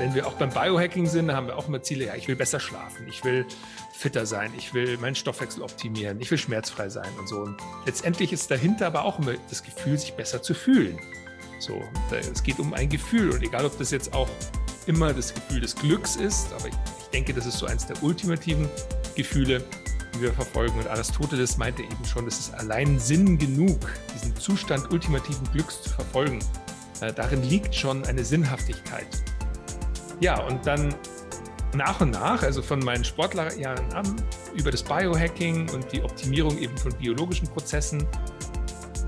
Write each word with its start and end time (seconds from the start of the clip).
wenn 0.00 0.14
wir 0.14 0.26
auch 0.26 0.32
beim 0.32 0.48
Biohacking 0.48 1.06
sind, 1.06 1.30
haben 1.30 1.46
wir 1.46 1.58
auch 1.58 1.68
immer 1.68 1.82
Ziele, 1.82 2.06
ja, 2.06 2.14
ich 2.14 2.26
will 2.26 2.34
besser 2.34 2.58
schlafen, 2.58 3.06
ich 3.06 3.22
will 3.22 3.44
fitter 3.92 4.24
sein, 4.24 4.50
ich 4.56 4.72
will 4.72 4.96
meinen 4.96 5.14
Stoffwechsel 5.14 5.62
optimieren, 5.62 6.18
ich 6.20 6.30
will 6.30 6.38
schmerzfrei 6.38 6.88
sein 6.88 7.10
und 7.18 7.28
so. 7.28 7.40
Und 7.40 7.56
letztendlich 7.84 8.32
ist 8.32 8.50
dahinter 8.50 8.86
aber 8.86 9.04
auch 9.04 9.18
immer 9.18 9.34
das 9.50 9.62
Gefühl, 9.62 9.98
sich 9.98 10.14
besser 10.14 10.42
zu 10.42 10.54
fühlen. 10.54 10.98
So, 11.58 11.82
es 12.10 12.42
geht 12.42 12.58
um 12.58 12.72
ein 12.72 12.88
Gefühl 12.88 13.30
und 13.30 13.42
egal, 13.42 13.66
ob 13.66 13.76
das 13.78 13.90
jetzt 13.90 14.14
auch 14.14 14.30
immer 14.86 15.12
das 15.12 15.34
Gefühl 15.34 15.60
des 15.60 15.76
Glücks 15.76 16.16
ist, 16.16 16.50
aber 16.54 16.68
ich, 16.68 16.74
ich 17.02 17.08
denke, 17.08 17.34
das 17.34 17.44
ist 17.44 17.58
so 17.58 17.66
eins 17.66 17.86
der 17.86 18.02
ultimativen 18.02 18.70
Gefühle, 19.14 19.62
die 20.14 20.22
wir 20.22 20.32
verfolgen. 20.32 20.78
Und 20.78 20.88
Aristoteles 20.88 21.58
meinte 21.58 21.82
eben 21.82 22.04
schon, 22.06 22.24
das 22.24 22.38
ist 22.38 22.54
allein 22.54 22.98
Sinn 22.98 23.36
genug, 23.36 23.78
diesen 24.14 24.34
Zustand 24.34 24.90
ultimativen 24.90 25.46
Glücks 25.52 25.82
zu 25.82 25.90
verfolgen. 25.90 26.38
Äh, 27.02 27.12
darin 27.12 27.42
liegt 27.42 27.74
schon 27.74 28.02
eine 28.06 28.24
Sinnhaftigkeit. 28.24 29.06
Ja, 30.20 30.38
und 30.42 30.66
dann 30.66 30.94
nach 31.74 32.00
und 32.00 32.10
nach, 32.10 32.42
also 32.42 32.62
von 32.62 32.80
meinen 32.80 33.04
Sportlerjahren 33.04 33.92
an, 33.92 34.16
über 34.54 34.70
das 34.70 34.82
Biohacking 34.82 35.70
und 35.70 35.90
die 35.92 36.02
Optimierung 36.02 36.58
eben 36.58 36.76
von 36.76 36.92
biologischen 36.94 37.48
Prozessen, 37.48 38.06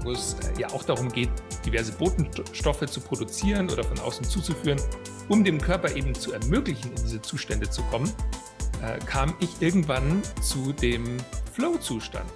wo 0.02 0.12
es 0.12 0.36
äh, 0.40 0.60
ja 0.60 0.70
auch 0.70 0.82
darum 0.82 1.08
geht, 1.10 1.30
diverse 1.66 1.92
Botenstoffe 1.92 2.86
zu 2.86 3.00
produzieren 3.00 3.70
oder 3.70 3.84
von 3.84 3.98
außen 3.98 4.24
zuzuführen, 4.24 4.80
um 5.28 5.44
dem 5.44 5.60
Körper 5.60 5.94
eben 5.94 6.14
zu 6.14 6.32
ermöglichen, 6.32 6.90
in 6.90 7.02
diese 7.02 7.20
Zustände 7.20 7.68
zu 7.68 7.82
kommen, 7.84 8.10
äh, 8.82 8.98
kam 9.04 9.34
ich 9.40 9.60
irgendwann 9.60 10.22
zu 10.40 10.72
dem 10.72 11.18
Flow-Zustand. 11.52 12.30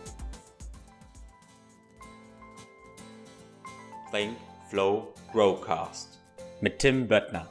Think, 4.12 4.36
Flow, 4.70 5.12
Growcast 5.32 6.20
mit 6.60 6.79
Tim 6.79 7.08
Böttner. 7.08 7.51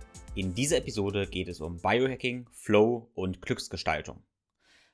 In 0.33 0.53
dieser 0.53 0.77
Episode 0.77 1.27
geht 1.27 1.49
es 1.49 1.59
um 1.59 1.81
Biohacking, 1.81 2.47
Flow 2.53 3.11
und 3.15 3.41
Glücksgestaltung. 3.41 4.23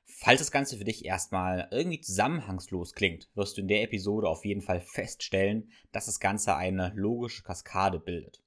Falls 0.03 0.39
das 0.39 0.49
Ganze 0.49 0.80
für 0.80 0.83
dich 0.83 1.05
erstmal 1.05 1.67
irgendwie 1.69 2.02
zusammenhangslos 2.02 2.93
klingt, 2.93 3.30
wirst 3.35 3.55
du 3.55 3.61
in 3.61 3.67
der 3.67 3.83
Episode 3.83 4.27
auf 4.27 4.45
jeden 4.45 4.63
Fall 4.63 4.81
feststellen, 4.81 5.71
dass 5.91 6.08
das 6.08 6.19
Ganze 6.19 6.55
eine 6.55 6.91
logische 6.95 7.43
Kaskade 7.43 7.99
bildet. 7.99 8.41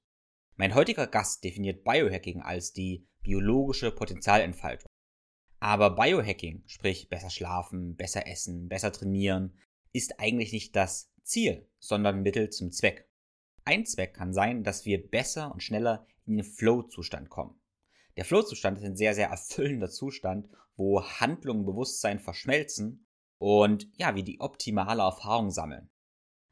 Mein 0.57 0.75
heutiger 0.75 1.07
Gast 1.07 1.45
definiert 1.45 1.85
Biohacking 1.85 2.41
als 2.41 2.73
die 2.73 3.07
biologische 3.21 3.91
Potenzialentfaltung. 3.91 4.89
Aber 5.61 5.91
Biohacking, 5.91 6.63
sprich 6.65 7.07
besser 7.07 7.29
schlafen, 7.29 7.95
besser 7.95 8.27
essen, 8.27 8.67
besser 8.67 8.91
trainieren, 8.91 9.57
ist 9.93 10.19
eigentlich 10.19 10.51
nicht 10.51 10.75
das 10.75 11.09
Ziel, 11.23 11.69
sondern 11.79 12.21
Mittel 12.21 12.49
zum 12.49 12.73
Zweck. 12.73 13.07
Ein 13.63 13.85
Zweck 13.85 14.15
kann 14.15 14.33
sein, 14.33 14.63
dass 14.63 14.85
wir 14.85 15.09
besser 15.09 15.51
und 15.51 15.61
schneller 15.61 16.07
in 16.25 16.37
den 16.37 16.45
Flow-Zustand 16.45 17.29
kommen. 17.29 17.59
Der 18.17 18.25
Flow-Zustand 18.25 18.79
ist 18.79 18.83
ein 18.83 18.95
sehr, 18.95 19.13
sehr 19.13 19.29
erfüllender 19.29 19.89
Zustand, 19.89 20.49
wo 20.75 21.03
Handlung 21.03 21.59
und 21.59 21.65
Bewusstsein 21.65 22.19
verschmelzen 22.19 23.05
und 23.37 23.87
ja, 23.97 24.15
wir 24.15 24.23
die 24.23 24.39
optimale 24.39 25.03
Erfahrung 25.03 25.51
sammeln. 25.51 25.89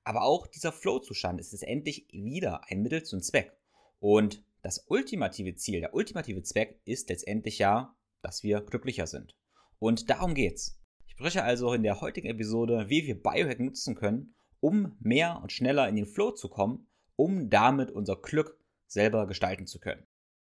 Aber 0.03 0.23
auch 0.23 0.47
dieser 0.47 0.71
Flow-Zustand 0.71 1.39
ist 1.39 1.51
letztendlich 1.51 2.07
wieder 2.11 2.61
ein 2.69 2.81
Mittel 2.81 3.03
zum 3.03 3.21
Zweck. 3.21 3.53
Und 3.99 4.43
das 4.61 4.85
ultimative 4.87 5.55
Ziel, 5.55 5.81
der 5.81 5.93
ultimative 5.93 6.43
Zweck 6.43 6.79
ist 6.85 7.09
letztendlich 7.09 7.59
ja, 7.59 7.95
dass 8.21 8.43
wir 8.43 8.61
glücklicher 8.61 9.07
sind. 9.07 9.35
Und 9.77 10.09
darum 10.09 10.33
geht's. 10.33 10.79
Ich 11.05 11.13
spreche 11.13 11.43
also 11.43 11.73
in 11.73 11.83
der 11.83 12.01
heutigen 12.01 12.27
Episode, 12.27 12.89
wie 12.89 13.05
wir 13.05 13.21
Biohack 13.21 13.59
nutzen 13.59 13.95
können, 13.95 14.35
um 14.59 14.95
mehr 14.99 15.39
und 15.41 15.51
schneller 15.51 15.87
in 15.87 15.95
den 15.95 16.05
Flow 16.05 16.31
zu 16.31 16.49
kommen, 16.49 16.87
um 17.19 17.49
damit 17.49 17.91
unser 17.91 18.15
Glück 18.15 18.57
selber 18.87 19.27
gestalten 19.27 19.67
zu 19.67 19.81
können. 19.81 20.07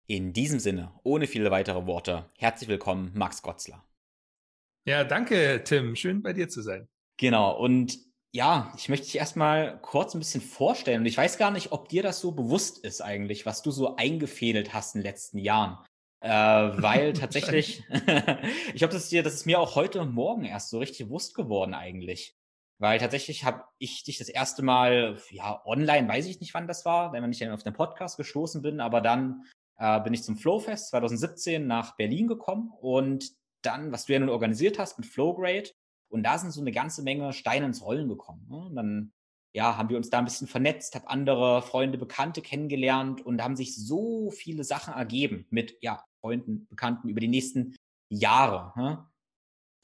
In 0.06 0.34
diesem 0.34 0.60
Sinne, 0.60 0.92
ohne 1.04 1.26
viele 1.26 1.50
weitere 1.50 1.86
Worte, 1.86 2.30
herzlich 2.38 2.68
willkommen, 2.68 3.12
Max 3.16 3.42
Gotzler. 3.42 3.86
Ja, 4.86 5.06
danke, 5.06 5.64
Tim. 5.64 5.96
Schön 5.96 6.22
bei 6.22 6.34
dir 6.34 6.50
zu 6.50 6.62
sein. 6.62 6.90
Genau, 7.18 7.58
und 7.58 7.98
ja, 8.34 8.74
ich 8.78 8.90
möchte 8.90 9.06
dich 9.06 9.16
erstmal 9.16 9.80
kurz 9.82 10.14
ein 10.14 10.20
bisschen 10.20 10.42
vorstellen. 10.42 11.00
Und 11.00 11.06
ich 11.06 11.18
weiß 11.18 11.38
gar 11.38 11.52
nicht, 11.52 11.72
ob 11.72 11.88
dir 11.88 12.04
das 12.04 12.20
so 12.20 12.34
bewusst 12.34 12.80
ist 12.80 13.00
eigentlich, 13.00 13.46
was 13.46 13.62
du 13.62 13.72
so 13.72 13.96
eingefädelt 13.96 14.74
hast 14.74 14.94
in 14.94 15.02
den 15.02 15.10
letzten 15.10 15.38
Jahren. 15.38 15.78
Äh, 16.20 16.30
weil 16.30 17.14
tatsächlich, 17.14 17.82
ich 17.90 18.76
glaube, 18.76 18.94
das, 18.94 19.04
ist 19.04 19.12
dir, 19.14 19.24
das 19.24 19.36
ist 19.36 19.46
mir 19.46 19.60
auch 19.60 19.76
heute 19.76 20.02
und 20.02 20.14
morgen 20.14 20.44
erst 20.44 20.70
so 20.70 20.80
richtig 20.80 21.08
bewusst 21.08 21.34
geworden 21.34 21.74
eigentlich. 21.74 22.37
Weil 22.80 23.00
tatsächlich 23.00 23.44
habe 23.44 23.64
ich 23.80 24.04
dich 24.04 24.18
das 24.18 24.30
erste 24.30 24.64
Mal, 24.64 25.20
ja, 25.32 25.62
online, 25.66 26.08
weiß 26.08 26.28
ich 26.28 26.40
nicht, 26.40 26.54
wann 26.54 26.68
das 26.68 26.86
war, 26.86 27.12
wenn 27.12 27.32
ich 27.32 27.40
dann 27.40 27.52
auf 27.52 27.64
den 27.64 27.74
Podcast 27.74 28.18
gestoßen 28.18 28.62
bin, 28.62 28.80
aber 28.80 29.02
dann 29.02 29.46
äh, 29.78 30.00
bin 30.02 30.14
ich 30.14 30.24
zum 30.24 30.38
Flowfest 30.38 30.90
2017 30.90 31.66
nach 31.66 31.96
Berlin 31.96 32.28
gekommen 32.28 32.72
und 32.80 33.32
dann, 33.64 33.92
was 33.92 34.06
du 34.06 34.14
ja 34.14 34.20
nun 34.20 34.30
organisiert 34.30 34.78
hast 34.78 35.00
mit 35.00 35.08
Flowgrade, 35.08 35.72
und 36.10 36.24
da 36.24 36.38
sind 36.38 36.52
so 36.52 36.62
eine 36.62 36.72
ganze 36.72 37.04
Menge 37.04 37.34
Steine 37.34 37.66
ins 37.66 37.84
Rollen 37.84 38.08
gekommen. 38.08 38.48
Ne? 38.50 38.58
Und 38.58 38.76
dann 38.76 39.12
ja, 39.54 39.78
haben 39.78 39.90
wir 39.90 39.98
uns 39.98 40.10
da 40.10 40.20
ein 40.20 40.26
bisschen 40.26 40.48
vernetzt, 40.48 40.96
habe 40.96 41.10
andere 41.10 41.62
Freunde, 41.62 41.98
Bekannte 41.98 42.42
kennengelernt 42.42 43.26
und 43.26 43.42
haben 43.42 43.56
sich 43.56 43.76
so 43.76 44.30
viele 44.30 44.64
Sachen 44.64 44.94
ergeben 44.94 45.48
mit 45.50 45.78
ja, 45.82 46.06
Freunden, 46.22 46.68
Bekannten 46.68 47.10
über 47.10 47.20
die 47.20 47.28
nächsten 47.28 47.76
Jahre. 48.10 48.72
Ne? 48.76 49.06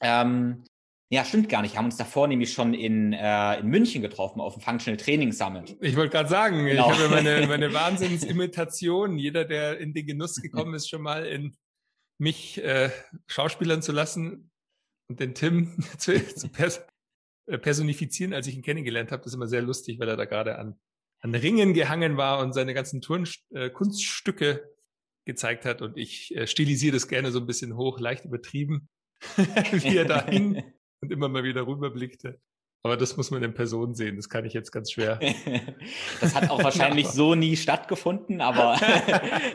Ähm, 0.00 0.64
ja, 1.14 1.24
stimmt 1.24 1.48
gar 1.48 1.62
nicht. 1.62 1.74
Wir 1.74 1.78
haben 1.78 1.84
uns 1.84 1.96
davor 1.96 2.26
nämlich 2.26 2.52
schon 2.52 2.74
in, 2.74 3.12
äh, 3.12 3.60
in 3.60 3.68
München 3.68 4.02
getroffen 4.02 4.40
auf 4.40 4.54
dem 4.54 4.62
Functional 4.62 4.96
Training 4.96 5.30
Summit. 5.30 5.76
Ich 5.80 5.94
wollte 5.94 6.10
gerade 6.10 6.28
sagen, 6.28 6.66
genau. 6.66 6.90
ich 6.90 6.98
habe 6.98 7.08
meine, 7.08 7.46
meine 7.48 7.72
Wahnsinnsimitation. 7.72 9.16
Jeder, 9.16 9.44
der 9.44 9.78
in 9.78 9.94
den 9.94 10.06
Genuss 10.06 10.42
gekommen 10.42 10.74
ist, 10.74 10.88
schon 10.88 11.02
mal 11.02 11.24
in 11.24 11.56
mich 12.18 12.62
äh, 12.64 12.90
schauspielern 13.28 13.80
zu 13.80 13.92
lassen 13.92 14.50
und 15.08 15.20
den 15.20 15.36
Tim 15.36 15.78
zu, 15.98 16.34
zu 16.34 16.48
pers 16.48 16.84
äh, 17.46 17.58
personifizieren, 17.58 18.34
als 18.34 18.48
ich 18.48 18.56
ihn 18.56 18.62
kennengelernt 18.62 19.12
habe. 19.12 19.22
Das 19.22 19.28
ist 19.32 19.36
immer 19.36 19.46
sehr 19.46 19.62
lustig, 19.62 20.00
weil 20.00 20.08
er 20.08 20.16
da 20.16 20.24
gerade 20.24 20.58
an, 20.58 20.80
an 21.20 21.32
Ringen 21.36 21.74
gehangen 21.74 22.16
war 22.16 22.40
und 22.40 22.54
seine 22.54 22.74
ganzen 22.74 23.00
Turnkunststücke 23.00 24.50
äh, 24.50 24.60
gezeigt 25.26 25.64
hat. 25.64 25.80
Und 25.80 25.96
ich 25.96 26.34
äh, 26.34 26.48
stilisiere 26.48 26.94
das 26.94 27.06
gerne 27.06 27.30
so 27.30 27.38
ein 27.38 27.46
bisschen 27.46 27.76
hoch, 27.76 28.00
leicht 28.00 28.24
übertrieben, 28.24 28.88
wie 29.36 29.96
er 29.96 30.06
da 30.06 30.26
hing 30.26 30.60
und 31.04 31.12
immer 31.12 31.28
mal 31.28 31.44
wieder 31.44 31.66
rüberblickte. 31.66 32.40
Aber 32.82 32.98
das 32.98 33.16
muss 33.16 33.30
man 33.30 33.42
in 33.42 33.54
Person 33.54 33.94
sehen. 33.94 34.16
Das 34.16 34.28
kann 34.28 34.44
ich 34.44 34.52
jetzt 34.52 34.70
ganz 34.70 34.92
schwer. 34.92 35.18
das 36.20 36.34
hat 36.34 36.50
auch 36.50 36.62
wahrscheinlich 36.62 37.08
so 37.08 37.34
nie 37.34 37.56
stattgefunden, 37.56 38.42
aber 38.42 38.76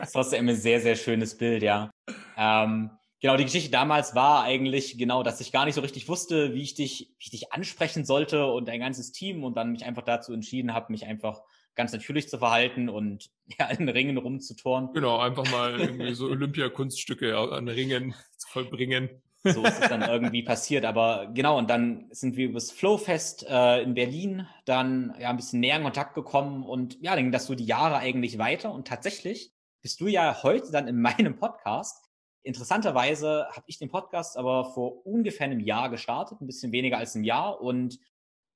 ist 0.08 0.12
trotzdem 0.12 0.48
ein 0.48 0.56
sehr, 0.56 0.80
sehr 0.80 0.96
schönes 0.96 1.36
Bild, 1.38 1.62
ja. 1.62 1.92
Ähm, 2.36 2.90
genau, 3.20 3.36
die 3.36 3.44
Geschichte 3.44 3.70
damals 3.70 4.16
war 4.16 4.42
eigentlich 4.42 4.98
genau, 4.98 5.22
dass 5.22 5.40
ich 5.40 5.52
gar 5.52 5.64
nicht 5.64 5.76
so 5.76 5.80
richtig 5.80 6.08
wusste, 6.08 6.54
wie 6.54 6.62
ich 6.62 6.74
dich, 6.74 7.14
wie 7.18 7.24
ich 7.24 7.30
dich 7.30 7.52
ansprechen 7.52 8.04
sollte 8.04 8.46
und 8.46 8.68
ein 8.68 8.80
ganzes 8.80 9.12
Team 9.12 9.44
und 9.44 9.56
dann 9.56 9.70
mich 9.70 9.84
einfach 9.84 10.02
dazu 10.02 10.32
entschieden 10.32 10.74
habe, 10.74 10.90
mich 10.90 11.06
einfach 11.06 11.42
ganz 11.76 11.92
natürlich 11.92 12.28
zu 12.28 12.38
verhalten 12.38 12.88
und 12.88 13.30
ja, 13.58 13.68
in 13.68 13.88
Ringen 13.88 14.18
rumzutoren. 14.18 14.92
Genau, 14.92 15.18
einfach 15.18 15.48
mal 15.52 15.78
irgendwie 15.78 16.14
so 16.14 16.26
Olympia-Kunststücke 16.26 17.38
an 17.38 17.68
Ringen 17.68 18.12
zu 18.36 18.48
vollbringen 18.48 19.22
so 19.42 19.64
ist 19.64 19.80
es 19.80 19.88
dann 19.88 20.02
irgendwie 20.02 20.42
passiert. 20.42 20.84
Aber 20.84 21.30
genau, 21.32 21.58
und 21.58 21.70
dann 21.70 22.06
sind 22.10 22.36
wir 22.36 22.48
übers 22.48 22.70
Flowfest 22.70 23.46
äh, 23.48 23.82
in 23.82 23.94
Berlin 23.94 24.46
dann 24.64 25.14
ja 25.18 25.30
ein 25.30 25.36
bisschen 25.36 25.60
näher 25.60 25.76
in 25.76 25.82
Kontakt 25.82 26.14
gekommen 26.14 26.64
und 26.64 26.98
ja, 27.00 27.14
dann 27.14 27.24
ging 27.24 27.32
das 27.32 27.46
so 27.46 27.54
die 27.54 27.64
Jahre 27.64 27.96
eigentlich 27.96 28.38
weiter. 28.38 28.72
Und 28.72 28.86
tatsächlich 28.86 29.52
bist 29.82 30.00
du 30.00 30.06
ja 30.06 30.42
heute 30.42 30.70
dann 30.70 30.88
in 30.88 31.00
meinem 31.00 31.36
Podcast. 31.36 32.04
Interessanterweise 32.42 33.46
habe 33.50 33.64
ich 33.66 33.78
den 33.78 33.90
Podcast 33.90 34.36
aber 34.36 34.72
vor 34.72 35.06
ungefähr 35.06 35.46
einem 35.46 35.60
Jahr 35.60 35.90
gestartet, 35.90 36.40
ein 36.40 36.46
bisschen 36.46 36.72
weniger 36.72 36.98
als 36.98 37.14
ein 37.14 37.24
Jahr. 37.24 37.60
Und 37.60 37.98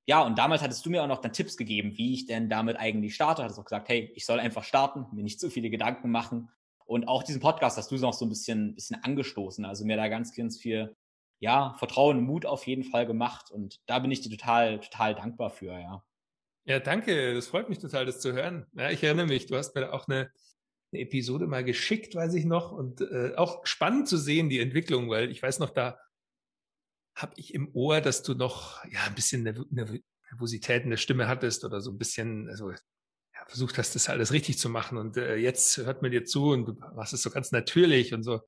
ja, 0.07 0.23
und 0.23 0.39
damals 0.39 0.63
hattest 0.63 0.85
du 0.85 0.91
mir 0.91 1.03
auch 1.03 1.09
noch 1.09 1.21
dann 1.21 1.33
Tipps 1.33 1.57
gegeben, 1.57 1.97
wie 1.97 2.13
ich 2.13 2.27
denn 2.27 2.51
damit 2.51 2.77
eigentlich 2.77 3.15
starte. 3.15 3.43
Hattest 3.43 3.59
auch 3.59 3.65
gesagt, 3.65 3.89
hey, 3.89 4.13
ich 4.15 4.27
soll 4.27 4.39
einfach 4.39 4.65
starten, 4.65 5.07
mir 5.13 5.23
nicht 5.23 5.41
zu 5.41 5.51
viele 5.51 5.71
Gedanken 5.71 6.11
machen. 6.11 6.51
Und 6.85 7.09
auch 7.09 7.23
diesen 7.23 7.41
Podcast 7.41 7.79
hast 7.79 7.91
du 7.91 7.97
noch 7.97 8.13
so 8.13 8.27
ein 8.27 8.29
bisschen, 8.29 8.75
bisschen 8.75 9.03
angestoßen. 9.03 9.65
Also 9.65 9.85
mir 9.85 9.97
da 9.97 10.09
ganz, 10.09 10.35
ganz 10.35 10.59
viel, 10.59 10.95
ja, 11.41 11.75
Vertrauen 11.79 12.19
und 12.19 12.25
Mut 12.25 12.47
auf 12.47 12.67
jeden 12.67 12.85
Fall 12.85 13.07
gemacht. 13.07 13.51
Und 13.51 13.81
da 13.87 13.99
bin 13.99 14.11
ich 14.11 14.21
dir 14.21 14.31
total, 14.31 14.81
total 14.81 15.15
dankbar 15.15 15.51
für, 15.51 15.73
ja. 15.73 16.05
Ja, 16.67 16.81
danke. 16.81 17.35
Das 17.35 17.47
freut 17.47 17.69
mich 17.69 17.79
total, 17.79 18.07
das 18.07 18.21
zu 18.21 18.33
hören. 18.33 18.67
Ja, 18.75 18.91
ich 18.91 19.03
erinnere 19.03 19.27
mich, 19.27 19.47
du 19.47 19.57
hast 19.57 19.75
mir 19.75 19.93
auch 19.93 20.09
eine, 20.09 20.31
eine 20.93 21.03
Episode 21.03 21.47
mal 21.47 21.65
geschickt, 21.65 22.15
weiß 22.15 22.35
ich 22.35 22.45
noch. 22.45 22.73
Und 22.73 23.01
äh, 23.01 23.35
auch 23.37 23.67
spannend 23.67 24.09
zu 24.09 24.17
sehen, 24.17 24.49
die 24.49 24.61
Entwicklung, 24.61 25.11
weil 25.11 25.31
ich 25.31 25.43
weiß 25.43 25.59
noch, 25.59 25.71
da 25.71 25.99
habe 27.15 27.35
ich 27.37 27.55
im 27.55 27.71
Ohr, 27.75 28.01
dass 28.01 28.23
du 28.23 28.35
noch 28.35 28.85
ja 28.87 29.05
ein 29.07 29.15
bisschen 29.15 29.43
Nervosität 29.71 30.85
in 30.85 30.91
der 30.91 30.97
Stimme 30.97 31.29
hattest 31.29 31.65
oder 31.65 31.81
so 31.81 31.93
ein 31.93 31.99
bisschen, 31.99 32.49
also 32.49 32.73
versucht 33.47 33.79
hast, 33.79 33.95
das 33.95 34.09
alles 34.09 34.33
richtig 34.33 34.59
zu 34.59 34.69
machen. 34.69 34.99
Und 34.99 35.17
äh, 35.17 35.37
jetzt 35.37 35.79
hört 35.79 36.03
man 36.03 36.11
dir 36.11 36.25
zu 36.25 36.51
und 36.51 36.67
du 36.67 36.73
machst 36.95 37.13
es 37.13 37.23
so 37.23 37.31
ganz 37.31 37.53
natürlich 37.53 38.15
und 38.15 38.23
so 38.23 38.41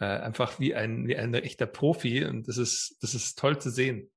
äh, 0.00 0.04
einfach 0.04 0.58
wie 0.58 0.74
ein, 0.74 1.06
wie 1.06 1.16
ein 1.16 1.34
echter 1.34 1.66
Profi. 1.66 2.24
Und 2.24 2.48
das 2.48 2.58
ist, 2.58 2.96
das 3.00 3.14
ist 3.14 3.38
toll 3.38 3.58
zu 3.58 3.70
sehen. 3.70 4.10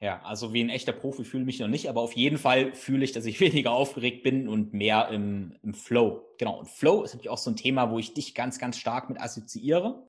Ja, 0.00 0.20
also 0.22 0.52
wie 0.52 0.62
ein 0.62 0.68
echter 0.68 0.92
Profi 0.92 1.24
fühle 1.24 1.44
ich 1.44 1.46
mich 1.46 1.60
noch 1.60 1.68
nicht, 1.68 1.88
aber 1.88 2.02
auf 2.02 2.12
jeden 2.12 2.36
Fall 2.36 2.74
fühle 2.74 3.04
ich, 3.04 3.12
dass 3.12 3.24
ich 3.24 3.40
weniger 3.40 3.72
aufgeregt 3.72 4.22
bin 4.22 4.48
und 4.48 4.74
mehr 4.74 5.08
im, 5.08 5.56
im 5.62 5.74
Flow. 5.74 6.34
Genau, 6.38 6.58
und 6.58 6.68
Flow 6.68 7.02
ist 7.02 7.14
natürlich 7.14 7.30
auch 7.30 7.38
so 7.38 7.50
ein 7.50 7.56
Thema, 7.56 7.90
wo 7.90 7.98
ich 7.98 8.12
dich 8.14 8.34
ganz, 8.34 8.58
ganz 8.58 8.76
stark 8.76 9.08
mit 9.08 9.20
assoziiere. 9.20 10.06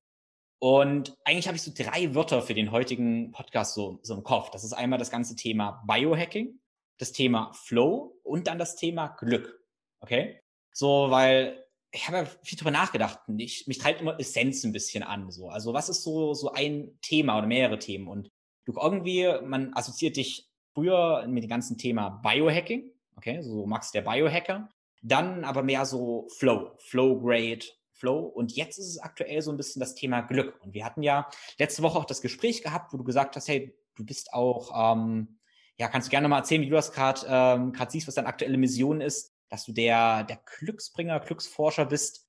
Und 0.58 1.14
eigentlich 1.24 1.48
habe 1.48 1.56
ich 1.56 1.62
so 1.62 1.72
drei 1.74 2.14
Wörter 2.14 2.42
für 2.42 2.54
den 2.54 2.72
heutigen 2.72 3.30
Podcast 3.32 3.74
so, 3.74 3.98
so 4.02 4.14
im 4.14 4.22
Kopf. 4.22 4.50
Das 4.50 4.64
ist 4.64 4.72
einmal 4.72 4.98
das 4.98 5.10
ganze 5.10 5.36
Thema 5.36 5.82
Biohacking, 5.86 6.58
das 6.98 7.12
Thema 7.12 7.52
Flow 7.52 8.18
und 8.22 8.46
dann 8.46 8.58
das 8.58 8.76
Thema 8.76 9.08
Glück. 9.08 9.60
Okay? 10.00 10.40
So, 10.72 11.10
weil 11.10 11.64
ich 11.92 12.06
habe 12.06 12.18
ja 12.18 12.24
viel 12.42 12.58
drüber 12.58 12.70
nachgedacht. 12.70 13.20
Ich, 13.38 13.66
mich 13.66 13.78
treibt 13.78 14.00
immer 14.00 14.18
Essenz 14.20 14.64
ein 14.64 14.72
bisschen 14.72 15.02
an. 15.02 15.30
So. 15.30 15.48
Also 15.48 15.72
was 15.72 15.88
ist 15.88 16.02
so, 16.02 16.34
so 16.34 16.52
ein 16.52 16.98
Thema 17.00 17.38
oder 17.38 17.46
mehrere 17.46 17.78
Themen? 17.78 18.08
Und 18.08 18.28
du 18.66 18.74
irgendwie, 18.80 19.28
man 19.42 19.72
assoziiert 19.74 20.16
dich 20.16 20.50
früher 20.74 21.26
mit 21.26 21.42
dem 21.42 21.48
ganzen 21.48 21.78
Thema 21.78 22.10
Biohacking. 22.22 22.92
Okay, 23.16 23.40
so 23.40 23.66
Max 23.66 23.92
der 23.92 24.02
Biohacker. 24.02 24.68
Dann 25.02 25.44
aber 25.44 25.62
mehr 25.62 25.86
so 25.86 26.28
Flow, 26.36 26.72
Flow 26.78 27.18
Grade, 27.18 27.64
Flow. 27.92 28.20
Und 28.26 28.52
jetzt 28.52 28.78
ist 28.78 28.88
es 28.88 28.98
aktuell 28.98 29.40
so 29.40 29.50
ein 29.50 29.56
bisschen 29.56 29.80
das 29.80 29.94
Thema 29.94 30.20
Glück. 30.20 30.60
Und 30.62 30.74
wir 30.74 30.84
hatten 30.84 31.02
ja 31.02 31.28
letzte 31.58 31.82
Woche 31.82 31.98
auch 31.98 32.04
das 32.04 32.20
Gespräch 32.20 32.62
gehabt, 32.62 32.92
wo 32.92 32.98
du 32.98 33.04
gesagt 33.04 33.36
hast, 33.36 33.48
hey, 33.48 33.74
du 33.94 34.04
bist 34.04 34.34
auch, 34.34 34.92
ähm, 34.92 35.35
ja, 35.78 35.88
kannst 35.88 36.08
du 36.08 36.10
gerne 36.10 36.28
mal 36.28 36.38
erzählen, 36.38 36.62
wie 36.62 36.68
du 36.68 36.74
das 36.74 36.92
gerade 36.92 37.20
ähm, 37.28 37.72
grad 37.72 37.92
siehst, 37.92 38.06
was 38.06 38.14
deine 38.14 38.28
aktuelle 38.28 38.56
Mission 38.56 39.00
ist, 39.00 39.32
dass 39.48 39.64
du 39.64 39.72
der, 39.72 40.24
der 40.24 40.40
Glücksbringer, 40.58 41.20
Glücksforscher 41.20 41.86
bist. 41.86 42.26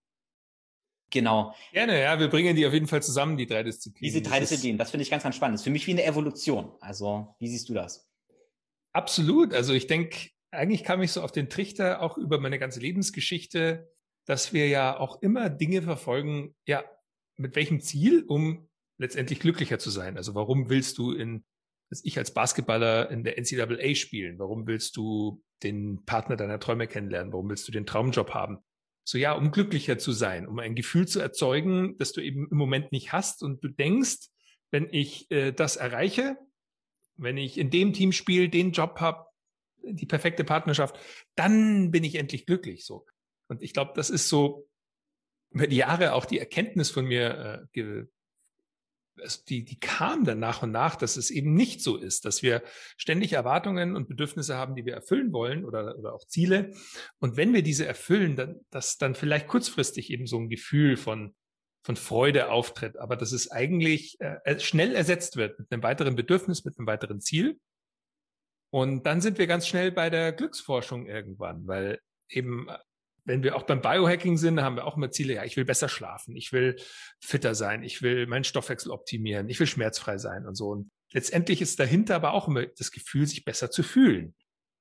Genau. 1.10 1.56
Gerne, 1.72 2.02
ja, 2.02 2.20
wir 2.20 2.30
bringen 2.30 2.56
die 2.56 2.68
auf 2.68 2.74
jeden 2.74 2.88
Fall 2.88 3.02
zusammen, 3.02 3.38
die 3.38 3.46
drei 3.46 3.64
Disziplinen. 3.64 4.14
Diese 4.14 4.22
drei 4.22 4.42
Disziplinen, 4.42 4.78
das 4.78 4.92
finde 4.92 5.04
ich 5.04 5.10
ganz, 5.10 5.24
ganz 5.24 5.36
spannend. 5.36 5.56
Das 5.56 5.62
ist 5.62 5.66
für 5.66 5.72
mich 5.72 5.88
wie 5.88 5.92
eine 5.92 6.04
Evolution. 6.04 6.74
Also, 6.82 7.36
wie 7.40 7.48
siehst 7.48 7.70
du 7.70 7.74
das? 7.74 8.10
Absolut. 8.92 9.54
Also, 9.54 9.74
ich 9.74 9.88
denke, 9.88 10.30
eigentlich 10.52 10.84
kam 10.84 11.02
ich 11.02 11.14
so 11.14 11.22
auf 11.22 11.32
den 11.32 11.50
Trichter 11.50 12.02
auch 12.02 12.18
über 12.18 12.40
meine 12.40 12.60
ganze 12.60 12.82
Lebensgeschichte, 12.82 13.90
dass 14.26 14.52
wir 14.52 14.68
ja 14.68 15.00
auch 15.00 15.22
immer 15.22 15.50
Dinge 15.50 15.82
verfolgen, 15.82 16.56
ja, 16.66 16.84
mit 17.38 17.56
welchem 17.56 17.80
Ziel, 17.80 18.26
um 18.28 18.68
letztendlich 18.98 19.40
glücklicher 19.40 19.80
zu 19.80 19.90
sein. 19.90 20.18
Also 20.18 20.36
warum 20.36 20.70
willst 20.70 20.98
du 20.98 21.14
in, 21.14 21.46
dass 21.90 22.04
ich 22.04 22.18
als 22.18 22.34
Basketballer 22.34 23.10
in 23.10 23.24
der 23.24 23.38
NCAA 23.38 23.96
spielen? 23.96 24.40
Warum 24.40 24.68
willst 24.68 24.98
du 24.98 25.44
den 25.64 26.06
Partner 26.06 26.36
deiner 26.36 26.60
Träume 26.60 26.88
kennenlernen? 26.88 27.34
Warum 27.34 27.50
willst 27.50 27.68
du 27.68 27.72
den 27.72 27.86
Traumjob 27.86 28.34
haben? 28.34 28.60
So 29.04 29.18
ja, 29.18 29.32
um 29.34 29.52
glücklicher 29.52 29.98
zu 29.98 30.12
sein, 30.12 30.48
um 30.48 30.60
ein 30.60 30.76
Gefühl 30.76 31.08
zu 31.08 31.20
erzeugen, 31.20 31.98
das 31.98 32.12
du 32.12 32.22
eben 32.22 32.50
im 32.52 32.58
Moment 32.58 32.92
nicht 32.92 33.14
hast 33.14 33.42
und 33.42 33.64
du 33.64 33.70
denkst, 33.70 34.28
wenn 34.70 34.90
ich 34.92 35.32
äh, 35.32 35.54
das 35.54 35.78
erreiche, 35.78 36.38
wenn 37.16 37.38
ich 37.38 37.58
in 37.58 37.70
dem 37.70 37.94
Team 37.94 38.12
spiele, 38.12 38.50
den 38.50 38.72
Job 38.72 39.00
habe, 39.00 39.26
die 39.84 40.06
perfekte 40.06 40.44
Partnerschaft, 40.44 41.00
dann 41.36 41.92
bin 41.92 42.04
ich 42.04 42.16
endlich 42.16 42.46
glücklich. 42.46 42.86
So. 42.86 43.06
Und 43.48 43.64
ich 43.64 43.74
glaube, 43.74 43.94
das 43.96 44.10
ist 44.10 44.28
so 44.28 44.68
über 45.52 45.68
die 45.68 45.78
Jahre 45.78 46.14
auch 46.14 46.26
die 46.26 46.40
Erkenntnis 46.40 46.92
von 46.92 47.06
mir, 47.06 47.70
äh, 47.74 48.06
die, 49.50 49.64
die 49.64 49.80
kam 49.80 50.24
dann 50.24 50.40
nach 50.40 50.64
und 50.64 50.72
nach, 50.72 50.96
dass 50.96 51.18
es 51.18 51.30
eben 51.30 51.54
nicht 51.54 51.82
so 51.82 51.98
ist, 51.98 52.26
dass 52.26 52.42
wir 52.42 52.64
ständig 52.98 53.34
Erwartungen 53.34 53.96
und 53.96 54.08
Bedürfnisse 54.08 54.56
haben, 54.56 54.76
die 54.76 54.86
wir 54.86 54.94
erfüllen 54.94 55.32
wollen 55.34 55.66
oder, 55.66 55.98
oder 55.98 56.14
auch 56.14 56.26
Ziele. 56.28 56.72
Und 57.20 57.38
wenn 57.38 57.54
wir 57.54 57.64
diese 57.64 57.86
erfüllen, 57.86 58.36
dann, 58.36 58.60
dass 58.70 58.98
dann 58.98 59.16
vielleicht 59.16 59.48
kurzfristig 59.48 60.12
eben 60.12 60.28
so 60.28 60.40
ein 60.40 60.50
Gefühl 60.50 60.98
von, 60.98 61.36
von 61.84 61.96
Freude 61.96 62.50
auftritt, 62.50 62.98
aber 62.98 63.16
dass 63.16 63.32
es 63.32 63.50
eigentlich 63.52 64.18
äh, 64.20 64.60
schnell 64.60 64.96
ersetzt 64.96 65.38
wird 65.38 65.58
mit 65.60 65.72
einem 65.72 65.84
weiteren 65.84 66.16
Bedürfnis, 66.16 66.66
mit 66.66 66.78
einem 66.78 66.88
weiteren 66.88 67.22
Ziel. 67.22 67.60
Und 68.70 69.06
dann 69.06 69.22
sind 69.22 69.38
wir 69.38 69.48
ganz 69.48 69.68
schnell 69.68 69.92
bei 69.92 70.10
der 70.10 70.34
Glücksforschung 70.34 71.08
irgendwann, 71.08 71.66
weil 71.68 72.00
eben 72.30 72.68
wenn 73.28 73.44
wir 73.44 73.56
auch 73.58 73.64
beim 73.64 73.82
Biohacking 73.82 74.38
sind, 74.38 74.62
haben 74.62 74.78
wir 74.78 74.86
auch 74.86 74.96
immer 74.96 75.12
Ziele, 75.12 75.36
ja, 75.36 75.44
ich 75.44 75.58
will 75.58 75.66
besser 75.66 75.90
schlafen, 75.90 76.36
ich 76.36 76.54
will 76.54 76.78
fitter 77.20 77.56
sein, 77.56 77.84
ich 77.84 78.02
will 78.02 78.26
meinen 78.26 78.46
Stoffwechsel 78.46 78.90
optimieren, 78.92 79.50
ich 79.50 79.60
will 79.60 79.68
schmerzfrei 79.68 80.18
sein 80.18 80.48
und 80.48 80.56
so. 80.56 80.70
Und 80.70 80.90
letztendlich 81.12 81.62
ist 81.62 81.80
dahinter 81.80 82.16
aber 82.16 82.34
auch 82.34 82.48
immer 82.48 82.66
das 82.66 82.92
Gefühl, 82.92 83.28
sich 83.28 83.44
besser 83.44 83.70
zu 83.70 83.84
fühlen. 83.84 84.34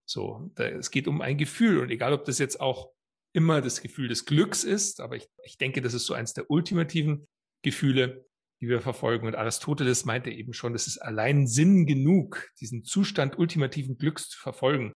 So, 0.09 0.51
da, 0.55 0.65
es 0.69 0.93
geht 0.93 1.09
um 1.09 1.21
ein 1.21 1.37
Gefühl 1.37 1.81
und 1.81 1.91
egal, 1.91 2.13
ob 2.13 2.25
das 2.25 2.39
jetzt 2.39 2.61
auch 2.61 2.93
immer 3.33 3.61
das 3.61 3.83
Gefühl 3.83 4.09
des 4.09 4.25
Glücks 4.25 4.63
ist, 4.63 5.01
aber 5.01 5.17
ich, 5.17 5.29
ich 5.45 5.59
denke, 5.59 5.83
das 5.83 5.93
ist 5.93 6.07
so 6.07 6.15
eins 6.15 6.33
der 6.33 6.49
ultimativen 6.49 7.27
Gefühle, 7.63 8.25
die 8.61 8.69
wir 8.69 8.81
verfolgen. 8.81 9.27
Und 9.27 9.35
Aristoteles 9.35 10.05
meinte 10.05 10.31
eben 10.31 10.53
schon, 10.53 10.75
es 10.75 10.87
ist 10.87 10.99
allein 10.99 11.49
Sinn 11.49 11.85
genug, 11.85 12.49
diesen 12.61 12.85
Zustand 12.85 13.39
ultimativen 13.39 13.99
Glücks 13.99 14.29
zu 14.29 14.39
verfolgen. 14.39 14.93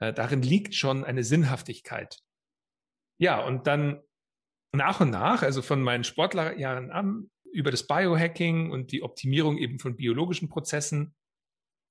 Äh, 0.00 0.12
darin 0.12 0.42
liegt 0.42 0.74
schon 0.74 1.04
eine 1.04 1.22
Sinnhaftigkeit. 1.22 2.18
Ja, 3.18 3.44
und 3.44 3.66
dann 3.66 4.00
nach 4.72 5.00
und 5.00 5.10
nach, 5.10 5.42
also 5.42 5.62
von 5.62 5.82
meinen 5.82 6.04
Sportlerjahren 6.04 6.90
an, 6.90 7.30
über 7.52 7.70
das 7.70 7.86
Biohacking 7.86 8.70
und 8.70 8.92
die 8.92 9.02
Optimierung 9.02 9.58
eben 9.58 9.78
von 9.78 9.96
biologischen 9.96 10.48
Prozessen, 10.48 11.14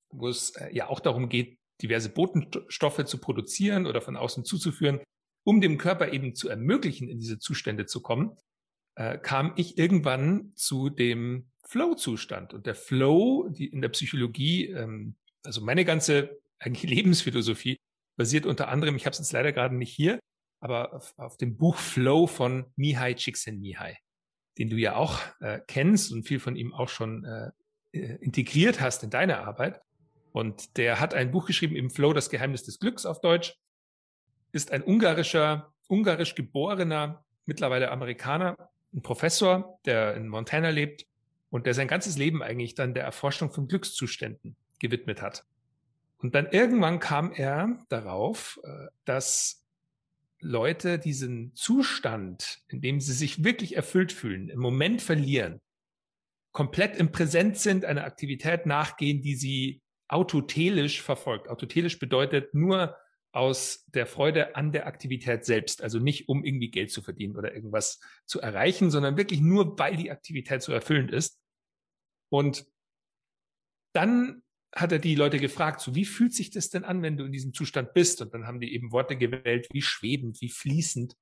wo 0.10 0.28
es 0.28 0.52
äh, 0.52 0.74
ja 0.74 0.88
auch 0.88 1.00
darum 1.00 1.30
geht, 1.30 1.60
diverse 1.82 2.10
Botenstoffe 2.10 3.04
zu 3.06 3.18
produzieren 3.20 3.86
oder 3.86 4.02
von 4.02 4.16
außen 4.16 4.46
zuzuführen, 4.46 5.02
um 5.44 5.62
dem 5.62 5.78
Körper 5.78 6.12
eben 6.12 6.36
zu 6.36 6.50
ermöglichen, 6.50 7.08
in 7.08 7.20
diese 7.20 7.40
Zustände 7.40 7.86
zu 7.86 8.02
kommen, 8.02 8.38
äh, 8.96 9.18
kam 9.18 9.54
ich 9.58 9.78
irgendwann 9.78 10.54
zu 10.56 10.90
dem 10.90 11.52
Flow-Zustand. 11.68 12.54
Und 12.54 12.66
der 12.66 12.76
Flow, 12.76 13.50
die 13.50 13.68
in 13.68 13.82
der 13.82 13.90
Psychologie, 13.90 14.68
ähm, 14.68 15.16
also 15.44 15.62
meine 15.62 15.86
ganze 15.86 16.40
Lebensphilosophie, 16.64 17.78
basiert 18.18 18.46
unter 18.46 18.70
anderem, 18.70 18.96
ich 18.96 19.06
habe 19.06 19.14
es 19.14 19.20
jetzt 19.20 19.32
leider 19.32 19.52
gerade 19.52 19.76
nicht 19.76 19.94
hier, 19.94 20.20
aber 20.60 20.94
auf, 20.94 21.14
auf 21.18 21.38
dem 21.38 21.58
Buch 21.58 21.78
Flow 21.78 22.28
von 22.28 22.66
Mihai 22.76 23.14
Csikszentmihalyi, 23.14 23.98
den 24.58 24.70
du 24.70 24.78
ja 24.78 24.96
auch 24.96 25.20
äh, 25.40 25.60
kennst 25.68 26.12
und 26.12 26.24
viel 26.24 26.40
von 26.40 26.56
ihm 26.56 26.74
auch 26.74 26.90
schon 26.90 27.26
äh, 27.26 27.52
äh, 27.92 28.16
integriert 28.22 28.82
hast 28.82 29.04
in 29.04 29.10
deine 29.10 29.40
Arbeit. 29.40 29.82
Und 30.32 30.78
der 30.78 31.00
hat 31.00 31.14
ein 31.14 31.32
Buch 31.32 31.48
geschrieben, 31.48 31.76
im 31.76 31.90
Flow, 31.90 32.14
das 32.14 32.30
Geheimnis 32.30 32.64
des 32.64 32.80
Glücks 32.80 33.06
auf 33.06 33.22
Deutsch, 33.22 33.56
ist 34.52 34.72
ein 34.72 34.84
ungarischer, 34.84 35.74
ungarisch 35.88 36.36
geborener, 36.36 37.24
mittlerweile 37.46 37.92
Amerikaner, 37.92 38.70
ein 38.94 39.02
Professor, 39.02 39.80
der 39.86 40.16
in 40.16 40.28
Montana 40.28 40.70
lebt 40.70 41.06
und 41.50 41.66
der 41.66 41.74
sein 41.74 41.88
ganzes 41.88 42.18
Leben 42.18 42.44
eigentlich 42.44 42.76
dann 42.76 42.94
der 42.94 43.04
Erforschung 43.04 43.52
von 43.52 43.68
Glückszuständen 43.68 44.56
gewidmet 44.80 45.22
hat. 45.22 45.46
Und 46.20 46.36
dann 46.36 46.48
irgendwann 46.48 47.00
kam 47.00 47.32
er 47.32 47.80
darauf, 47.90 48.60
äh, 48.64 48.88
dass 49.06 49.67
Leute 50.40 51.00
diesen 51.00 51.56
Zustand, 51.56 52.60
in 52.68 52.82
dem 52.82 53.00
sie 53.00 53.14
sich 53.14 53.44
wirklich 53.44 53.76
erfüllt 53.76 54.12
fühlen, 54.12 54.50
im 54.50 54.60
Moment 54.60 55.02
verlieren, 55.02 55.62
komplett 56.52 56.96
im 56.98 57.12
Präsent 57.12 57.58
sind, 57.58 57.86
einer 57.86 58.04
Aktivität 58.04 58.66
nachgehen, 58.66 59.22
die 59.22 59.36
sie 59.36 59.82
autotelisch 60.08 61.02
verfolgt. 61.02 61.50
Autotelisch 61.50 62.00
bedeutet 62.00 62.54
nur 62.54 62.96
aus 63.32 63.86
der 63.88 64.06
Freude 64.06 64.56
an 64.56 64.72
der 64.72 64.88
Aktivität 64.88 65.46
selbst, 65.46 65.84
also 65.84 66.00
nicht 66.00 66.30
um 66.30 66.44
irgendwie 66.44 66.72
Geld 66.72 66.92
zu 66.92 67.02
verdienen 67.02 67.36
oder 67.36 67.54
irgendwas 67.54 68.00
zu 68.26 68.40
erreichen, 68.42 68.90
sondern 68.90 69.18
wirklich 69.18 69.42
nur, 69.42 69.78
weil 69.78 69.96
die 69.96 70.12
Aktivität 70.12 70.62
so 70.62 70.72
erfüllend 70.72 71.12
ist. 71.12 71.40
Und 72.30 72.66
dann 73.94 74.44
hat 74.76 74.92
er 74.92 75.00
die 75.00 75.16
Leute 75.16 75.40
gefragt, 75.40 75.82
so 75.82 75.96
wie 75.96 76.06
fühlt 76.06 76.34
sich 76.34 76.52
das 76.52 76.70
denn 76.70 76.84
an, 76.84 77.02
wenn 77.02 77.18
du 77.18 77.26
in 77.26 77.32
diesem 77.32 77.54
Zustand 77.54 77.94
bist? 77.94 78.22
Und 78.22 78.34
dann 78.34 78.46
haben 78.46 78.60
die 78.60 78.74
eben 78.74 78.92
Worte 78.92 79.18
gewählt, 79.18 79.68
wie 79.72 79.82
schwebend, 79.82 80.42
wie 80.42 80.50
fließend. 80.50 81.16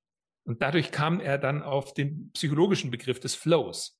Und 0.44 0.62
dadurch 0.62 0.90
kam 0.90 1.20
er 1.20 1.38
dann 1.38 1.62
auf 1.62 1.94
den 1.94 2.30
psychologischen 2.32 2.90
Begriff 2.90 3.20
des 3.20 3.34
Flows. 3.34 3.98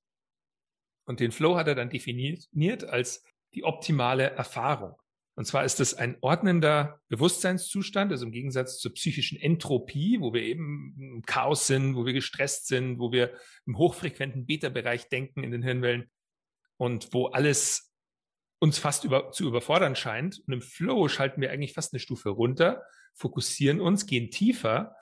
Und 1.06 1.20
den 1.20 1.32
Flow 1.32 1.56
hat 1.56 1.68
er 1.68 1.74
dann 1.74 1.90
definiert 1.90 2.84
als 2.84 3.24
die 3.54 3.64
optimale 3.64 4.30
Erfahrung. 4.30 4.96
Und 5.36 5.44
zwar 5.44 5.64
ist 5.64 5.80
es 5.80 5.92
ein 5.92 6.16
ordnender 6.22 7.00
Bewusstseinszustand, 7.08 8.10
also 8.10 8.24
im 8.24 8.32
Gegensatz 8.32 8.78
zur 8.78 8.94
psychischen 8.94 9.38
Entropie, 9.38 10.18
wo 10.20 10.32
wir 10.32 10.42
eben 10.42 10.96
im 10.98 11.22
Chaos 11.22 11.66
sind, 11.66 11.94
wo 11.94 12.06
wir 12.06 12.14
gestresst 12.14 12.68
sind, 12.68 12.98
wo 12.98 13.12
wir 13.12 13.34
im 13.66 13.76
hochfrequenten 13.76 14.46
Beta-Bereich 14.46 15.08
denken 15.08 15.44
in 15.44 15.50
den 15.50 15.62
Hirnwellen 15.62 16.10
und 16.78 17.12
wo 17.12 17.26
alles 17.26 17.92
uns 18.58 18.78
fast 18.78 19.04
über, 19.04 19.32
zu 19.32 19.46
überfordern 19.46 19.96
scheint. 19.96 20.40
Und 20.46 20.52
im 20.52 20.62
Flow 20.62 21.08
schalten 21.08 21.40
wir 21.40 21.50
eigentlich 21.50 21.74
fast 21.74 21.92
eine 21.92 22.00
Stufe 22.00 22.30
runter, 22.30 22.82
fokussieren 23.14 23.80
uns, 23.80 24.06
gehen 24.06 24.30
tiefer 24.30 24.96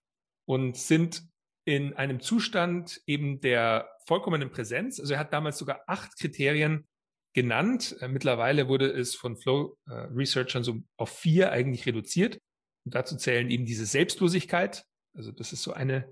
und 0.46 0.76
sind 0.76 1.23
in 1.64 1.94
einem 1.94 2.20
Zustand 2.20 3.00
eben 3.06 3.40
der 3.40 3.88
vollkommenen 4.06 4.50
Präsenz. 4.50 5.00
Also 5.00 5.14
er 5.14 5.20
hat 5.20 5.32
damals 5.32 5.58
sogar 5.58 5.82
acht 5.87 6.18
Kriterien 6.18 6.87
genannt. 7.32 7.96
Äh, 8.00 8.08
mittlerweile 8.08 8.68
wurde 8.68 8.90
es 8.90 9.14
von 9.14 9.37
Flow 9.37 9.76
äh, 9.88 10.62
so 10.62 10.80
auf 10.96 11.11
vier 11.11 11.52
eigentlich 11.52 11.87
reduziert. 11.87 12.38
Und 12.84 12.94
dazu 12.94 13.16
zählen 13.16 13.50
eben 13.50 13.64
diese 13.64 13.87
Selbstlosigkeit. 13.87 14.84
Also 15.14 15.32
das 15.32 15.52
ist 15.52 15.62
so 15.62 15.73
eine 15.73 16.08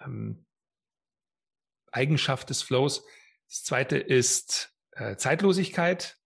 ähm, 0.00 0.44
Eigenschaft 1.92 2.48
des 2.50 2.62
Flows. 2.62 3.04
Das 3.48 3.64
zweite 3.64 3.98
ist 3.98 4.74
äh, 4.92 5.16
Zeitlosigkeit, 5.16 6.16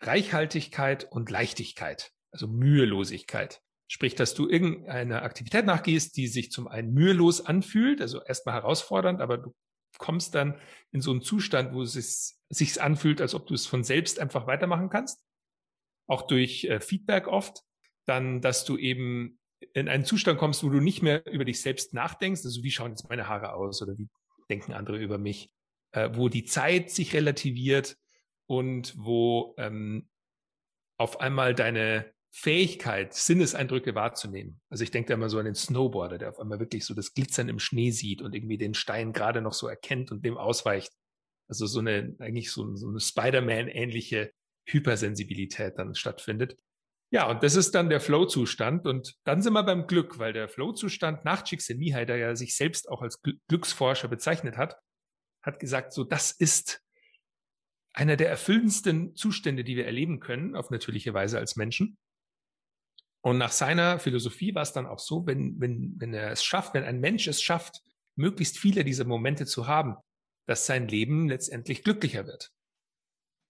Reichhaltigkeit 0.00 1.10
und 1.10 1.30
Leichtigkeit, 1.30 2.12
also 2.30 2.46
Mühelosigkeit. 2.46 3.60
Sprich, 3.88 4.14
dass 4.16 4.34
du 4.34 4.48
irgendeiner 4.48 5.22
Aktivität 5.22 5.64
nachgehst, 5.64 6.16
die 6.16 6.26
sich 6.26 6.50
zum 6.50 6.66
einen 6.66 6.92
mühelos 6.92 7.44
anfühlt, 7.44 8.00
also 8.00 8.22
erstmal 8.22 8.56
herausfordernd, 8.56 9.20
aber 9.20 9.38
du 9.38 9.54
kommst 9.98 10.34
dann 10.34 10.58
in 10.90 11.00
so 11.00 11.12
einen 11.12 11.22
Zustand, 11.22 11.72
wo 11.72 11.82
es 11.82 12.42
sich 12.48 12.82
anfühlt, 12.82 13.20
als 13.20 13.34
ob 13.34 13.46
du 13.46 13.54
es 13.54 13.66
von 13.66 13.84
selbst 13.84 14.18
einfach 14.18 14.46
weitermachen 14.46 14.90
kannst. 14.90 15.22
Auch 16.08 16.26
durch 16.26 16.64
äh, 16.64 16.80
Feedback 16.80 17.28
oft. 17.28 17.62
Dann, 18.06 18.40
dass 18.40 18.64
du 18.64 18.76
eben 18.76 19.38
in 19.72 19.88
einen 19.88 20.04
Zustand 20.04 20.38
kommst, 20.38 20.62
wo 20.62 20.68
du 20.68 20.80
nicht 20.80 21.02
mehr 21.02 21.26
über 21.26 21.44
dich 21.44 21.60
selbst 21.60 21.94
nachdenkst, 21.94 22.42
also 22.44 22.62
wie 22.62 22.70
schauen 22.70 22.90
jetzt 22.90 23.08
meine 23.08 23.28
Haare 23.28 23.54
aus 23.54 23.82
oder 23.82 23.96
wie 23.98 24.08
denken 24.48 24.72
andere 24.72 24.98
über 24.98 25.18
mich, 25.18 25.50
äh, 25.92 26.10
wo 26.12 26.28
die 26.28 26.44
Zeit 26.44 26.90
sich 26.90 27.14
relativiert 27.14 27.96
und 28.46 28.94
wo 28.96 29.54
ähm, 29.58 30.08
auf 30.98 31.20
einmal 31.20 31.54
deine 31.54 32.12
Fähigkeit, 32.30 33.14
Sinneseindrücke 33.14 33.94
wahrzunehmen. 33.94 34.60
Also 34.68 34.84
ich 34.84 34.90
denke 34.90 35.08
da 35.08 35.14
immer 35.14 35.30
so 35.30 35.38
an 35.38 35.46
den 35.46 35.54
Snowboarder, 35.54 36.18
der 36.18 36.28
auf 36.28 36.38
einmal 36.38 36.60
wirklich 36.60 36.84
so 36.84 36.92
das 36.92 37.14
Glitzern 37.14 37.48
im 37.48 37.58
Schnee 37.58 37.90
sieht 37.92 38.20
und 38.20 38.34
irgendwie 38.34 38.58
den 38.58 38.74
Stein 38.74 39.14
gerade 39.14 39.40
noch 39.40 39.54
so 39.54 39.68
erkennt 39.68 40.12
und 40.12 40.24
dem 40.24 40.36
ausweicht. 40.36 40.92
Also 41.48 41.66
so 41.66 41.80
eine, 41.80 42.14
eigentlich 42.18 42.50
so, 42.50 42.74
so 42.74 42.88
eine 42.88 43.00
Spider-Man-ähnliche 43.00 44.32
Hypersensibilität 44.68 45.78
dann 45.78 45.94
stattfindet. 45.94 46.58
Ja, 47.10 47.30
und 47.30 47.42
das 47.42 47.54
ist 47.54 47.74
dann 47.74 47.88
der 47.88 48.00
Flow-Zustand. 48.00 48.86
Und 48.86 49.14
dann 49.24 49.40
sind 49.40 49.54
wir 49.54 49.62
beim 49.62 49.86
Glück, 49.86 50.18
weil 50.18 50.32
der 50.32 50.48
Flow-Zustand 50.48 51.24
nach 51.24 51.42
Csikszentmihalyi, 51.42 52.04
der 52.04 52.16
ja 52.16 52.36
sich 52.36 52.56
selbst 52.56 52.88
auch 52.88 53.00
als 53.00 53.22
Glücksforscher 53.48 54.08
bezeichnet 54.08 54.56
hat, 54.56 54.76
hat 55.42 55.60
gesagt, 55.60 55.92
so 55.92 56.04
das 56.04 56.32
ist 56.32 56.82
einer 57.96 58.16
der 58.16 58.28
erfüllendsten 58.28 59.16
Zustände, 59.16 59.64
die 59.64 59.76
wir 59.76 59.86
erleben 59.86 60.20
können, 60.20 60.54
auf 60.54 60.70
natürliche 60.70 61.14
Weise 61.14 61.38
als 61.38 61.56
Menschen. 61.56 61.96
Und 63.22 63.38
nach 63.38 63.52
seiner 63.52 63.98
Philosophie 63.98 64.54
war 64.54 64.62
es 64.62 64.72
dann 64.72 64.86
auch 64.86 64.98
so, 64.98 65.26
wenn, 65.26 65.58
wenn, 65.58 65.94
wenn 65.98 66.14
er 66.14 66.30
es 66.30 66.44
schafft, 66.44 66.74
wenn 66.74 66.84
ein 66.84 67.00
Mensch 67.00 67.26
es 67.26 67.42
schafft, 67.42 67.80
möglichst 68.14 68.58
viele 68.58 68.84
dieser 68.84 69.04
Momente 69.04 69.46
zu 69.46 69.66
haben, 69.66 69.96
dass 70.46 70.66
sein 70.66 70.88
Leben 70.88 71.28
letztendlich 71.28 71.82
glücklicher 71.82 72.26
wird. 72.26 72.52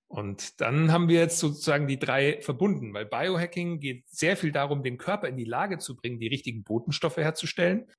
Und 0.09 0.61
dann 0.61 0.93
haben 0.93 1.09
wir 1.09 1.19
jetzt 1.19 1.41
sozusagen 1.41 1.89
die 1.89 1.99
drei 1.99 2.41
verbunden, 2.41 2.95
weil 2.95 3.07
Biohacking 3.07 3.81
geht 3.81 4.09
sehr 4.09 4.37
viel 4.37 4.53
darum, 4.53 4.85
den 4.85 4.99
Körper 4.99 5.29
in 5.29 5.37
die 5.37 5.45
Lage 5.45 5.79
zu 5.79 5.97
bringen, 5.97 6.21
die 6.21 6.29
richtigen 6.29 6.63
Botenstoffe 6.63 7.17
herzustellen, 7.17 7.91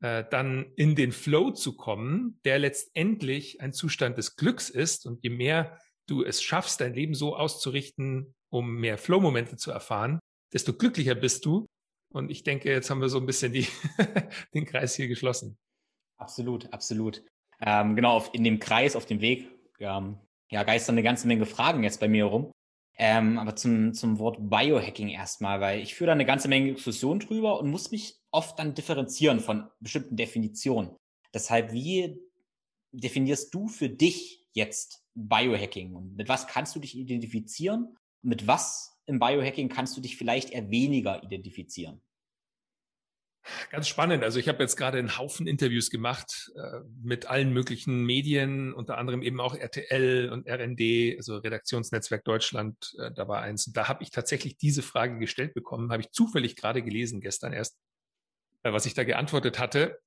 äh, 0.00 0.24
dann 0.28 0.72
in 0.74 0.96
den 0.96 1.12
Flow 1.12 1.52
zu 1.52 1.76
kommen, 1.76 2.40
der 2.44 2.58
letztendlich 2.58 3.60
ein 3.60 3.72
Zustand 3.72 4.18
des 4.18 4.34
Glücks 4.34 4.68
ist. 4.68 5.06
Und 5.06 5.22
je 5.22 5.30
mehr 5.30 5.78
du 6.08 6.22
es 6.24 6.42
schaffst, 6.42 6.80
dein 6.80 6.94
Leben 6.94 7.14
so 7.14 7.36
auszurichten, 7.36 8.34
um 8.50 8.74
mehr 8.76 8.98
Flow-Momente 8.98 9.56
zu 9.56 9.70
erfahren, 9.70 10.18
desto 10.52 10.72
glücklicher 10.72 11.14
bist 11.14 11.44
du. 11.44 11.66
Und 12.12 12.30
ich 12.30 12.42
denke, 12.42 12.70
jetzt 12.70 12.90
haben 12.90 13.00
wir 13.00 13.08
so 13.08 13.18
ein 13.18 13.26
bisschen 13.26 13.52
die, 13.52 13.66
den 14.54 14.66
Kreis 14.66 14.94
hier 14.94 15.08
geschlossen. 15.08 15.56
Absolut, 16.18 16.72
absolut. 16.72 17.24
Ähm, 17.60 17.96
genau, 17.96 18.16
auf, 18.16 18.30
in 18.34 18.44
dem 18.44 18.58
Kreis, 18.58 18.96
auf 18.96 19.06
dem 19.06 19.20
Weg, 19.20 19.48
ähm, 19.78 20.18
ja, 20.50 20.62
geistern 20.64 20.94
eine 20.94 21.02
ganze 21.02 21.26
Menge 21.26 21.46
Fragen 21.46 21.82
jetzt 21.82 22.00
bei 22.00 22.08
mir 22.08 22.24
herum. 22.24 22.52
Ähm, 22.98 23.38
aber 23.38 23.56
zum, 23.56 23.94
zum 23.94 24.18
Wort 24.18 24.36
Biohacking 24.38 25.08
erstmal, 25.08 25.60
weil 25.60 25.80
ich 25.80 25.94
führe 25.94 26.08
da 26.08 26.12
eine 26.12 26.26
ganze 26.26 26.48
Menge 26.48 26.74
Diskussion 26.74 27.20
drüber 27.20 27.58
und 27.58 27.70
muss 27.70 27.90
mich 27.90 28.20
oft 28.30 28.58
dann 28.58 28.74
differenzieren 28.74 29.40
von 29.40 29.68
bestimmten 29.80 30.16
Definitionen. 30.16 30.94
Deshalb, 31.32 31.72
wie 31.72 32.20
definierst 32.92 33.54
du 33.54 33.68
für 33.68 33.88
dich 33.88 34.41
jetzt 34.54 35.02
Biohacking 35.14 35.94
und 35.94 36.16
mit 36.16 36.28
was 36.28 36.46
kannst 36.46 36.74
du 36.74 36.80
dich 36.80 36.96
identifizieren? 36.96 37.96
Mit 38.22 38.46
was 38.46 38.98
im 39.06 39.18
Biohacking 39.18 39.68
kannst 39.68 39.96
du 39.96 40.00
dich 40.00 40.16
vielleicht 40.16 40.50
eher 40.50 40.70
weniger 40.70 41.22
identifizieren? 41.22 42.02
Ganz 43.70 43.88
spannend. 43.88 44.22
Also 44.22 44.38
ich 44.38 44.48
habe 44.48 44.62
jetzt 44.62 44.76
gerade 44.76 44.98
einen 44.98 45.18
Haufen 45.18 45.46
Interviews 45.48 45.90
gemacht 45.90 46.52
äh, 46.54 46.80
mit 47.02 47.26
allen 47.26 47.52
möglichen 47.52 48.04
Medien, 48.04 48.72
unter 48.72 48.98
anderem 48.98 49.22
eben 49.22 49.40
auch 49.40 49.56
RTL 49.56 50.30
und 50.30 50.48
RND, 50.48 51.16
also 51.16 51.38
Redaktionsnetzwerk 51.38 52.24
Deutschland, 52.24 52.94
äh, 52.98 53.10
da 53.12 53.26
war 53.26 53.42
eins. 53.42 53.66
Und 53.66 53.76
da 53.76 53.88
habe 53.88 54.04
ich 54.04 54.10
tatsächlich 54.10 54.58
diese 54.58 54.82
Frage 54.82 55.18
gestellt 55.18 55.54
bekommen, 55.54 55.90
habe 55.90 56.02
ich 56.02 56.12
zufällig 56.12 56.54
gerade 56.54 56.82
gelesen, 56.82 57.20
gestern 57.20 57.52
erst, 57.52 57.76
äh, 58.62 58.72
was 58.72 58.86
ich 58.86 58.94
da 58.94 59.02
geantwortet 59.02 59.58
hatte. 59.58 59.98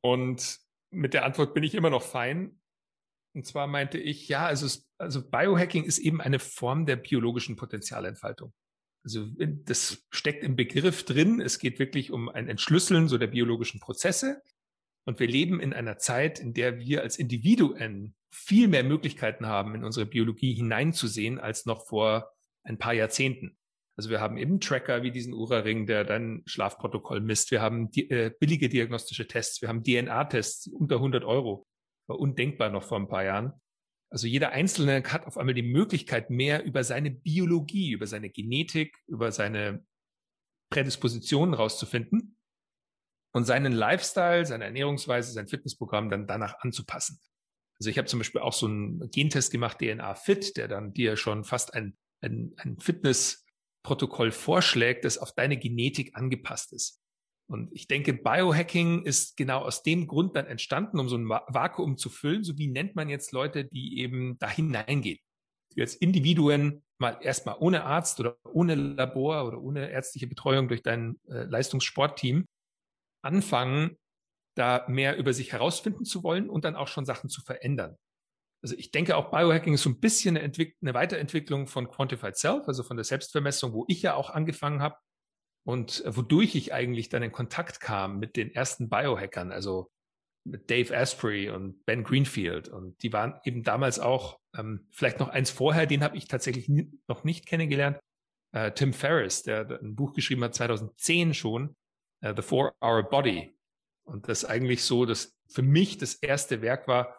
Und 0.00 0.58
mit 0.90 1.14
der 1.14 1.24
Antwort 1.24 1.54
bin 1.54 1.62
ich 1.62 1.76
immer 1.76 1.90
noch 1.90 2.02
fein. 2.02 2.60
Und 3.34 3.46
zwar 3.46 3.66
meinte 3.66 3.98
ich, 3.98 4.28
ja, 4.28 4.46
also, 4.46 4.68
also 4.98 5.28
Biohacking 5.28 5.84
ist 5.84 5.98
eben 5.98 6.20
eine 6.20 6.38
Form 6.38 6.86
der 6.86 6.96
biologischen 6.96 7.56
Potenzialentfaltung. 7.56 8.52
Also 9.04 9.26
das 9.38 10.06
steckt 10.10 10.44
im 10.44 10.54
Begriff 10.54 11.04
drin. 11.04 11.40
Es 11.40 11.58
geht 11.58 11.78
wirklich 11.78 12.12
um 12.12 12.28
ein 12.28 12.48
Entschlüsseln 12.48 13.08
so 13.08 13.18
der 13.18 13.26
biologischen 13.26 13.80
Prozesse. 13.80 14.42
Und 15.04 15.18
wir 15.18 15.26
leben 15.26 15.60
in 15.60 15.72
einer 15.72 15.98
Zeit, 15.98 16.38
in 16.38 16.54
der 16.54 16.78
wir 16.78 17.02
als 17.02 17.18
Individuen 17.18 18.14
viel 18.30 18.68
mehr 18.68 18.84
Möglichkeiten 18.84 19.46
haben, 19.46 19.74
in 19.74 19.84
unsere 19.84 20.06
Biologie 20.06 20.54
hineinzusehen, 20.54 21.40
als 21.40 21.66
noch 21.66 21.86
vor 21.86 22.30
ein 22.62 22.78
paar 22.78 22.92
Jahrzehnten. 22.92 23.58
Also 23.96 24.08
wir 24.08 24.20
haben 24.20 24.36
eben 24.36 24.60
Tracker 24.60 25.02
wie 25.02 25.10
diesen 25.10 25.34
Ura-Ring, 25.34 25.86
der 25.86 26.04
dein 26.04 26.42
Schlafprotokoll 26.46 27.20
misst. 27.20 27.50
Wir 27.50 27.60
haben 27.60 27.90
die, 27.90 28.08
äh, 28.10 28.32
billige 28.38 28.68
diagnostische 28.68 29.26
Tests. 29.26 29.60
Wir 29.60 29.68
haben 29.68 29.82
DNA-Tests 29.82 30.68
unter 30.68 30.96
100 30.96 31.24
Euro 31.24 31.66
war 32.06 32.18
undenkbar 32.18 32.70
noch 32.70 32.82
vor 32.82 32.98
ein 32.98 33.08
paar 33.08 33.24
Jahren. 33.24 33.52
Also 34.10 34.26
jeder 34.26 34.50
Einzelne 34.50 35.02
hat 35.04 35.26
auf 35.26 35.38
einmal 35.38 35.54
die 35.54 35.62
Möglichkeit, 35.62 36.28
mehr 36.28 36.64
über 36.64 36.84
seine 36.84 37.10
Biologie, 37.10 37.92
über 37.92 38.06
seine 38.06 38.28
Genetik, 38.28 38.96
über 39.06 39.32
seine 39.32 39.86
Prädispositionen 40.70 41.54
rauszufinden 41.54 42.36
und 43.32 43.44
seinen 43.44 43.72
Lifestyle, 43.72 44.44
seine 44.44 44.64
Ernährungsweise, 44.64 45.32
sein 45.32 45.48
Fitnessprogramm 45.48 46.10
dann 46.10 46.26
danach 46.26 46.58
anzupassen. 46.60 47.20
Also 47.78 47.90
ich 47.90 47.98
habe 47.98 48.06
zum 48.06 48.20
Beispiel 48.20 48.40
auch 48.40 48.52
so 48.52 48.66
einen 48.66 49.10
Gentest 49.10 49.50
gemacht, 49.50 49.78
DNA 49.78 50.14
Fit, 50.14 50.56
der 50.56 50.68
dann 50.68 50.92
dir 50.92 51.16
schon 51.16 51.44
fast 51.44 51.74
ein, 51.74 51.96
ein, 52.20 52.52
ein 52.58 52.78
Fitnessprotokoll 52.78 54.30
vorschlägt, 54.30 55.04
das 55.04 55.18
auf 55.18 55.32
deine 55.34 55.56
Genetik 55.56 56.14
angepasst 56.14 56.72
ist. 56.72 57.01
Und 57.50 57.70
ich 57.72 57.86
denke, 57.86 58.14
Biohacking 58.14 59.04
ist 59.04 59.36
genau 59.36 59.60
aus 59.60 59.82
dem 59.82 60.06
Grund 60.06 60.36
dann 60.36 60.46
entstanden, 60.46 60.98
um 60.98 61.08
so 61.08 61.16
ein 61.16 61.28
Vakuum 61.28 61.98
zu 61.98 62.08
füllen. 62.08 62.44
So 62.44 62.56
wie 62.56 62.68
nennt 62.68 62.96
man 62.96 63.08
jetzt 63.08 63.32
Leute, 63.32 63.64
die 63.64 63.98
eben 63.98 64.38
da 64.38 64.48
hineingehen? 64.48 65.18
Als 65.78 65.94
Individuen 65.94 66.82
mal 66.98 67.18
erstmal 67.20 67.56
ohne 67.58 67.84
Arzt 67.84 68.20
oder 68.20 68.38
ohne 68.44 68.74
Labor 68.74 69.46
oder 69.46 69.60
ohne 69.60 69.90
ärztliche 69.90 70.26
Betreuung 70.26 70.68
durch 70.68 70.82
dein 70.82 71.18
äh, 71.28 71.44
Leistungssportteam 71.44 72.46
anfangen, 73.22 73.98
da 74.54 74.84
mehr 74.88 75.16
über 75.16 75.32
sich 75.32 75.52
herausfinden 75.52 76.04
zu 76.04 76.22
wollen 76.22 76.48
und 76.50 76.64
dann 76.64 76.76
auch 76.76 76.88
schon 76.88 77.04
Sachen 77.04 77.30
zu 77.30 77.40
verändern. 77.40 77.96
Also 78.62 78.76
ich 78.76 78.92
denke 78.92 79.16
auch 79.16 79.30
Biohacking 79.30 79.74
ist 79.74 79.82
so 79.82 79.90
ein 79.90 79.98
bisschen 79.98 80.36
eine, 80.36 80.52
eine 80.54 80.94
Weiterentwicklung 80.94 81.66
von 81.66 81.88
Quantified 81.88 82.36
Self, 82.36 82.68
also 82.68 82.82
von 82.82 82.96
der 82.96 83.04
Selbstvermessung, 83.04 83.72
wo 83.72 83.84
ich 83.88 84.02
ja 84.02 84.14
auch 84.14 84.30
angefangen 84.30 84.80
habe 84.80 84.96
und 85.64 86.04
äh, 86.04 86.16
wodurch 86.16 86.54
ich 86.54 86.72
eigentlich 86.72 87.08
dann 87.08 87.22
in 87.22 87.32
Kontakt 87.32 87.80
kam 87.80 88.18
mit 88.18 88.36
den 88.36 88.54
ersten 88.54 88.88
Biohackern, 88.88 89.52
also 89.52 89.90
mit 90.44 90.70
Dave 90.70 90.96
Asprey 90.96 91.50
und 91.50 91.84
Ben 91.84 92.02
Greenfield. 92.02 92.68
Und 92.68 93.00
die 93.02 93.12
waren 93.12 93.38
eben 93.44 93.62
damals 93.62 94.00
auch, 94.00 94.40
ähm, 94.56 94.86
vielleicht 94.90 95.20
noch 95.20 95.28
eins 95.28 95.50
vorher, 95.50 95.86
den 95.86 96.02
habe 96.02 96.16
ich 96.16 96.26
tatsächlich 96.26 96.68
noch 97.06 97.24
nicht 97.24 97.46
kennengelernt. 97.46 97.98
Äh, 98.52 98.72
Tim 98.72 98.92
Ferriss, 98.92 99.42
der, 99.42 99.64
der, 99.64 99.80
ein 99.80 99.94
Buch 99.94 100.14
geschrieben 100.14 100.42
hat, 100.42 100.54
2010 100.54 101.34
schon, 101.34 101.76
äh, 102.22 102.34
The 102.34 102.42
Four 102.42 102.74
Hour 102.80 103.04
Body. 103.04 103.56
Und 104.04 104.28
das 104.28 104.44
eigentlich 104.44 104.82
so, 104.82 105.06
dass 105.06 105.38
für 105.48 105.62
mich 105.62 105.96
das 105.96 106.14
erste 106.14 106.60
Werk 106.60 106.88
war, 106.88 107.16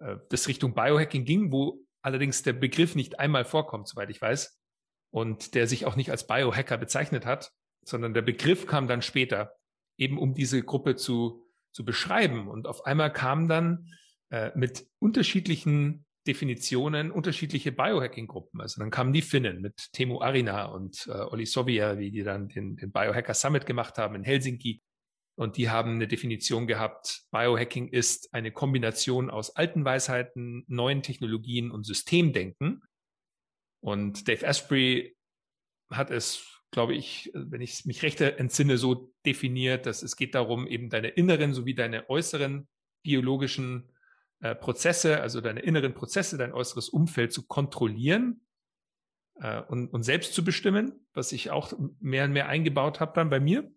äh, 0.00 0.16
das 0.30 0.48
Richtung 0.48 0.74
Biohacking 0.74 1.24
ging, 1.24 1.52
wo 1.52 1.84
allerdings 2.00 2.42
der 2.42 2.54
Begriff 2.54 2.94
nicht 2.94 3.20
einmal 3.20 3.44
vorkommt, 3.44 3.86
soweit 3.86 4.08
ich 4.08 4.20
weiß. 4.20 4.58
Und 5.10 5.54
der 5.54 5.66
sich 5.66 5.84
auch 5.84 5.94
nicht 5.94 6.10
als 6.10 6.26
Biohacker 6.26 6.78
bezeichnet 6.78 7.26
hat, 7.26 7.52
sondern 7.84 8.14
der 8.14 8.22
Begriff 8.22 8.66
kam 8.66 8.88
dann 8.88 9.02
später, 9.02 9.54
eben 9.96 10.18
um 10.18 10.34
diese 10.34 10.62
Gruppe 10.62 10.96
zu, 10.96 11.46
zu 11.72 11.84
beschreiben. 11.84 12.48
Und 12.48 12.66
auf 12.66 12.86
einmal 12.86 13.12
kamen 13.12 13.48
dann 13.48 13.88
äh, 14.30 14.50
mit 14.54 14.86
unterschiedlichen 14.98 16.04
Definitionen 16.26 17.10
unterschiedliche 17.10 17.72
Biohacking-Gruppen. 17.72 18.60
Also 18.60 18.80
dann 18.80 18.90
kamen 18.90 19.12
die 19.12 19.22
Finnen 19.22 19.60
mit 19.60 19.92
Temu 19.92 20.20
Arina 20.20 20.66
und 20.66 21.06
äh, 21.08 21.18
Oli 21.18 21.46
Sovia, 21.46 21.98
wie 21.98 22.12
die 22.12 22.22
dann 22.22 22.48
den, 22.48 22.76
den 22.76 22.92
Biohacker 22.92 23.34
Summit 23.34 23.66
gemacht 23.66 23.98
haben 23.98 24.14
in 24.14 24.22
Helsinki. 24.22 24.82
Und 25.34 25.56
die 25.56 25.70
haben 25.70 25.94
eine 25.94 26.06
Definition 26.06 26.66
gehabt, 26.66 27.24
Biohacking 27.32 27.88
ist 27.88 28.32
eine 28.34 28.52
Kombination 28.52 29.30
aus 29.30 29.56
alten 29.56 29.84
Weisheiten, 29.84 30.64
neuen 30.68 31.02
Technologien 31.02 31.70
und 31.70 31.84
Systemdenken. 31.84 32.82
Und 33.80 34.28
Dave 34.28 34.46
Asprey 34.46 35.16
hat 35.90 36.10
es, 36.10 36.61
glaube 36.72 36.94
ich, 36.94 37.30
wenn 37.34 37.60
ich 37.60 37.84
mich 37.84 38.02
recht 38.02 38.20
entsinne, 38.20 38.78
so 38.78 39.12
definiert, 39.24 39.86
dass 39.86 40.02
es 40.02 40.16
geht 40.16 40.34
darum, 40.34 40.66
eben 40.66 40.90
deine 40.90 41.08
inneren 41.08 41.54
sowie 41.54 41.74
deine 41.74 42.08
äußeren 42.10 42.66
biologischen 43.02 43.92
äh, 44.40 44.54
Prozesse, 44.54 45.20
also 45.20 45.40
deine 45.40 45.60
inneren 45.60 45.94
Prozesse, 45.94 46.38
dein 46.38 46.52
äußeres 46.52 46.88
Umfeld 46.88 47.32
zu 47.32 47.46
kontrollieren 47.46 48.40
äh, 49.36 49.60
und, 49.60 49.88
und 49.88 50.02
selbst 50.02 50.34
zu 50.34 50.44
bestimmen, 50.44 51.06
was 51.12 51.32
ich 51.32 51.50
auch 51.50 51.74
mehr 52.00 52.24
und 52.24 52.32
mehr 52.32 52.48
eingebaut 52.48 53.00
habe 53.00 53.12
dann 53.14 53.30
bei 53.30 53.38
mir. 53.38 53.70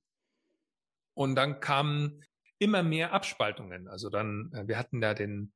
Und 1.14 1.36
dann 1.36 1.60
kamen 1.60 2.24
immer 2.60 2.82
mehr 2.82 3.12
Abspaltungen. 3.12 3.90
Also 3.90 4.10
dann, 4.10 4.52
äh, 4.54 4.68
wir 4.68 4.78
hatten 4.78 5.02
da 5.02 5.14
den 5.14 5.54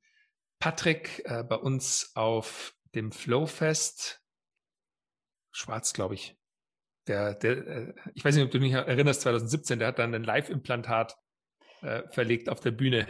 Patrick 0.59 1.23
äh, 1.23 1.43
bei 1.43 1.55
uns 1.55 2.11
auf 2.15 2.75
dem 2.95 3.13
Flowfest, 3.13 4.21
schwarz, 5.51 5.93
glaube 5.93 6.15
ich. 6.15 6.38
Der, 7.09 7.33
der, 7.33 7.67
äh, 7.67 7.93
ich 8.13 8.23
weiß 8.23 8.35
nicht, 8.35 8.45
ob 8.45 8.51
du 8.51 8.59
dich 8.59 8.71
erinnerst, 8.71 9.21
2017, 9.21 9.79
der 9.79 9.89
hat 9.89 9.99
dann 9.99 10.13
ein 10.13 10.23
Live-Implantat 10.23 11.17
äh, 11.81 12.03
verlegt 12.09 12.49
auf 12.49 12.59
der 12.59 12.71
Bühne. 12.71 13.07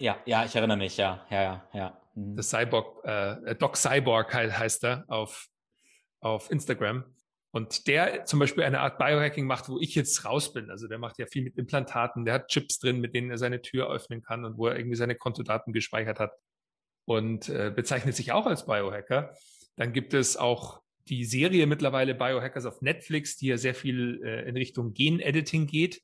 Ja, 0.00 0.16
ja, 0.24 0.44
ich 0.44 0.56
erinnere 0.56 0.78
mich, 0.78 0.96
ja, 0.96 1.26
ja, 1.30 1.42
ja, 1.42 1.68
ja. 1.74 2.00
Mhm. 2.14 2.36
Das 2.36 2.48
Cyborg, 2.48 3.04
äh, 3.04 3.54
Doc 3.56 3.76
Cyborg 3.76 4.32
heißt 4.32 4.84
er 4.84 5.04
auf, 5.08 5.48
auf 6.20 6.50
Instagram. 6.50 7.04
Und 7.50 7.86
der 7.86 8.24
zum 8.24 8.38
Beispiel 8.38 8.64
eine 8.64 8.80
Art 8.80 8.96
Biohacking 8.96 9.46
macht, 9.46 9.68
wo 9.68 9.78
ich 9.78 9.94
jetzt 9.94 10.24
raus 10.24 10.54
bin. 10.54 10.70
Also 10.70 10.88
der 10.88 10.96
macht 10.96 11.18
ja 11.18 11.26
viel 11.26 11.42
mit 11.42 11.58
Implantaten, 11.58 12.24
der 12.24 12.34
hat 12.34 12.48
Chips 12.48 12.78
drin, 12.78 13.00
mit 13.00 13.14
denen 13.14 13.30
er 13.30 13.36
seine 13.36 13.60
Tür 13.60 13.90
öffnen 13.90 14.22
kann 14.22 14.46
und 14.46 14.56
wo 14.56 14.68
er 14.68 14.76
irgendwie 14.78 14.96
seine 14.96 15.14
Kontodaten 15.14 15.74
gespeichert 15.74 16.18
hat 16.18 16.32
und 17.04 17.50
äh, 17.50 17.70
bezeichnet 17.70 18.16
sich 18.16 18.32
auch 18.32 18.46
als 18.46 18.64
Biohacker. 18.64 19.34
Dann 19.76 19.92
gibt 19.92 20.14
es 20.14 20.38
auch 20.38 20.81
die 21.08 21.24
Serie 21.24 21.66
mittlerweile 21.66 22.14
Biohackers 22.14 22.66
auf 22.66 22.82
Netflix, 22.82 23.36
die 23.36 23.48
ja 23.48 23.56
sehr 23.56 23.74
viel 23.74 24.20
äh, 24.24 24.48
in 24.48 24.56
Richtung 24.56 24.94
Gen-Editing 24.94 25.66
geht 25.66 26.02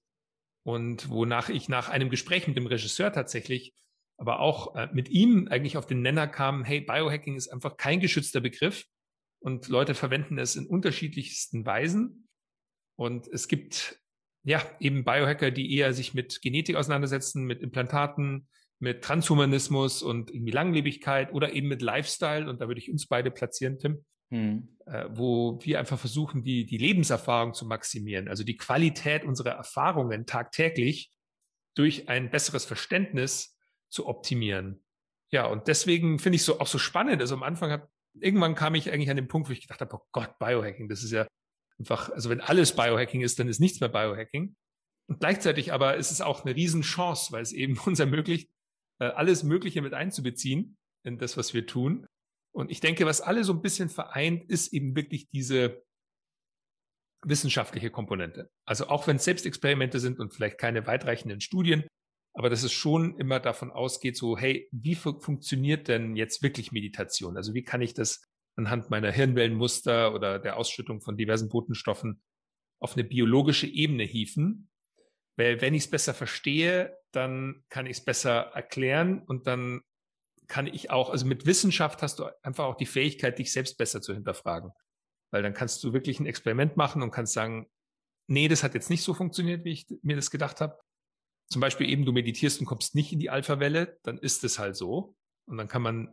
und 0.64 1.08
wonach 1.08 1.48
ich 1.48 1.68
nach 1.68 1.88
einem 1.88 2.10
Gespräch 2.10 2.46
mit 2.46 2.56
dem 2.56 2.66
Regisseur 2.66 3.12
tatsächlich, 3.12 3.74
aber 4.16 4.40
auch 4.40 4.74
äh, 4.74 4.88
mit 4.92 5.08
ihm 5.08 5.48
eigentlich 5.48 5.76
auf 5.76 5.86
den 5.86 6.02
Nenner 6.02 6.26
kam, 6.26 6.64
hey, 6.64 6.80
Biohacking 6.80 7.36
ist 7.36 7.48
einfach 7.48 7.76
kein 7.76 8.00
geschützter 8.00 8.40
Begriff 8.40 8.84
und 9.40 9.68
Leute 9.68 9.94
verwenden 9.94 10.38
es 10.38 10.56
in 10.56 10.66
unterschiedlichsten 10.66 11.64
Weisen. 11.64 12.28
Und 12.96 13.28
es 13.28 13.48
gibt 13.48 14.00
ja 14.44 14.60
eben 14.80 15.04
Biohacker, 15.04 15.50
die 15.50 15.76
eher 15.76 15.92
sich 15.92 16.14
mit 16.14 16.42
Genetik 16.42 16.76
auseinandersetzen, 16.76 17.44
mit 17.44 17.62
Implantaten, 17.62 18.48
mit 18.80 19.02
Transhumanismus 19.02 20.02
und 20.02 20.30
irgendwie 20.30 20.52
Langlebigkeit 20.52 21.32
oder 21.32 21.52
eben 21.52 21.68
mit 21.68 21.82
Lifestyle. 21.82 22.48
Und 22.48 22.60
da 22.60 22.68
würde 22.68 22.80
ich 22.80 22.90
uns 22.90 23.06
beide 23.06 23.30
platzieren, 23.30 23.78
Tim, 23.78 24.04
hm. 24.30 24.68
äh, 24.86 25.06
wo 25.10 25.58
wir 25.62 25.78
einfach 25.78 25.98
versuchen, 25.98 26.42
die, 26.42 26.66
die 26.66 26.78
Lebenserfahrung 26.78 27.54
zu 27.54 27.66
maximieren, 27.66 28.28
also 28.28 28.44
die 28.44 28.56
Qualität 28.56 29.24
unserer 29.24 29.52
Erfahrungen 29.52 30.26
tagtäglich 30.26 31.10
durch 31.74 32.08
ein 32.08 32.30
besseres 32.30 32.64
Verständnis 32.64 33.56
zu 33.88 34.06
optimieren. 34.06 34.82
Ja, 35.30 35.46
und 35.46 35.68
deswegen 35.68 36.18
finde 36.18 36.36
ich 36.36 36.42
so 36.42 36.60
auch 36.60 36.66
so 36.66 36.78
spannend. 36.78 37.20
Also 37.20 37.34
am 37.34 37.42
Anfang 37.42 37.70
hat 37.70 37.88
irgendwann 38.20 38.54
kam 38.54 38.74
ich 38.74 38.92
eigentlich 38.92 39.10
an 39.10 39.16
den 39.16 39.28
Punkt, 39.28 39.48
wo 39.48 39.52
ich 39.52 39.60
gedacht 39.60 39.80
habe, 39.80 39.96
oh 39.96 40.06
Gott, 40.12 40.38
Biohacking, 40.38 40.88
das 40.88 41.02
ist 41.02 41.12
ja 41.12 41.26
einfach, 41.78 42.10
also 42.10 42.30
wenn 42.30 42.40
alles 42.40 42.74
Biohacking 42.74 43.20
ist, 43.20 43.38
dann 43.38 43.48
ist 43.48 43.60
nichts 43.60 43.80
mehr 43.80 43.88
Biohacking. 43.88 44.56
Und 45.08 45.20
gleichzeitig 45.20 45.72
aber 45.72 45.96
ist 45.96 46.10
es 46.10 46.20
auch 46.20 46.44
eine 46.44 46.54
Riesenchance, 46.54 47.32
weil 47.32 47.42
es 47.42 47.52
eben 47.52 47.78
uns 47.86 48.00
ermöglicht, 48.00 48.50
äh, 49.00 49.06
alles 49.06 49.42
Mögliche 49.42 49.82
mit 49.82 49.94
einzubeziehen 49.94 50.76
in 51.04 51.18
das, 51.18 51.36
was 51.36 51.54
wir 51.54 51.66
tun. 51.66 52.06
Und 52.52 52.70
ich 52.70 52.80
denke, 52.80 53.06
was 53.06 53.20
alle 53.20 53.44
so 53.44 53.52
ein 53.52 53.62
bisschen 53.62 53.88
vereint, 53.88 54.50
ist 54.50 54.72
eben 54.72 54.96
wirklich 54.96 55.28
diese 55.30 55.82
wissenschaftliche 57.24 57.90
Komponente. 57.90 58.50
Also 58.64 58.88
auch 58.88 59.06
wenn 59.06 59.16
es 59.16 59.24
Selbstexperimente 59.24 60.00
sind 60.00 60.20
und 60.20 60.32
vielleicht 60.32 60.58
keine 60.58 60.86
weitreichenden 60.86 61.40
Studien, 61.40 61.84
aber 62.34 62.50
dass 62.50 62.62
es 62.62 62.72
schon 62.72 63.18
immer 63.18 63.40
davon 63.40 63.72
ausgeht, 63.72 64.16
so, 64.16 64.38
hey, 64.38 64.68
wie 64.70 64.94
fu 64.94 65.18
funktioniert 65.18 65.88
denn 65.88 66.14
jetzt 66.14 66.42
wirklich 66.42 66.70
Meditation? 66.70 67.36
Also 67.36 67.54
wie 67.54 67.64
kann 67.64 67.82
ich 67.82 67.94
das 67.94 68.22
anhand 68.56 68.90
meiner 68.90 69.10
Hirnwellenmuster 69.10 70.14
oder 70.14 70.38
der 70.38 70.56
Ausschüttung 70.56 71.00
von 71.00 71.16
diversen 71.16 71.48
Botenstoffen 71.48 72.22
auf 72.80 72.94
eine 72.94 73.04
biologische 73.04 73.66
Ebene 73.66 74.04
hieven? 74.04 74.70
Weil 75.36 75.60
wenn 75.60 75.74
ich 75.74 75.84
es 75.84 75.90
besser 75.90 76.14
verstehe, 76.14 76.96
dann 77.12 77.64
kann 77.68 77.86
ich 77.86 77.98
es 77.98 78.04
besser 78.04 78.52
erklären 78.54 79.22
und 79.22 79.46
dann 79.46 79.82
kann 80.48 80.66
ich 80.66 80.90
auch, 80.90 81.10
also 81.10 81.26
mit 81.26 81.46
Wissenschaft 81.46 82.02
hast 82.02 82.18
du 82.18 82.26
einfach 82.42 82.64
auch 82.64 82.76
die 82.76 82.86
Fähigkeit, 82.86 83.38
dich 83.38 83.52
selbst 83.52 83.78
besser 83.78 84.00
zu 84.00 84.14
hinterfragen. 84.14 84.72
Weil 85.30 85.42
dann 85.42 85.54
kannst 85.54 85.84
du 85.84 85.92
wirklich 85.92 86.20
ein 86.20 86.26
Experiment 86.26 86.76
machen 86.76 87.02
und 87.02 87.10
kannst 87.10 87.34
sagen, 87.34 87.70
nee, 88.26 88.48
das 88.48 88.62
hat 88.62 88.74
jetzt 88.74 88.90
nicht 88.90 89.02
so 89.02 89.14
funktioniert, 89.14 89.64
wie 89.64 89.72
ich 89.72 89.86
mir 90.02 90.16
das 90.16 90.30
gedacht 90.30 90.60
habe 90.60 90.78
zum 91.48 91.60
Beispiel 91.60 91.88
eben 91.88 92.04
du 92.04 92.12
meditierst 92.12 92.60
und 92.60 92.66
kommst 92.66 92.94
nicht 92.94 93.12
in 93.12 93.18
die 93.18 93.30
Alpha-Welle, 93.30 93.98
dann 94.02 94.18
ist 94.18 94.44
es 94.44 94.58
halt 94.58 94.76
so. 94.76 95.16
Und 95.46 95.56
dann 95.56 95.68
kann 95.68 95.82
man 95.82 96.12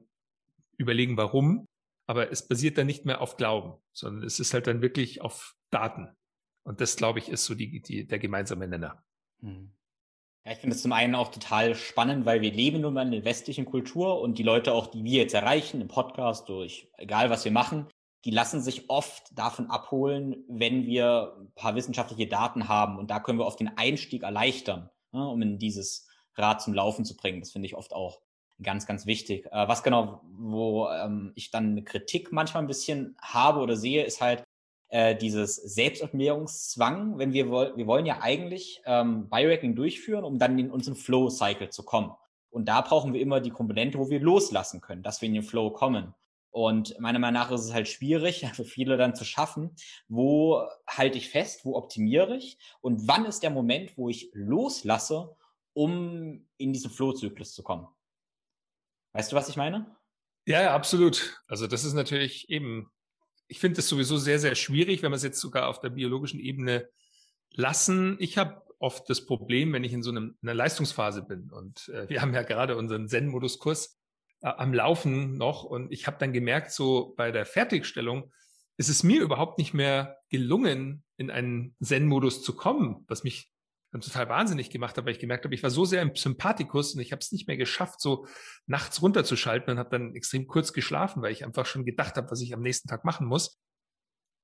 überlegen, 0.78 1.18
warum. 1.18 1.68
Aber 2.08 2.32
es 2.32 2.48
basiert 2.48 2.78
dann 2.78 2.88
nicht 2.88 3.06
mehr 3.06 3.22
auf 3.22 3.36
Glauben, 3.36 3.82
sondern 3.92 4.24
es 4.24 4.40
ist 4.40 4.54
halt 4.54 4.68
dann 4.68 4.82
wirklich 4.82 5.22
auf 5.22 5.56
Daten. 5.72 6.16
Und 6.64 6.80
das, 6.80 6.96
glaube 6.96 7.20
ich, 7.20 7.30
ist 7.30 7.46
so 7.46 7.56
die, 7.56 7.82
die, 7.82 8.08
der 8.08 8.20
gemeinsame 8.20 8.68
Nenner. 8.68 9.04
Hm. 9.42 9.75
Ja, 10.46 10.52
ich 10.52 10.60
finde 10.60 10.76
es 10.76 10.82
zum 10.84 10.94
einen 10.94 11.16
auch 11.16 11.32
total 11.32 11.74
spannend, 11.76 12.26
weil 12.26 12.42
wir 12.42 12.52
leben 12.52 12.82
nun 12.82 12.94
mal 12.94 13.06
in 13.06 13.12
der 13.12 13.26
westlichen 13.26 13.66
Kultur 13.66 14.22
und 14.22 14.38
die 14.38 14.44
Leute 14.44 14.74
auch, 14.74 14.88
die 14.88 15.04
wir 15.04 15.24
jetzt 15.24 15.34
erreichen 15.34 15.82
im 15.82 15.88
Podcast 15.88 16.48
durch, 16.50 16.88
egal 16.98 17.32
was 17.32 17.46
wir 17.46 17.52
machen, 17.52 17.88
die 18.26 18.32
lassen 18.32 18.62
sich 18.62 18.90
oft 18.90 19.38
davon 19.38 19.70
abholen, 19.70 20.46
wenn 20.48 20.86
wir 20.86 21.36
ein 21.40 21.52
paar 21.56 21.76
wissenschaftliche 21.76 22.28
Daten 22.28 22.68
haben 22.68 22.98
und 23.00 23.10
da 23.10 23.20
können 23.20 23.40
wir 23.40 23.46
oft 23.46 23.60
den 23.60 23.76
Einstieg 23.76 24.24
erleichtern 24.24 24.90
ne, 25.16 25.28
um 25.28 25.42
in 25.42 25.58
dieses 25.58 26.08
Rad 26.36 26.62
zum 26.62 26.74
Laufen 26.74 27.06
zu 27.06 27.16
bringen. 27.16 27.40
Das 27.40 27.52
finde 27.52 27.66
ich 27.66 27.76
oft 27.76 27.94
auch 27.94 28.22
ganz, 28.62 28.86
ganz 28.86 29.06
wichtig. 29.06 29.48
Äh, 29.48 29.68
was 29.68 29.82
genau, 29.82 30.22
wo 30.32 30.90
ähm, 30.90 31.32
ich 31.36 31.50
dann 31.50 31.72
eine 31.72 31.84
Kritik 31.84 32.32
manchmal 32.32 32.64
ein 32.64 32.68
bisschen 32.68 33.18
habe 33.22 33.62
oder 33.62 33.76
sehe, 33.76 34.04
ist 34.04 34.22
halt 34.22 34.44
äh, 34.90 35.16
dieses 35.16 35.56
Selbstoptimierungszwang, 35.56 37.18
wenn 37.18 37.34
wir 37.34 37.50
wollen, 37.50 37.78
wir 37.78 37.88
wollen 37.88 38.06
ja 38.06 38.20
eigentlich 38.22 38.82
ähm, 38.86 39.30
Biohacking 39.30 39.76
durchführen, 39.76 40.24
um 40.24 40.40
dann 40.40 40.58
in 40.60 40.72
unseren 40.72 40.96
Flow-Cycle 40.96 41.70
zu 41.70 41.84
kommen. 41.84 42.12
Und 42.50 42.70
da 42.70 42.82
brauchen 42.82 43.14
wir 43.14 43.20
immer 43.20 43.42
die 43.42 43.50
Komponente, 43.50 43.98
wo 43.98 44.10
wir 44.10 44.20
loslassen 44.20 44.82
können, 44.82 45.04
dass 45.04 45.22
wir 45.22 45.28
in 45.28 45.34
den 45.34 45.44
Flow 45.44 45.72
kommen. 45.72 46.14
Und 46.52 46.98
meiner 47.02 47.20
Meinung 47.20 47.42
nach 47.42 47.52
ist 47.52 47.66
es 47.66 47.74
halt 47.74 47.90
schwierig 47.90 48.48
für 48.54 48.64
viele 48.64 48.96
dann 48.96 49.14
zu 49.14 49.26
schaffen, 49.26 49.76
wo 50.08 50.64
halte 50.88 51.18
ich 51.18 51.30
fest, 51.30 51.66
wo 51.66 51.76
optimiere 51.76 52.38
ich 52.38 52.58
und 52.80 53.08
wann 53.10 53.26
ist 53.26 53.44
der 53.44 53.50
Moment, 53.50 53.98
wo 53.98 54.08
ich 54.08 54.30
loslasse, 54.32 55.36
um 55.74 56.48
in 56.56 56.72
diesen 56.72 56.92
Flow-Zyklus 56.92 57.54
zu 57.54 57.62
kommen. 57.62 57.88
Weißt 59.12 59.32
du, 59.32 59.36
was 59.36 59.50
ich 59.50 59.58
meine? 59.58 59.94
Ja, 60.46 60.62
ja, 60.62 60.76
absolut. 60.76 61.44
Also 61.48 61.68
das 61.68 61.84
ist 61.84 61.94
natürlich 61.94 62.50
eben, 62.50 62.90
ich 63.48 63.60
finde 63.60 63.80
es 63.80 63.90
sowieso 63.90 64.18
sehr, 64.18 64.40
sehr 64.40 64.56
schwierig, 64.56 65.04
wenn 65.04 65.12
wir 65.12 65.18
es 65.18 65.24
jetzt 65.24 65.40
sogar 65.40 65.68
auf 65.68 65.80
der 65.80 65.90
biologischen 65.90 66.40
Ebene 66.40 66.90
lassen. 67.52 68.18
Ich 68.20 68.38
habe 68.38 68.62
oft 68.80 69.10
das 69.10 69.26
Problem, 69.26 69.74
wenn 69.74 69.84
ich 69.84 69.94
in 69.94 70.04
so 70.04 70.12
einem, 70.12 70.38
einer 70.42 70.54
Leistungsphase 70.54 71.24
bin. 71.24 71.50
Und 71.52 71.90
äh, 71.90 72.10
wir 72.10 72.22
haben 72.22 72.34
ja 72.34 72.44
gerade 72.44 72.78
unseren 72.78 73.08
Zen-Modus-Kurs 73.08 74.00
äh, 74.42 74.48
am 74.48 74.74
Laufen 74.74 75.38
noch. 75.38 75.64
Und 75.64 75.92
ich 75.92 76.08
habe 76.08 76.18
dann 76.20 76.34
gemerkt, 76.34 76.72
so 76.72 77.14
bei 77.16 77.32
der 77.32 77.46
Fertigstellung 77.46 78.32
ist 78.78 78.90
es 78.90 79.04
mir 79.04 79.22
überhaupt 79.22 79.58
nicht 79.58 79.74
mehr 79.74 80.18
gelungen, 80.30 81.04
in 81.18 81.32
einen 81.32 81.76
Zen-Modus 81.82 82.44
zu 82.44 82.56
kommen, 82.56 83.06
was 83.08 83.24
mich 83.24 83.50
total 84.02 84.30
wahnsinnig 84.30 84.70
gemacht 84.70 84.98
weil 84.98 85.10
ich 85.10 85.20
gemerkt 85.20 85.46
habe, 85.46 85.56
ich 85.56 85.64
war 85.64 85.70
so 85.70 85.86
sehr 85.86 86.02
im 86.02 86.16
Sympathikus 86.16 86.96
und 86.96 87.02
ich 87.02 87.12
habe 87.12 87.20
es 87.20 87.32
nicht 87.32 87.48
mehr 87.48 87.58
geschafft, 87.58 88.02
so 88.02 88.28
nachts 88.66 89.02
runterzuschalten 89.02 89.74
und 89.74 89.80
habe 89.80 89.90
dann 89.90 90.16
extrem 90.16 90.48
kurz 90.48 90.74
geschlafen, 90.74 91.22
weil 91.22 91.32
ich 91.32 91.46
einfach 91.46 91.66
schon 91.66 91.86
gedacht 91.86 92.16
habe, 92.16 92.30
was 92.32 92.42
ich 92.42 92.54
am 92.54 92.62
nächsten 92.62 92.88
Tag 92.88 93.06
machen 93.06 93.28
muss. 93.28 93.60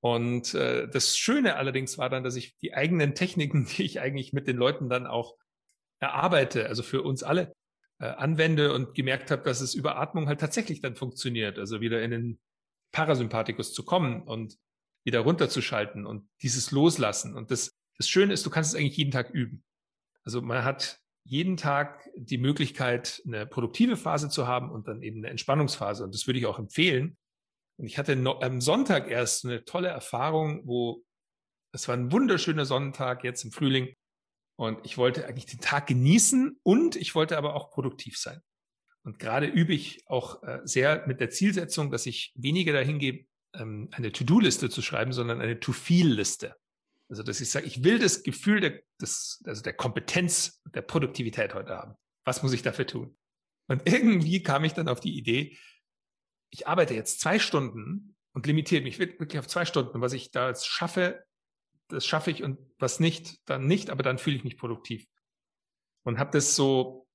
Und 0.01 0.55
äh, 0.55 0.87
das 0.89 1.17
Schöne 1.17 1.55
allerdings 1.55 1.97
war 1.97 2.09
dann, 2.09 2.23
dass 2.23 2.35
ich 2.35 2.57
die 2.57 2.73
eigenen 2.73 3.13
Techniken, 3.13 3.65
die 3.77 3.83
ich 3.83 3.99
eigentlich 3.99 4.33
mit 4.33 4.47
den 4.47 4.57
Leuten 4.57 4.89
dann 4.89 5.07
auch 5.07 5.35
erarbeite, 5.99 6.67
also 6.67 6.83
für 6.83 7.03
uns 7.03 7.23
alle, 7.23 7.53
äh, 7.99 8.05
anwende 8.05 8.73
und 8.73 8.95
gemerkt 8.95 9.29
habe, 9.29 9.43
dass 9.43 9.61
es 9.61 9.75
über 9.75 9.97
Atmung 9.97 10.27
halt 10.27 10.39
tatsächlich 10.39 10.81
dann 10.81 10.95
funktioniert. 10.95 11.59
Also 11.59 11.81
wieder 11.81 12.01
in 12.01 12.11
den 12.11 12.39
Parasympathikus 12.91 13.73
zu 13.73 13.85
kommen 13.85 14.23
und 14.23 14.57
wieder 15.03 15.19
runterzuschalten 15.19 16.05
und 16.05 16.27
dieses 16.41 16.71
Loslassen. 16.71 17.35
Und 17.35 17.51
das, 17.51 17.77
das 17.97 18.09
Schöne 18.09 18.33
ist, 18.33 18.45
du 18.45 18.49
kannst 18.49 18.73
es 18.73 18.79
eigentlich 18.79 18.97
jeden 18.97 19.11
Tag 19.11 19.29
üben. 19.29 19.63
Also 20.23 20.41
man 20.41 20.63
hat 20.63 20.99
jeden 21.23 21.57
Tag 21.57 22.09
die 22.15 22.37
Möglichkeit, 22.37 23.21
eine 23.25 23.45
produktive 23.45 23.97
Phase 23.97 24.29
zu 24.29 24.47
haben 24.47 24.71
und 24.71 24.87
dann 24.87 25.01
eben 25.01 25.19
eine 25.19 25.29
Entspannungsphase. 25.29 26.03
Und 26.03 26.13
das 26.13 26.27
würde 26.27 26.39
ich 26.39 26.45
auch 26.45 26.59
empfehlen. 26.59 27.17
Und 27.77 27.85
ich 27.85 27.97
hatte 27.97 28.13
am 28.13 28.61
Sonntag 28.61 29.09
erst 29.09 29.45
eine 29.45 29.63
tolle 29.65 29.89
Erfahrung, 29.89 30.61
wo 30.65 31.03
es 31.73 31.87
war 31.87 31.95
ein 31.95 32.11
wunderschöner 32.11 32.65
Sonntag 32.65 33.23
jetzt 33.23 33.43
im 33.43 33.51
Frühling 33.51 33.95
Und 34.57 34.85
ich 34.85 34.97
wollte 34.97 35.25
eigentlich 35.25 35.45
den 35.45 35.61
Tag 35.61 35.87
genießen 35.87 36.59
und 36.63 36.95
ich 36.95 37.15
wollte 37.15 37.37
aber 37.37 37.55
auch 37.55 37.71
produktiv 37.71 38.17
sein. 38.17 38.41
Und 39.03 39.17
gerade 39.17 39.47
übe 39.47 39.73
ich 39.73 40.03
auch 40.07 40.43
äh, 40.43 40.59
sehr 40.63 41.07
mit 41.07 41.19
der 41.19 41.29
Zielsetzung, 41.29 41.89
dass 41.89 42.05
ich 42.05 42.33
weniger 42.35 42.73
dahin 42.73 42.99
gehe, 42.99 43.25
ähm, 43.55 43.89
eine 43.91 44.11
To-Do-Liste 44.11 44.69
zu 44.69 44.81
schreiben, 44.81 45.13
sondern 45.13 45.41
eine 45.41 45.59
To-Feel-Liste. 45.59 46.55
Also, 47.11 47.23
dass 47.23 47.41
ich 47.41 47.51
sage, 47.51 47.65
ich 47.65 47.83
will 47.83 47.99
das 47.99 48.23
Gefühl 48.23 48.61
der, 48.61 48.81
des, 49.01 49.43
also 49.45 49.61
der 49.61 49.73
Kompetenz, 49.73 50.61
der 50.73 50.81
Produktivität 50.81 51.53
heute 51.53 51.75
haben. 51.75 51.95
Was 52.23 52.41
muss 52.41 52.53
ich 52.53 52.61
dafür 52.61 52.87
tun? 52.87 53.17
Und 53.67 53.85
irgendwie 53.85 54.41
kam 54.43 54.63
ich 54.63 54.71
dann 54.71 54.87
auf 54.87 55.01
die 55.01 55.17
Idee, 55.17 55.57
ich 56.51 56.67
arbeite 56.67 56.93
jetzt 56.93 57.19
zwei 57.19 57.37
Stunden 57.37 58.15
und 58.31 58.47
limitiere 58.47 58.81
mich 58.81 58.97
wirklich 58.97 59.39
auf 59.39 59.47
zwei 59.47 59.65
Stunden. 59.65 59.99
Was 59.99 60.13
ich 60.13 60.31
da 60.31 60.47
jetzt 60.47 60.65
schaffe, 60.65 61.25
das 61.89 62.05
schaffe 62.05 62.31
ich 62.31 62.43
und 62.43 62.57
was 62.79 63.01
nicht, 63.01 63.39
dann 63.43 63.67
nicht, 63.67 63.89
aber 63.89 64.03
dann 64.03 64.17
fühle 64.17 64.37
ich 64.37 64.45
mich 64.45 64.57
produktiv. 64.57 65.05
Und 66.03 66.17
habe 66.17 66.31
das 66.31 66.55
so 66.55 67.09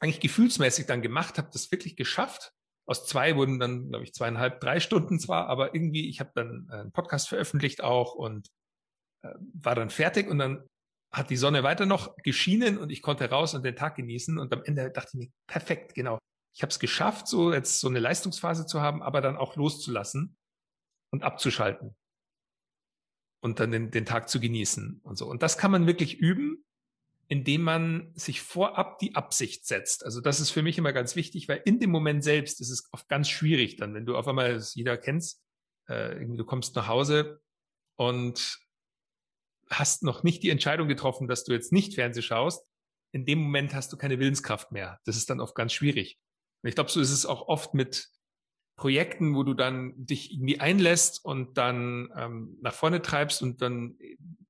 eigentlich 0.00 0.18
gefühlsmäßig 0.18 0.86
dann 0.86 1.00
gemacht, 1.00 1.38
habe 1.38 1.50
das 1.52 1.70
wirklich 1.70 1.94
geschafft. 1.94 2.52
Aus 2.86 3.06
zwei 3.06 3.36
wurden 3.36 3.60
dann, 3.60 3.88
glaube 3.88 4.02
ich, 4.02 4.14
zweieinhalb, 4.14 4.60
drei 4.60 4.80
Stunden 4.80 5.20
zwar, 5.20 5.46
aber 5.46 5.76
irgendwie, 5.76 6.08
ich 6.08 6.18
habe 6.18 6.32
dann 6.34 6.68
einen 6.70 6.90
Podcast 6.90 7.28
veröffentlicht 7.28 7.84
auch 7.84 8.16
und 8.16 8.50
war 9.22 9.74
dann 9.74 9.90
fertig 9.90 10.28
und 10.28 10.38
dann 10.38 10.66
hat 11.12 11.30
die 11.30 11.36
Sonne 11.36 11.62
weiter 11.62 11.86
noch 11.86 12.16
geschienen 12.18 12.78
und 12.78 12.90
ich 12.90 13.02
konnte 13.02 13.28
raus 13.28 13.54
und 13.54 13.64
den 13.64 13.76
Tag 13.76 13.96
genießen 13.96 14.38
und 14.38 14.52
am 14.52 14.62
Ende 14.64 14.90
dachte 14.90 15.10
ich 15.12 15.26
mir, 15.26 15.32
perfekt, 15.46 15.94
genau. 15.94 16.18
Ich 16.54 16.62
habe 16.62 16.70
es 16.70 16.78
geschafft, 16.78 17.28
so 17.28 17.52
jetzt 17.52 17.80
so 17.80 17.88
eine 17.88 17.98
Leistungsphase 17.98 18.66
zu 18.66 18.80
haben, 18.80 19.02
aber 19.02 19.20
dann 19.20 19.36
auch 19.36 19.56
loszulassen 19.56 20.36
und 21.10 21.22
abzuschalten 21.22 21.94
und 23.42 23.60
dann 23.60 23.70
den, 23.70 23.90
den 23.90 24.06
Tag 24.06 24.28
zu 24.28 24.40
genießen 24.40 25.00
und 25.02 25.16
so. 25.16 25.26
Und 25.26 25.42
das 25.42 25.58
kann 25.58 25.70
man 25.70 25.86
wirklich 25.86 26.18
üben, 26.18 26.64
indem 27.28 27.62
man 27.62 28.12
sich 28.14 28.40
vorab 28.42 28.98
die 28.98 29.14
Absicht 29.14 29.66
setzt. 29.66 30.04
Also 30.04 30.20
das 30.20 30.40
ist 30.40 30.50
für 30.50 30.62
mich 30.62 30.78
immer 30.78 30.92
ganz 30.92 31.16
wichtig, 31.16 31.48
weil 31.48 31.62
in 31.64 31.80
dem 31.80 31.90
Moment 31.90 32.22
selbst 32.22 32.60
ist 32.60 32.70
es 32.70 32.88
oft 32.92 33.08
ganz 33.08 33.28
schwierig 33.28 33.76
dann, 33.76 33.94
wenn 33.94 34.06
du 34.06 34.16
auf 34.16 34.28
einmal, 34.28 34.54
das 34.54 34.74
jeder 34.74 34.96
kennst, 34.96 35.42
äh, 35.88 36.24
du 36.24 36.44
kommst 36.44 36.76
nach 36.76 36.88
Hause 36.88 37.40
und 37.96 38.58
hast 39.72 40.02
noch 40.02 40.22
nicht 40.22 40.42
die 40.42 40.50
Entscheidung 40.50 40.88
getroffen, 40.88 41.28
dass 41.28 41.44
du 41.44 41.52
jetzt 41.52 41.72
nicht 41.72 41.94
Fernseh 41.94 42.22
schaust. 42.22 42.66
In 43.12 43.24
dem 43.24 43.40
Moment 43.40 43.74
hast 43.74 43.92
du 43.92 43.96
keine 43.96 44.18
Willenskraft 44.18 44.72
mehr. 44.72 45.00
Das 45.04 45.16
ist 45.16 45.28
dann 45.30 45.40
oft 45.40 45.54
ganz 45.54 45.72
schwierig. 45.72 46.18
Und 46.62 46.68
ich 46.68 46.74
glaube, 46.74 46.90
so 46.90 47.00
ist 47.00 47.10
es 47.10 47.26
auch 47.26 47.48
oft 47.48 47.74
mit 47.74 48.08
Projekten, 48.76 49.34
wo 49.34 49.42
du 49.42 49.54
dann 49.54 49.92
dich 49.96 50.32
irgendwie 50.32 50.60
einlässt 50.60 51.24
und 51.24 51.58
dann 51.58 52.10
ähm, 52.16 52.58
nach 52.62 52.74
vorne 52.74 53.02
treibst 53.02 53.42
und 53.42 53.60
dann 53.60 53.98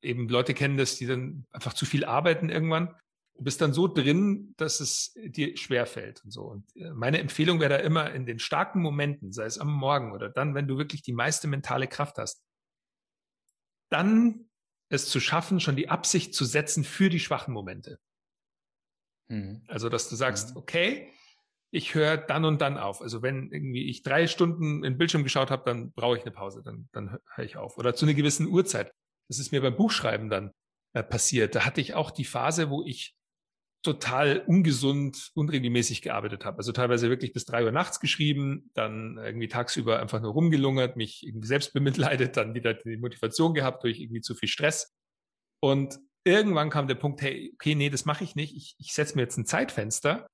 eben 0.00 0.28
Leute 0.28 0.54
kennen 0.54 0.76
das, 0.76 0.96
die 0.96 1.06
dann 1.06 1.44
einfach 1.50 1.72
zu 1.74 1.86
viel 1.86 2.04
arbeiten 2.04 2.48
irgendwann. 2.48 2.94
Du 3.34 3.44
bist 3.44 3.60
dann 3.60 3.72
so 3.72 3.88
drin, 3.88 4.54
dass 4.56 4.80
es 4.80 5.14
dir 5.16 5.56
schwer 5.56 5.86
fällt 5.86 6.24
und 6.24 6.30
so. 6.30 6.42
Und 6.42 6.76
äh, 6.76 6.92
meine 6.92 7.18
Empfehlung 7.18 7.60
wäre 7.60 7.70
da 7.70 7.76
immer 7.76 8.12
in 8.12 8.26
den 8.26 8.38
starken 8.38 8.80
Momenten, 8.80 9.32
sei 9.32 9.44
es 9.44 9.58
am 9.58 9.72
Morgen 9.72 10.12
oder 10.12 10.28
dann, 10.28 10.54
wenn 10.54 10.68
du 10.68 10.78
wirklich 10.78 11.02
die 11.02 11.12
meiste 11.12 11.48
mentale 11.48 11.88
Kraft 11.88 12.18
hast, 12.18 12.42
dann 13.90 14.48
es 14.92 15.08
zu 15.08 15.20
schaffen, 15.20 15.58
schon 15.58 15.76
die 15.76 15.88
Absicht 15.88 16.34
zu 16.34 16.44
setzen 16.44 16.84
für 16.84 17.08
die 17.08 17.20
schwachen 17.20 17.54
Momente. 17.54 17.98
Mhm. 19.28 19.62
Also, 19.68 19.88
dass 19.88 20.08
du 20.08 20.16
sagst, 20.16 20.50
mhm. 20.50 20.56
okay, 20.58 21.10
ich 21.70 21.94
höre 21.94 22.18
dann 22.18 22.44
und 22.44 22.60
dann 22.60 22.76
auf. 22.76 23.00
Also 23.00 23.22
wenn 23.22 23.50
irgendwie 23.50 23.88
ich 23.88 24.02
drei 24.02 24.26
Stunden 24.26 24.84
in 24.84 24.98
Bildschirm 24.98 25.24
geschaut 25.24 25.50
habe, 25.50 25.64
dann 25.64 25.92
brauche 25.92 26.18
ich 26.18 26.22
eine 26.22 26.30
Pause, 26.30 26.62
dann, 26.62 26.88
dann 26.92 27.18
höre 27.34 27.44
ich 27.44 27.56
auf. 27.56 27.78
Oder 27.78 27.94
zu 27.94 28.04
einer 28.04 28.14
gewissen 28.14 28.46
Uhrzeit. 28.46 28.92
Das 29.28 29.38
ist 29.38 29.52
mir 29.52 29.62
beim 29.62 29.74
Buchschreiben 29.74 30.28
dann 30.28 30.52
äh, 30.92 31.02
passiert. 31.02 31.54
Da 31.54 31.64
hatte 31.64 31.80
ich 31.80 31.94
auch 31.94 32.10
die 32.10 32.26
Phase, 32.26 32.68
wo 32.68 32.84
ich 32.84 33.16
total 33.82 34.44
ungesund, 34.46 35.30
unregelmäßig 35.34 36.02
gearbeitet 36.02 36.44
habe. 36.44 36.58
Also 36.58 36.72
teilweise 36.72 37.08
wirklich 37.08 37.32
bis 37.32 37.44
drei 37.44 37.64
Uhr 37.64 37.72
nachts 37.72 37.98
geschrieben, 38.00 38.70
dann 38.74 39.18
irgendwie 39.18 39.48
tagsüber 39.48 40.00
einfach 40.00 40.20
nur 40.20 40.32
rumgelungert, 40.32 40.96
mich 40.96 41.26
irgendwie 41.26 41.48
selbst 41.48 41.72
bemitleidet, 41.72 42.36
dann 42.36 42.54
wieder 42.54 42.74
die 42.74 42.96
Motivation 42.96 43.54
gehabt 43.54 43.82
durch 43.82 44.00
irgendwie 44.00 44.20
zu 44.20 44.34
viel 44.34 44.48
Stress. 44.48 44.94
Und 45.60 45.98
irgendwann 46.24 46.70
kam 46.70 46.86
der 46.86 46.94
Punkt, 46.94 47.22
hey, 47.22 47.50
okay, 47.54 47.74
nee, 47.74 47.90
das 47.90 48.04
mache 48.04 48.24
ich 48.24 48.36
nicht. 48.36 48.56
Ich, 48.56 48.76
ich 48.78 48.92
setze 48.92 49.16
mir 49.16 49.22
jetzt 49.22 49.36
ein 49.36 49.46
Zeitfenster 49.46 50.26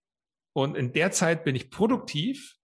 und 0.52 0.76
in 0.76 0.92
der 0.92 1.10
Zeit 1.10 1.44
bin 1.44 1.56
ich 1.56 1.70
produktiv. 1.70 2.56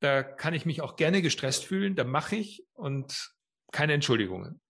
Da 0.00 0.22
kann 0.22 0.52
ich 0.52 0.66
mich 0.66 0.82
auch 0.82 0.96
gerne 0.96 1.22
gestresst 1.22 1.64
fühlen. 1.64 1.96
Da 1.96 2.04
mache 2.04 2.36
ich 2.36 2.64
und 2.74 3.32
keine 3.72 3.94
Entschuldigungen. 3.94 4.60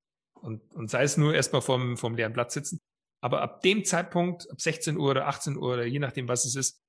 Und, 0.41 0.61
und 0.75 0.91
sei 0.91 1.03
es 1.03 1.17
nur 1.17 1.35
erstmal 1.35 1.63
vom, 1.63 1.97
vom 1.97 2.15
leeren 2.15 2.33
Blatt 2.33 2.53
sitzen. 2.53 2.81
Aber 3.25 3.41
ab 3.41 3.63
dem 3.63 3.87
Zeitpunkt, 3.87 4.51
ab 4.51 4.61
16 4.61 4.99
Uhr 4.99 5.13
oder 5.13 5.27
18 5.29 5.57
Uhr 5.57 5.73
oder 5.73 5.87
je 5.87 5.99
nachdem, 5.99 6.29
was 6.29 6.45
es 6.45 6.57
ist, 6.57 6.83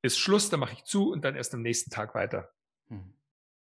ist 0.00 0.16
Schluss, 0.16 0.48
da 0.48 0.56
mache 0.56 0.72
ich 0.72 0.84
zu 0.84 1.12
und 1.12 1.26
dann 1.26 1.36
erst 1.36 1.52
am 1.52 1.60
nächsten 1.60 1.90
Tag 1.90 2.14
weiter. 2.14 2.48
Hm. 2.88 3.12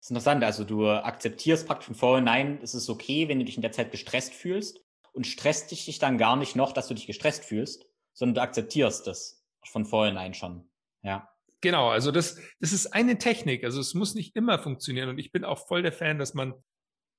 Das 0.00 0.06
ist 0.06 0.10
interessant. 0.10 0.42
Also 0.42 0.64
du 0.64 0.88
akzeptierst 0.88 1.64
praktisch 1.64 1.86
von 1.86 1.94
vornherein, 1.94 2.58
es 2.60 2.74
ist 2.74 2.90
okay, 2.90 3.28
wenn 3.28 3.38
du 3.38 3.44
dich 3.44 3.54
in 3.54 3.62
der 3.62 3.70
Zeit 3.70 3.92
gestresst 3.92 4.34
fühlst 4.34 4.80
und 5.12 5.28
stresst 5.28 5.70
dich 5.70 6.00
dann 6.00 6.18
gar 6.18 6.34
nicht 6.34 6.56
noch, 6.56 6.72
dass 6.72 6.88
du 6.88 6.94
dich 6.94 7.06
gestresst 7.06 7.44
fühlst, 7.44 7.86
sondern 8.14 8.34
du 8.34 8.42
akzeptierst 8.42 9.06
das 9.06 9.46
von 9.64 9.86
vornherein 9.86 10.34
schon. 10.34 10.68
Ja. 11.02 11.30
Genau, 11.60 11.90
also 11.90 12.10
das, 12.10 12.40
das 12.58 12.72
ist 12.72 12.94
eine 12.94 13.18
Technik. 13.18 13.62
Also 13.62 13.78
es 13.78 13.94
muss 13.94 14.16
nicht 14.16 14.34
immer 14.34 14.58
funktionieren. 14.58 15.08
Und 15.08 15.18
ich 15.18 15.30
bin 15.30 15.44
auch 15.44 15.68
voll 15.68 15.82
der 15.82 15.92
Fan, 15.92 16.18
dass 16.18 16.34
man, 16.34 16.52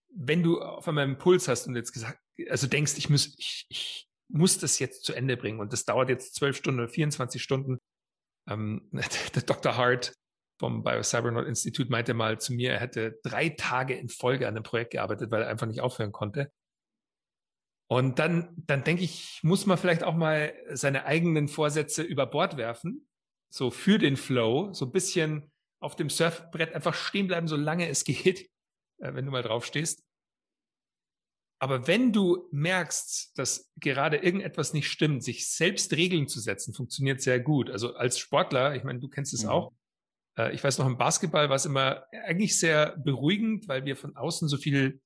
wenn 0.10 0.43
du 0.43 0.62
auf 0.62 0.89
einmal 0.89 1.06
einen 1.06 1.13
Impuls 1.13 1.47
hast 1.47 1.67
und 1.67 1.77
jetzt 1.77 1.93
gesagt, 1.93 2.19
also 2.49 2.67
denkst, 2.67 2.95
ich 2.97 3.10
muss, 3.10 3.34
ich, 3.38 3.65
ich 3.69 4.07
muss 4.30 4.58
das 4.60 4.80
jetzt 4.80 5.04
zu 5.06 5.13
Ende 5.13 5.38
bringen 5.38 5.60
und 5.60 5.74
das 5.74 5.86
dauert 5.86 6.10
jetzt 6.10 6.36
zwölf 6.36 6.58
Stunden 6.58 6.82
oder 6.82 6.90
24 6.90 7.42
Stunden. 7.42 7.80
Ähm, 8.50 8.90
der 9.36 9.44
Dr. 9.44 9.78
Hart 9.78 10.13
vom 10.60 10.84
Biocybernaut 10.84 11.46
Institut 11.46 11.90
meinte 11.90 12.13
mal 12.13 12.40
zu 12.40 12.54
mir, 12.54 12.74
er 12.74 12.80
hätte 12.80 13.20
drei 13.24 13.50
Tage 13.50 13.96
in 13.96 14.10
Folge 14.10 14.48
an 14.48 14.56
einem 14.56 14.63
Projekt 14.63 14.92
gearbeitet, 14.92 15.30
weil 15.32 15.44
er 15.44 15.50
einfach 15.50 15.68
nicht 15.68 15.82
aufhören 15.82 16.12
konnte. 16.12 16.52
Und 17.90 18.20
dann, 18.20 18.54
dann 18.58 18.84
denke 18.84 19.04
ich, 19.04 19.40
muss 19.44 19.66
man 19.66 19.78
vielleicht 19.78 20.04
auch 20.04 20.16
mal 20.16 20.54
seine 20.72 21.06
eigenen 21.06 21.48
Vorsätze 21.48 22.02
über 22.02 22.26
Bord 22.26 22.58
werfen 22.58 23.08
so 23.50 23.72
für 23.72 23.98
den 23.98 24.18
Flow, 24.18 24.74
so 24.74 24.86
ein 24.86 24.92
bisschen 24.92 25.52
auf 25.80 25.96
dem 25.96 26.10
Surfbrett 26.10 26.74
einfach 26.74 26.94
stehen 26.94 27.28
bleiben, 27.28 27.48
solange 27.48 27.88
es 27.88 28.04
geht, 28.06 28.50
äh, 29.00 29.13
wenn 29.13 29.26
du 29.26 29.32
mal 29.32 29.44
drauf 29.44 29.66
stehst. 29.66 30.04
Aber 31.60 31.88
wenn 31.88 32.13
du 32.13 32.48
merkst, 32.52 33.38
dass 33.38 33.72
gerade 33.78 34.17
irgendetwas 34.17 34.74
nicht 34.74 34.89
stimmt, 34.89 35.24
sich 35.24 35.50
selbst 35.50 35.91
Regeln 35.93 36.28
zu 36.28 36.39
setzen, 36.39 36.74
funktioniert 36.74 37.22
sehr 37.22 37.39
gut. 37.39 37.70
Also 37.70 37.96
als 37.96 38.20
Sportler, 38.20 38.76
ich 38.76 38.84
meine, 38.84 39.00
du 39.00 39.08
kennst 39.08 39.34
es 39.34 39.43
mhm. 39.43 39.50
auch. 39.50 39.74
Äh, 40.38 40.54
ich 40.54 40.63
weiß 40.63 40.78
noch, 40.78 40.86
im 40.86 40.98
Basketball 40.98 41.50
war 41.50 41.56
es 41.56 41.65
immer 41.65 42.06
eigentlich 42.26 42.60
sehr 42.60 42.96
beruhigend, 42.98 43.67
weil 43.67 43.86
wir 43.86 43.96
von 43.96 44.15
außen 44.15 44.48
so 44.48 44.58
viel 44.58 45.02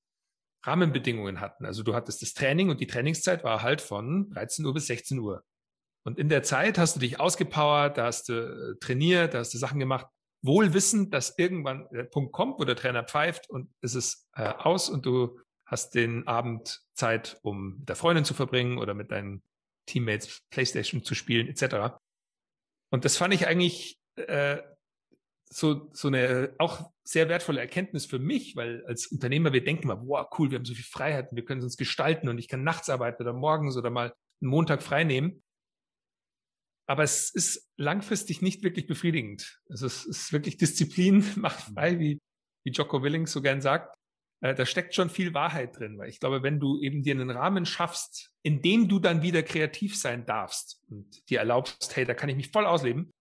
Rahmenbedingungen 0.64 1.40
hatten. 1.40 1.64
Also 1.64 1.82
du 1.82 1.94
hattest 1.94 2.22
das 2.22 2.34
Training 2.34 2.70
und 2.70 2.80
die 2.80 2.86
Trainingszeit 2.86 3.44
war 3.44 3.62
halt 3.62 3.80
von 3.80 4.30
13 4.30 4.64
Uhr 4.64 4.74
bis 4.74 4.86
16 4.86 5.18
Uhr. 5.18 5.42
Und 6.04 6.18
in 6.18 6.28
der 6.28 6.42
Zeit 6.42 6.78
hast 6.78 6.96
du 6.96 7.00
dich 7.00 7.18
ausgepowert, 7.18 7.96
da 7.96 8.06
hast 8.06 8.28
du 8.28 8.32
äh, 8.32 8.78
trainiert, 8.78 9.34
da 9.34 9.38
hast 9.38 9.54
du 9.54 9.58
Sachen 9.58 9.80
gemacht, 9.80 10.06
wohl 10.42 10.74
wissend, 10.74 11.14
dass 11.14 11.38
irgendwann 11.38 11.88
der 11.92 12.04
Punkt 12.04 12.32
kommt, 12.32 12.58
wo 12.58 12.64
der 12.64 12.76
Trainer 12.76 13.04
pfeift 13.04 13.48
und 13.48 13.72
es 13.80 13.94
ist 13.94 14.28
äh, 14.34 14.42
aus 14.42 14.90
und 14.90 15.06
du 15.06 15.38
hast 15.72 15.94
den 15.94 16.28
Abend 16.28 16.82
Zeit, 16.94 17.40
um 17.42 17.78
mit 17.78 17.88
der 17.88 17.96
Freundin 17.96 18.26
zu 18.26 18.34
verbringen 18.34 18.76
oder 18.76 18.92
mit 18.92 19.10
deinen 19.10 19.42
Teammates 19.86 20.42
Playstation 20.50 21.02
zu 21.02 21.14
spielen, 21.14 21.48
etc. 21.48 21.96
Und 22.90 23.06
das 23.06 23.16
fand 23.16 23.32
ich 23.32 23.46
eigentlich 23.46 23.98
äh, 24.16 24.58
so, 25.50 25.90
so 25.94 26.08
eine 26.08 26.54
auch 26.58 26.92
sehr 27.04 27.28
wertvolle 27.30 27.60
Erkenntnis 27.60 28.04
für 28.04 28.18
mich, 28.18 28.54
weil 28.54 28.84
als 28.86 29.06
Unternehmer 29.06 29.52
wir 29.54 29.64
denken 29.64 29.88
mal, 29.88 30.00
wow, 30.02 30.26
cool, 30.38 30.50
wir 30.50 30.58
haben 30.58 30.66
so 30.66 30.74
viel 30.74 30.84
Freiheiten, 30.84 31.36
wir 31.36 31.44
können 31.44 31.62
uns 31.62 31.78
gestalten 31.78 32.28
und 32.28 32.38
ich 32.38 32.48
kann 32.48 32.62
nachts 32.62 32.90
arbeiten 32.90 33.22
oder 33.22 33.32
morgens 33.32 33.76
oder 33.76 33.90
mal 33.90 34.14
einen 34.42 34.50
Montag 34.50 34.82
frei 34.82 35.04
nehmen. 35.04 35.42
Aber 36.86 37.02
es 37.02 37.30
ist 37.30 37.66
langfristig 37.78 38.42
nicht 38.42 38.62
wirklich 38.62 38.86
befriedigend. 38.86 39.58
Also 39.70 39.86
es 39.86 40.04
ist 40.04 40.32
wirklich 40.32 40.58
Disziplin 40.58 41.24
macht 41.36 41.60
frei, 41.60 41.98
wie, 41.98 42.20
wie 42.64 42.72
Jocko 42.72 43.02
Willing 43.02 43.26
so 43.26 43.40
gern 43.40 43.62
sagt. 43.62 43.96
Äh, 44.42 44.54
da 44.54 44.66
steckt 44.66 44.94
schon 44.94 45.08
viel 45.08 45.32
Wahrheit 45.32 45.78
drin, 45.78 45.96
weil 45.98 46.10
ich 46.10 46.20
glaube, 46.20 46.42
wenn 46.42 46.60
du 46.60 46.78
eben 46.80 47.02
dir 47.02 47.14
einen 47.14 47.30
Rahmen 47.30 47.64
schaffst, 47.64 48.30
in 48.42 48.60
dem 48.60 48.88
du 48.88 48.98
dann 48.98 49.22
wieder 49.22 49.42
kreativ 49.42 49.96
sein 49.96 50.26
darfst 50.26 50.82
und 50.90 51.30
dir 51.30 51.38
erlaubst, 51.38 51.96
hey, 51.96 52.04
da 52.04 52.12
kann 52.12 52.28
ich 52.28 52.36
mich 52.36 52.50
voll 52.50 52.66
ausleben, 52.66 53.12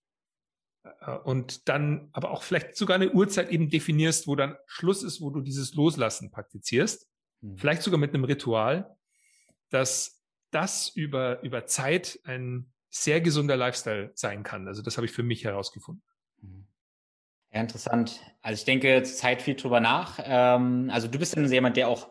äh, 0.84 1.12
und 1.12 1.70
dann 1.70 2.10
aber 2.12 2.32
auch 2.32 2.44
vielleicht 2.44 2.76
sogar 2.76 2.96
eine 2.96 3.12
Uhrzeit 3.12 3.50
eben 3.50 3.70
definierst, 3.70 4.28
wo 4.28 4.36
dann 4.36 4.58
Schluss 4.66 5.04
ist, 5.04 5.22
wo 5.22 5.30
du 5.30 5.42
dieses 5.42 5.76
Loslassen 5.76 6.32
praktizierst, 6.32 7.08
mhm. 7.42 7.58
vielleicht 7.58 7.84
sogar 7.84 8.00
mit 8.00 8.14
einem 8.14 8.24
Ritual, 8.24 8.98
dass 9.70 10.24
das 10.50 10.90
über, 10.90 11.42
über 11.44 11.66
Zeit 11.66 12.20
ein 12.24 12.74
sehr 12.90 13.22
gesunder 13.22 13.56
Lifestyle 13.56 14.12
sein 14.16 14.44
kann. 14.44 14.68
Also 14.68 14.82
das 14.82 14.98
habe 14.98 15.06
ich 15.06 15.14
für 15.14 15.24
mich 15.24 15.46
herausgefunden. 15.46 16.04
Ja, 17.54 17.60
interessant. 17.60 18.22
Also 18.42 18.60
ich 18.60 18.66
denke 18.66 19.04
Zeit 19.04 19.42
viel 19.42 19.56
drüber 19.56 19.80
nach. 19.80 20.20
Ähm, 20.24 20.90
also 20.92 21.08
du 21.08 21.20
bist 21.20 21.36
dann 21.36 21.52
jemand, 21.52 21.76
der 21.76 21.90
auch 21.90 22.08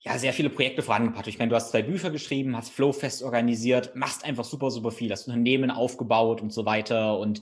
ja 0.00 0.18
sehr 0.18 0.32
viele 0.32 0.50
Projekte 0.50 0.82
vorangebracht. 0.82 1.26
Ich 1.28 1.38
meine, 1.38 1.50
du 1.50 1.56
hast 1.56 1.70
zwei 1.70 1.82
Bücher 1.82 2.10
geschrieben, 2.10 2.56
hast 2.56 2.70
Flowfest 2.70 3.22
organisiert, 3.22 3.94
machst 3.94 4.24
einfach 4.24 4.44
super, 4.44 4.70
super 4.70 4.90
viel, 4.90 5.12
hast 5.12 5.28
Unternehmen 5.28 5.70
aufgebaut 5.70 6.40
und 6.40 6.52
so 6.52 6.64
weiter. 6.64 7.18
Und 7.18 7.40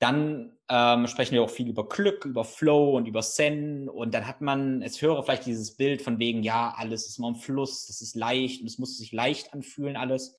dann 0.00 0.56
ähm, 0.68 1.06
sprechen 1.08 1.32
wir 1.32 1.42
auch 1.42 1.50
viel 1.50 1.68
über 1.68 1.88
Glück, 1.88 2.24
über 2.24 2.44
Flow 2.44 2.96
und 2.96 3.08
über 3.08 3.22
Zen. 3.22 3.88
Und 3.88 4.14
dann 4.14 4.26
hat 4.26 4.40
man, 4.40 4.82
es 4.82 5.02
höre 5.02 5.22
vielleicht 5.22 5.46
dieses 5.46 5.76
Bild 5.76 6.02
von 6.02 6.18
wegen, 6.18 6.42
ja, 6.42 6.72
alles 6.76 7.08
ist 7.08 7.18
immer 7.18 7.28
im 7.28 7.36
Fluss, 7.36 7.86
das 7.86 8.00
ist 8.00 8.14
leicht 8.14 8.60
und 8.60 8.68
es 8.68 8.78
muss 8.78 8.98
sich 8.98 9.12
leicht 9.12 9.52
anfühlen, 9.52 9.96
alles. 9.96 10.38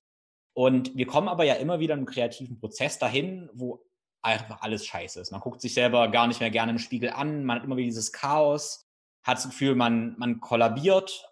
Und 0.53 0.95
wir 0.95 1.07
kommen 1.07 1.27
aber 1.27 1.43
ja 1.43 1.55
immer 1.55 1.79
wieder 1.79 1.95
im 1.95 2.05
kreativen 2.05 2.57
Prozess 2.57 2.99
dahin, 2.99 3.49
wo 3.53 3.83
einfach 4.25 4.61
alles 4.61 4.85
scheiße 4.85 5.19
ist. 5.19 5.31
Man 5.31 5.41
guckt 5.41 5.61
sich 5.61 5.73
selber 5.73 6.09
gar 6.09 6.27
nicht 6.27 6.39
mehr 6.39 6.49
gerne 6.49 6.71
im 6.71 6.79
Spiegel 6.79 7.11
an, 7.11 7.45
man 7.45 7.57
hat 7.57 7.65
immer 7.65 7.77
wieder 7.77 7.87
dieses 7.87 8.11
Chaos, 8.11 8.81
hat 9.23 9.37
das 9.37 9.45
Gefühl, 9.45 9.75
man, 9.75 10.15
man 10.17 10.39
kollabiert, 10.39 11.31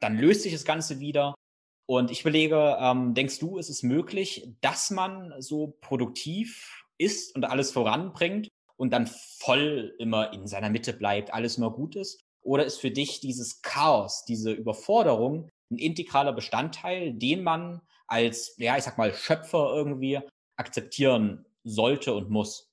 dann 0.00 0.18
löst 0.18 0.42
sich 0.42 0.52
das 0.52 0.64
Ganze 0.64 1.00
wieder. 1.00 1.34
Und 1.86 2.10
ich 2.10 2.22
überlege, 2.22 2.76
ähm, 2.80 3.14
denkst 3.14 3.38
du, 3.38 3.58
ist 3.58 3.68
es 3.68 3.82
möglich, 3.82 4.54
dass 4.60 4.90
man 4.90 5.34
so 5.40 5.76
produktiv 5.80 6.84
ist 6.98 7.34
und 7.34 7.44
alles 7.44 7.72
voranbringt 7.72 8.48
und 8.76 8.90
dann 8.92 9.06
voll 9.06 9.94
immer 9.98 10.32
in 10.32 10.46
seiner 10.46 10.70
Mitte 10.70 10.92
bleibt, 10.92 11.32
alles 11.32 11.58
immer 11.58 11.70
gut 11.70 11.96
ist? 11.96 12.20
Oder 12.42 12.64
ist 12.64 12.80
für 12.80 12.90
dich 12.90 13.20
dieses 13.20 13.62
Chaos, 13.62 14.24
diese 14.24 14.52
Überforderung 14.52 15.50
ein 15.70 15.78
integraler 15.78 16.32
Bestandteil, 16.32 17.14
den 17.14 17.42
man 17.42 17.80
als, 18.06 18.54
ja, 18.58 18.76
ich 18.76 18.84
sag 18.84 18.98
mal, 18.98 19.14
Schöpfer 19.14 19.72
irgendwie 19.74 20.20
akzeptieren 20.56 21.46
sollte 21.64 22.14
und 22.14 22.30
muss? 22.30 22.70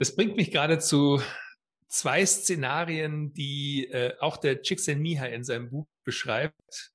Das 0.00 0.14
bringt 0.14 0.36
mich 0.36 0.52
gerade 0.52 0.78
zu 0.78 1.20
zwei 1.88 2.24
Szenarien, 2.24 3.32
die 3.32 3.88
äh, 3.90 4.16
auch 4.20 4.36
der 4.36 4.62
Csikszentmihalyi 4.62 5.34
in 5.34 5.44
seinem 5.44 5.70
Buch 5.70 5.88
beschreibt. 6.04 6.92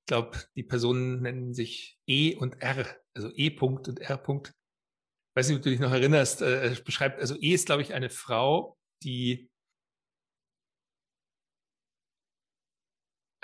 Ich 0.00 0.06
glaube, 0.06 0.38
die 0.54 0.62
Personen 0.62 1.22
nennen 1.22 1.54
sich 1.54 1.98
E 2.06 2.36
und 2.36 2.60
R, 2.62 2.86
also 3.14 3.30
E. 3.34 3.48
-Punkt 3.48 3.88
und 3.88 4.00
R. 4.00 4.22
-Punkt. 4.22 4.52
Weiß 5.34 5.48
nicht, 5.48 5.56
ob 5.56 5.62
du 5.62 5.70
dich 5.70 5.80
noch 5.80 5.92
erinnerst. 5.92 6.42
Äh, 6.42 6.76
beschreibt, 6.84 7.20
also 7.20 7.34
E 7.40 7.54
ist, 7.54 7.66
glaube 7.66 7.82
ich, 7.82 7.94
eine 7.94 8.10
Frau, 8.10 8.78
die 9.02 9.50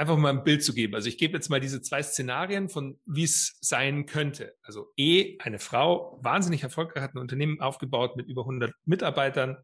einfach 0.00 0.16
mal 0.16 0.30
ein 0.30 0.44
Bild 0.44 0.64
zu 0.64 0.72
geben. 0.72 0.94
Also 0.94 1.08
ich 1.08 1.18
gebe 1.18 1.34
jetzt 1.34 1.50
mal 1.50 1.60
diese 1.60 1.82
zwei 1.82 2.02
Szenarien 2.02 2.70
von, 2.70 2.98
wie 3.04 3.24
es 3.24 3.58
sein 3.60 4.06
könnte. 4.06 4.56
Also 4.62 4.90
E, 4.96 5.38
eine 5.40 5.58
Frau, 5.58 6.18
wahnsinnig 6.22 6.62
erfolgreich, 6.62 7.02
hat 7.02 7.14
ein 7.14 7.18
Unternehmen 7.18 7.60
aufgebaut 7.60 8.16
mit 8.16 8.26
über 8.26 8.42
100 8.42 8.72
Mitarbeitern, 8.86 9.58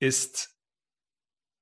ist 0.00 0.54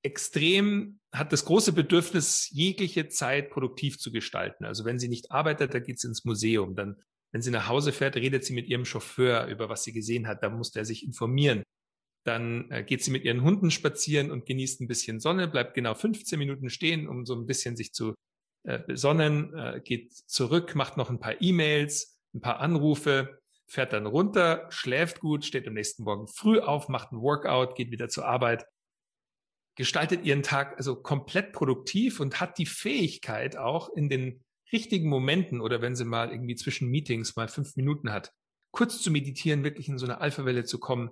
extrem, 0.02 0.98
hat 1.12 1.32
das 1.32 1.44
große 1.44 1.72
Bedürfnis, 1.72 2.48
jegliche 2.50 3.08
Zeit 3.08 3.50
produktiv 3.50 4.00
zu 4.00 4.10
gestalten. 4.10 4.64
Also 4.64 4.84
wenn 4.84 4.98
sie 4.98 5.08
nicht 5.08 5.30
arbeitet, 5.30 5.72
da 5.72 5.78
geht 5.78 6.00
sie 6.00 6.08
ins 6.08 6.24
Museum. 6.24 6.74
Dann, 6.74 7.00
wenn 7.30 7.40
sie 7.40 7.52
nach 7.52 7.68
Hause 7.68 7.92
fährt, 7.92 8.16
redet 8.16 8.44
sie 8.44 8.52
mit 8.52 8.66
ihrem 8.66 8.84
Chauffeur 8.84 9.46
über 9.46 9.68
was 9.68 9.84
sie 9.84 9.92
gesehen 9.92 10.26
hat. 10.26 10.42
Da 10.42 10.50
muss 10.50 10.72
der 10.72 10.84
sich 10.84 11.04
informieren. 11.04 11.62
Dann 12.24 12.70
äh, 12.70 12.84
geht 12.84 13.02
sie 13.02 13.10
mit 13.10 13.24
ihren 13.24 13.42
Hunden 13.42 13.70
spazieren 13.70 14.30
und 14.30 14.46
genießt 14.46 14.80
ein 14.80 14.88
bisschen 14.88 15.20
Sonne, 15.20 15.48
bleibt 15.48 15.74
genau 15.74 15.94
15 15.94 16.38
Minuten 16.38 16.70
stehen, 16.70 17.08
um 17.08 17.26
so 17.26 17.34
ein 17.34 17.46
bisschen 17.46 17.76
sich 17.76 17.92
zu 17.92 18.14
äh, 18.64 18.78
besonnen, 18.78 19.54
äh, 19.56 19.80
geht 19.82 20.12
zurück, 20.12 20.74
macht 20.74 20.96
noch 20.96 21.10
ein 21.10 21.18
paar 21.18 21.40
E-Mails, 21.40 22.20
ein 22.34 22.40
paar 22.40 22.60
Anrufe, 22.60 23.40
fährt 23.66 23.92
dann 23.92 24.06
runter, 24.06 24.66
schläft 24.70 25.20
gut, 25.20 25.44
steht 25.44 25.66
am 25.66 25.74
nächsten 25.74 26.04
Morgen 26.04 26.28
früh 26.28 26.60
auf, 26.60 26.88
macht 26.88 27.10
ein 27.12 27.20
Workout, 27.20 27.74
geht 27.74 27.90
wieder 27.90 28.08
zur 28.08 28.26
Arbeit, 28.26 28.66
gestaltet 29.76 30.24
ihren 30.24 30.42
Tag 30.42 30.76
also 30.76 30.94
komplett 30.94 31.52
produktiv 31.52 32.20
und 32.20 32.40
hat 32.40 32.58
die 32.58 32.66
Fähigkeit 32.66 33.56
auch 33.56 33.88
in 33.94 34.08
den 34.08 34.44
richtigen 34.72 35.08
Momenten 35.08 35.60
oder 35.60 35.82
wenn 35.82 35.96
sie 35.96 36.04
mal 36.04 36.30
irgendwie 36.30 36.54
zwischen 36.54 36.88
Meetings 36.88 37.36
mal 37.36 37.48
fünf 37.48 37.76
Minuten 37.76 38.12
hat, 38.12 38.32
kurz 38.70 39.02
zu 39.02 39.10
meditieren, 39.10 39.64
wirklich 39.64 39.88
in 39.88 39.98
so 39.98 40.06
eine 40.06 40.20
Alpha-Welle 40.20 40.64
zu 40.64 40.78
kommen, 40.78 41.10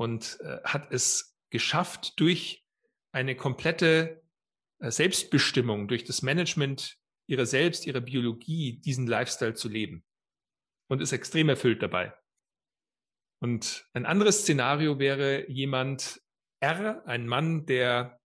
und 0.00 0.38
äh, 0.40 0.62
hat 0.64 0.90
es 0.92 1.36
geschafft, 1.50 2.18
durch 2.18 2.64
eine 3.12 3.36
komplette 3.36 4.22
äh, 4.78 4.90
Selbstbestimmung, 4.90 5.88
durch 5.88 6.04
das 6.04 6.22
Management 6.22 6.96
ihrer 7.26 7.44
selbst, 7.44 7.86
ihrer 7.86 8.00
Biologie, 8.00 8.80
diesen 8.80 9.06
Lifestyle 9.06 9.52
zu 9.52 9.68
leben. 9.68 10.02
Und 10.88 11.02
ist 11.02 11.12
extrem 11.12 11.50
erfüllt 11.50 11.82
dabei. 11.82 12.14
Und 13.42 13.86
ein 13.92 14.06
anderes 14.06 14.40
Szenario 14.40 14.98
wäre 14.98 15.50
jemand 15.50 16.22
R, 16.60 17.06
ein 17.06 17.26
Mann, 17.26 17.66
der 17.66 18.18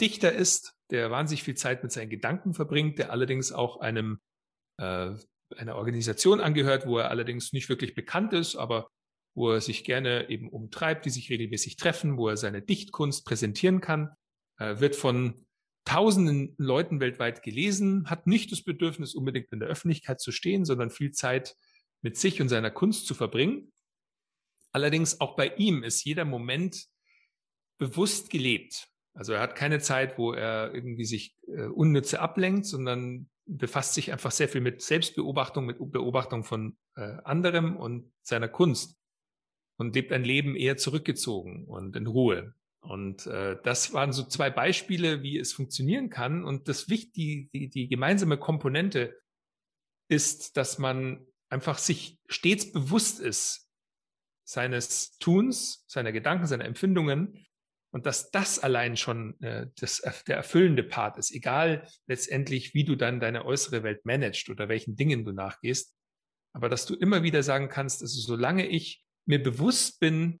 Dichter 0.00 0.32
ist, 0.32 0.74
der 0.90 1.12
wahnsinnig 1.12 1.44
viel 1.44 1.54
Zeit 1.54 1.84
mit 1.84 1.92
seinen 1.92 2.10
Gedanken 2.10 2.52
verbringt, 2.52 2.98
der 2.98 3.12
allerdings 3.12 3.52
auch 3.52 3.78
einem 3.78 4.20
äh, 4.78 5.14
einer 5.56 5.76
Organisation 5.76 6.40
angehört, 6.40 6.84
wo 6.84 6.98
er 6.98 7.10
allerdings 7.10 7.52
nicht 7.52 7.68
wirklich 7.68 7.94
bekannt 7.94 8.32
ist, 8.32 8.56
aber 8.56 8.90
wo 9.34 9.50
er 9.50 9.60
sich 9.60 9.84
gerne 9.84 10.28
eben 10.28 10.48
umtreibt, 10.48 11.06
die 11.06 11.10
sich 11.10 11.30
regelmäßig 11.30 11.76
treffen, 11.76 12.16
wo 12.18 12.28
er 12.28 12.36
seine 12.36 12.62
Dichtkunst 12.62 13.24
präsentieren 13.24 13.80
kann, 13.80 14.10
äh, 14.58 14.78
wird 14.80 14.96
von 14.96 15.46
tausenden 15.84 16.54
Leuten 16.58 17.00
weltweit 17.00 17.42
gelesen, 17.42 18.08
hat 18.08 18.26
nicht 18.26 18.52
das 18.52 18.62
Bedürfnis, 18.62 19.14
unbedingt 19.14 19.50
in 19.52 19.60
der 19.60 19.68
Öffentlichkeit 19.68 20.20
zu 20.20 20.30
stehen, 20.30 20.64
sondern 20.64 20.90
viel 20.90 21.12
Zeit 21.12 21.56
mit 22.02 22.16
sich 22.16 22.40
und 22.40 22.48
seiner 22.48 22.70
Kunst 22.70 23.06
zu 23.06 23.14
verbringen. 23.14 23.72
Allerdings 24.72 25.20
auch 25.20 25.36
bei 25.36 25.48
ihm 25.56 25.82
ist 25.82 26.04
jeder 26.04 26.24
Moment 26.24 26.86
bewusst 27.78 28.30
gelebt. 28.30 28.88
Also 29.14 29.32
er 29.32 29.40
hat 29.40 29.56
keine 29.56 29.80
Zeit, 29.80 30.18
wo 30.18 30.32
er 30.32 30.72
irgendwie 30.74 31.04
sich 31.04 31.36
äh, 31.48 31.64
unnütze 31.64 32.20
ablenkt, 32.20 32.64
sondern 32.64 33.28
befasst 33.44 33.94
sich 33.94 34.12
einfach 34.12 34.30
sehr 34.30 34.48
viel 34.48 34.60
mit 34.60 34.82
Selbstbeobachtung, 34.82 35.66
mit 35.66 35.78
Beobachtung 35.78 36.44
von 36.44 36.78
äh, 36.96 37.18
anderem 37.24 37.76
und 37.76 38.12
seiner 38.22 38.48
Kunst 38.48 39.01
und 39.82 39.94
lebt 39.94 40.12
ein 40.12 40.24
Leben 40.24 40.56
eher 40.56 40.76
zurückgezogen 40.76 41.66
und 41.66 41.96
in 41.96 42.06
Ruhe. 42.06 42.54
Und 42.80 43.26
äh, 43.26 43.56
das 43.62 43.92
waren 43.92 44.12
so 44.12 44.24
zwei 44.24 44.48
Beispiele, 44.48 45.22
wie 45.22 45.38
es 45.38 45.52
funktionieren 45.52 46.08
kann. 46.08 46.44
Und 46.44 46.68
das 46.68 46.88
wichtige, 46.88 47.48
die, 47.52 47.68
die 47.68 47.88
gemeinsame 47.88 48.38
Komponente 48.38 49.20
ist, 50.08 50.56
dass 50.56 50.78
man 50.78 51.26
einfach 51.48 51.78
sich 51.78 52.18
stets 52.26 52.72
bewusst 52.72 53.20
ist 53.20 53.68
seines 54.44 55.18
Tuns, 55.18 55.84
seiner 55.86 56.12
Gedanken, 56.12 56.46
seiner 56.46 56.64
Empfindungen 56.64 57.46
und 57.92 58.06
dass 58.06 58.30
das 58.30 58.58
allein 58.58 58.96
schon 58.96 59.40
äh, 59.42 59.66
das, 59.78 60.02
der 60.26 60.36
erfüllende 60.36 60.82
Part 60.82 61.18
ist, 61.18 61.30
egal 61.30 61.86
letztendlich, 62.06 62.74
wie 62.74 62.84
du 62.84 62.96
dann 62.96 63.20
deine 63.20 63.44
äußere 63.44 63.82
Welt 63.82 64.04
managst 64.04 64.48
oder 64.48 64.68
welchen 64.68 64.96
Dingen 64.96 65.24
du 65.24 65.32
nachgehst, 65.32 65.94
aber 66.54 66.68
dass 66.68 66.86
du 66.86 66.94
immer 66.94 67.22
wieder 67.22 67.42
sagen 67.42 67.68
kannst, 67.68 68.02
also 68.02 68.20
solange 68.20 68.66
ich 68.66 69.04
mir 69.26 69.42
bewusst 69.42 70.00
bin, 70.00 70.40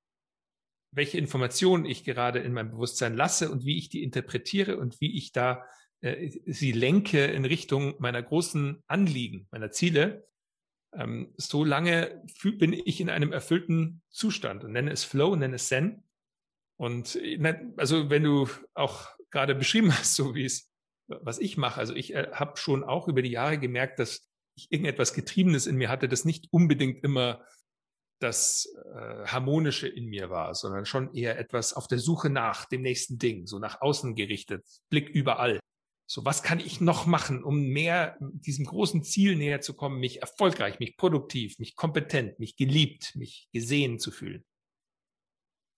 welche 0.94 1.18
Informationen 1.18 1.84
ich 1.84 2.04
gerade 2.04 2.40
in 2.40 2.52
meinem 2.52 2.70
Bewusstsein 2.70 3.16
lasse 3.16 3.50
und 3.50 3.64
wie 3.64 3.78
ich 3.78 3.88
die 3.88 4.02
interpretiere 4.02 4.76
und 4.76 5.00
wie 5.00 5.16
ich 5.16 5.32
da 5.32 5.64
äh, 6.02 6.30
sie 6.46 6.72
lenke 6.72 7.24
in 7.24 7.44
Richtung 7.44 7.94
meiner 7.98 8.22
großen 8.22 8.82
Anliegen, 8.86 9.48
meiner 9.50 9.70
Ziele, 9.70 10.26
ähm, 10.94 11.32
so 11.36 11.64
lange 11.64 12.22
bin 12.58 12.72
ich 12.72 13.00
in 13.00 13.08
einem 13.08 13.32
erfüllten 13.32 14.02
Zustand 14.10 14.64
und 14.64 14.72
nenne 14.72 14.90
es 14.90 15.04
Flow, 15.04 15.34
nenne 15.36 15.56
es 15.56 15.68
Zen. 15.68 16.04
Und 16.76 17.18
also 17.76 18.10
wenn 18.10 18.24
du 18.24 18.48
auch 18.74 19.08
gerade 19.30 19.54
beschrieben 19.54 19.92
hast, 19.96 20.14
so 20.14 20.34
wie 20.34 20.44
es, 20.44 20.70
was 21.06 21.38
ich 21.38 21.56
mache, 21.56 21.80
also 21.80 21.94
ich 21.94 22.14
äh, 22.14 22.28
habe 22.32 22.56
schon 22.56 22.84
auch 22.84 23.08
über 23.08 23.22
die 23.22 23.30
Jahre 23.30 23.58
gemerkt, 23.58 23.98
dass 23.98 24.28
ich 24.54 24.70
irgendetwas 24.70 25.14
Getriebenes 25.14 25.66
in 25.66 25.76
mir 25.76 25.88
hatte, 25.88 26.08
das 26.08 26.26
nicht 26.26 26.48
unbedingt 26.50 27.02
immer 27.04 27.42
das 28.22 28.72
äh, 28.94 29.26
Harmonische 29.26 29.88
in 29.88 30.06
mir 30.06 30.30
war, 30.30 30.54
sondern 30.54 30.86
schon 30.86 31.14
eher 31.14 31.38
etwas 31.38 31.72
auf 31.72 31.88
der 31.88 31.98
Suche 31.98 32.30
nach 32.30 32.66
dem 32.66 32.82
nächsten 32.82 33.18
Ding, 33.18 33.46
so 33.46 33.58
nach 33.58 33.80
außen 33.80 34.14
gerichtet, 34.14 34.64
Blick 34.90 35.08
überall. 35.08 35.60
So, 36.06 36.24
was 36.24 36.42
kann 36.42 36.60
ich 36.60 36.80
noch 36.80 37.06
machen, 37.06 37.42
um 37.42 37.68
mehr 37.68 38.18
diesem 38.20 38.66
großen 38.66 39.02
Ziel 39.02 39.36
näher 39.36 39.60
zu 39.60 39.74
kommen, 39.74 39.98
mich 39.98 40.20
erfolgreich, 40.20 40.78
mich 40.78 40.96
produktiv, 40.96 41.58
mich 41.58 41.74
kompetent, 41.74 42.38
mich 42.38 42.56
geliebt, 42.56 43.14
mich 43.16 43.48
gesehen 43.52 43.98
zu 43.98 44.10
fühlen? 44.10 44.44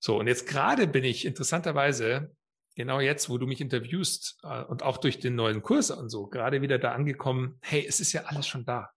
So, 0.00 0.18
und 0.18 0.26
jetzt 0.26 0.46
gerade 0.46 0.86
bin 0.86 1.04
ich 1.04 1.24
interessanterweise, 1.24 2.34
genau 2.74 3.00
jetzt, 3.00 3.30
wo 3.30 3.38
du 3.38 3.46
mich 3.46 3.60
interviewst 3.60 4.38
äh, 4.42 4.64
und 4.64 4.82
auch 4.82 4.98
durch 4.98 5.18
den 5.18 5.36
neuen 5.36 5.62
Kurs 5.62 5.90
und 5.90 6.10
so, 6.10 6.26
gerade 6.26 6.62
wieder 6.62 6.78
da 6.78 6.92
angekommen, 6.92 7.58
hey, 7.62 7.86
es 7.86 8.00
ist 8.00 8.12
ja 8.12 8.24
alles 8.24 8.46
schon 8.46 8.64
da 8.64 8.90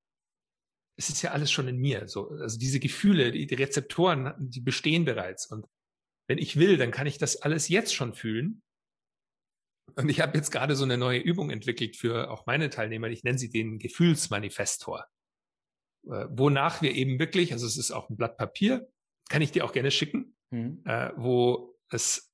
es 0.98 1.10
ist 1.10 1.22
ja 1.22 1.32
alles 1.32 1.52
schon 1.52 1.68
in 1.68 1.78
mir. 1.78 2.08
So, 2.08 2.30
also 2.32 2.58
diese 2.58 2.80
Gefühle, 2.80 3.32
die, 3.32 3.46
die 3.46 3.56
Rezeptoren, 3.56 4.34
die 4.40 4.62
bestehen 4.62 5.06
bereits. 5.06 5.46
Und 5.46 5.68
wenn 6.28 6.40
ich 6.40 6.58
will, 6.58 6.78
dann 6.78 6.92
kann 6.92 7.08
ich 7.08 7.18
das 7.18 7.42
alles 7.42 7.70
jetzt 7.70 7.94
schon 7.94 8.14
fühlen. 8.14 8.64
Und 9.96 10.10
ich 10.10 10.20
habe 10.20 10.38
jetzt 10.38 10.52
gerade 10.52 10.76
so 10.76 10.84
eine 10.84 10.98
neue 10.98 11.20
Übung 11.20 11.50
entwickelt 11.50 11.96
für 11.96 12.30
auch 12.32 12.46
meine 12.46 12.70
Teilnehmer. 12.70 13.08
Ich 13.10 13.24
nenne 13.24 13.38
sie 13.38 13.50
den 13.50 13.80
Gefühlsmanifestor. 13.80 15.06
Äh, 16.08 16.26
wonach 16.30 16.82
wir 16.82 16.94
eben 16.94 17.20
wirklich, 17.20 17.54
also 17.54 17.66
es 17.66 17.78
ist 17.78 17.92
auch 17.92 18.10
ein 18.10 18.18
Blatt 18.18 18.38
Papier, 18.38 18.92
kann 19.30 19.42
ich 19.42 19.52
dir 19.52 19.66
auch 19.66 19.74
gerne 19.74 19.92
schicken, 19.92 20.36
mhm. 20.52 20.82
äh, 20.86 21.12
wo 21.16 21.78
es 21.90 22.34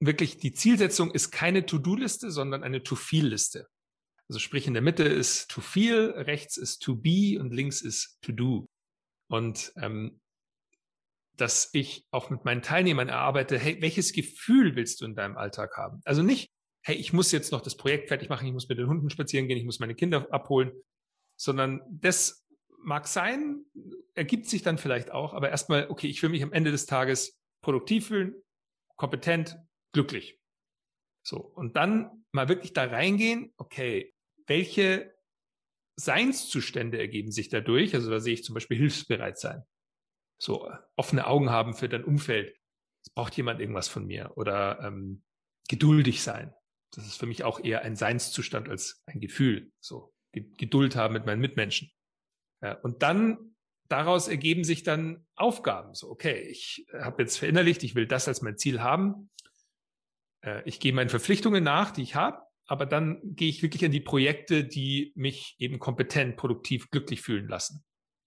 wirklich 0.00 0.38
die 0.38 0.52
Zielsetzung 0.52 1.10
ist 1.10 1.30
keine 1.30 1.64
To-Do-Liste, 1.64 2.30
sondern 2.30 2.62
eine 2.62 2.82
To-Feel-Liste. 2.82 3.68
Also 4.28 4.38
sprich, 4.38 4.66
in 4.66 4.74
der 4.74 4.82
Mitte 4.82 5.04
ist 5.04 5.50
To 5.50 5.60
Feel, 5.60 6.10
rechts 6.10 6.56
ist 6.56 6.78
To 6.80 6.96
Be 6.96 7.38
und 7.38 7.52
links 7.52 7.82
ist 7.82 8.18
To 8.22 8.32
Do. 8.32 8.68
Und 9.28 9.72
ähm, 9.76 10.20
dass 11.36 11.70
ich 11.72 12.06
auch 12.10 12.30
mit 12.30 12.44
meinen 12.44 12.62
Teilnehmern 12.62 13.08
erarbeite, 13.08 13.58
hey, 13.58 13.80
welches 13.80 14.12
Gefühl 14.12 14.76
willst 14.76 15.00
du 15.00 15.04
in 15.04 15.14
deinem 15.14 15.36
Alltag 15.36 15.76
haben? 15.76 16.00
Also 16.04 16.22
nicht, 16.22 16.52
hey, 16.82 16.96
ich 16.96 17.12
muss 17.12 17.32
jetzt 17.32 17.50
noch 17.50 17.60
das 17.60 17.76
Projekt 17.76 18.08
fertig 18.08 18.28
machen, 18.28 18.46
ich 18.46 18.52
muss 18.52 18.68
mit 18.68 18.78
den 18.78 18.88
Hunden 18.88 19.10
spazieren 19.10 19.48
gehen, 19.48 19.58
ich 19.58 19.64
muss 19.64 19.80
meine 19.80 19.94
Kinder 19.94 20.32
abholen, 20.32 20.72
sondern 21.36 21.80
das 21.90 22.46
mag 22.78 23.08
sein, 23.08 23.64
ergibt 24.14 24.46
sich 24.46 24.62
dann 24.62 24.78
vielleicht 24.78 25.10
auch, 25.10 25.34
aber 25.34 25.50
erstmal, 25.50 25.88
okay, 25.88 26.06
ich 26.06 26.22
will 26.22 26.30
mich 26.30 26.42
am 26.42 26.52
Ende 26.52 26.70
des 26.70 26.86
Tages 26.86 27.40
produktiv 27.62 28.08
fühlen, 28.08 28.34
kompetent, 28.96 29.58
glücklich. 29.92 30.38
So, 31.26 31.38
und 31.38 31.76
dann 31.76 32.24
mal 32.32 32.48
wirklich 32.48 32.74
da 32.74 32.84
reingehen, 32.84 33.52
okay, 33.56 34.13
welche 34.46 35.14
Seinszustände 35.96 36.98
ergeben 36.98 37.30
sich 37.30 37.48
dadurch? 37.48 37.94
Also 37.94 38.10
da 38.10 38.20
sehe 38.20 38.34
ich 38.34 38.44
zum 38.44 38.54
Beispiel 38.54 38.76
hilfsbereit 38.76 39.38
sein. 39.38 39.62
So 40.40 40.70
offene 40.96 41.26
Augen 41.26 41.50
haben 41.50 41.74
für 41.74 41.88
dein 41.88 42.04
Umfeld. 42.04 42.56
Es 43.04 43.10
braucht 43.10 43.36
jemand 43.36 43.60
irgendwas 43.60 43.88
von 43.88 44.06
mir. 44.06 44.32
Oder 44.36 44.80
ähm, 44.82 45.22
geduldig 45.68 46.22
sein. 46.22 46.52
Das 46.92 47.06
ist 47.06 47.16
für 47.16 47.26
mich 47.26 47.44
auch 47.44 47.62
eher 47.62 47.82
ein 47.82 47.96
Seinszustand 47.96 48.68
als 48.68 49.02
ein 49.06 49.20
Gefühl. 49.20 49.72
So 49.80 50.12
Geduld 50.32 50.96
haben 50.96 51.14
mit 51.14 51.26
meinen 51.26 51.40
Mitmenschen. 51.40 51.90
Ja, 52.62 52.72
und 52.80 53.02
dann 53.02 53.54
daraus 53.88 54.28
ergeben 54.28 54.64
sich 54.64 54.82
dann 54.82 55.26
Aufgaben. 55.36 55.94
So, 55.94 56.10
okay, 56.10 56.40
ich 56.42 56.86
habe 56.92 57.22
jetzt 57.22 57.38
verinnerlicht, 57.38 57.82
ich 57.82 57.94
will 57.94 58.06
das 58.06 58.28
als 58.28 58.42
mein 58.42 58.58
Ziel 58.58 58.80
haben. 58.80 59.30
Äh, 60.44 60.62
ich 60.64 60.80
gehe 60.80 60.92
meinen 60.92 61.10
Verpflichtungen 61.10 61.62
nach, 61.62 61.90
die 61.90 62.02
ich 62.02 62.14
habe, 62.14 62.43
aber 62.66 62.86
dann 62.86 63.20
gehe 63.22 63.48
ich 63.48 63.62
wirklich 63.62 63.84
an 63.84 63.92
die 63.92 64.00
Projekte, 64.00 64.64
die 64.64 65.12
mich 65.16 65.56
eben 65.58 65.78
kompetent, 65.78 66.36
produktiv, 66.36 66.90
glücklich 66.90 67.20
fühlen 67.20 67.48
lassen. 67.48 67.84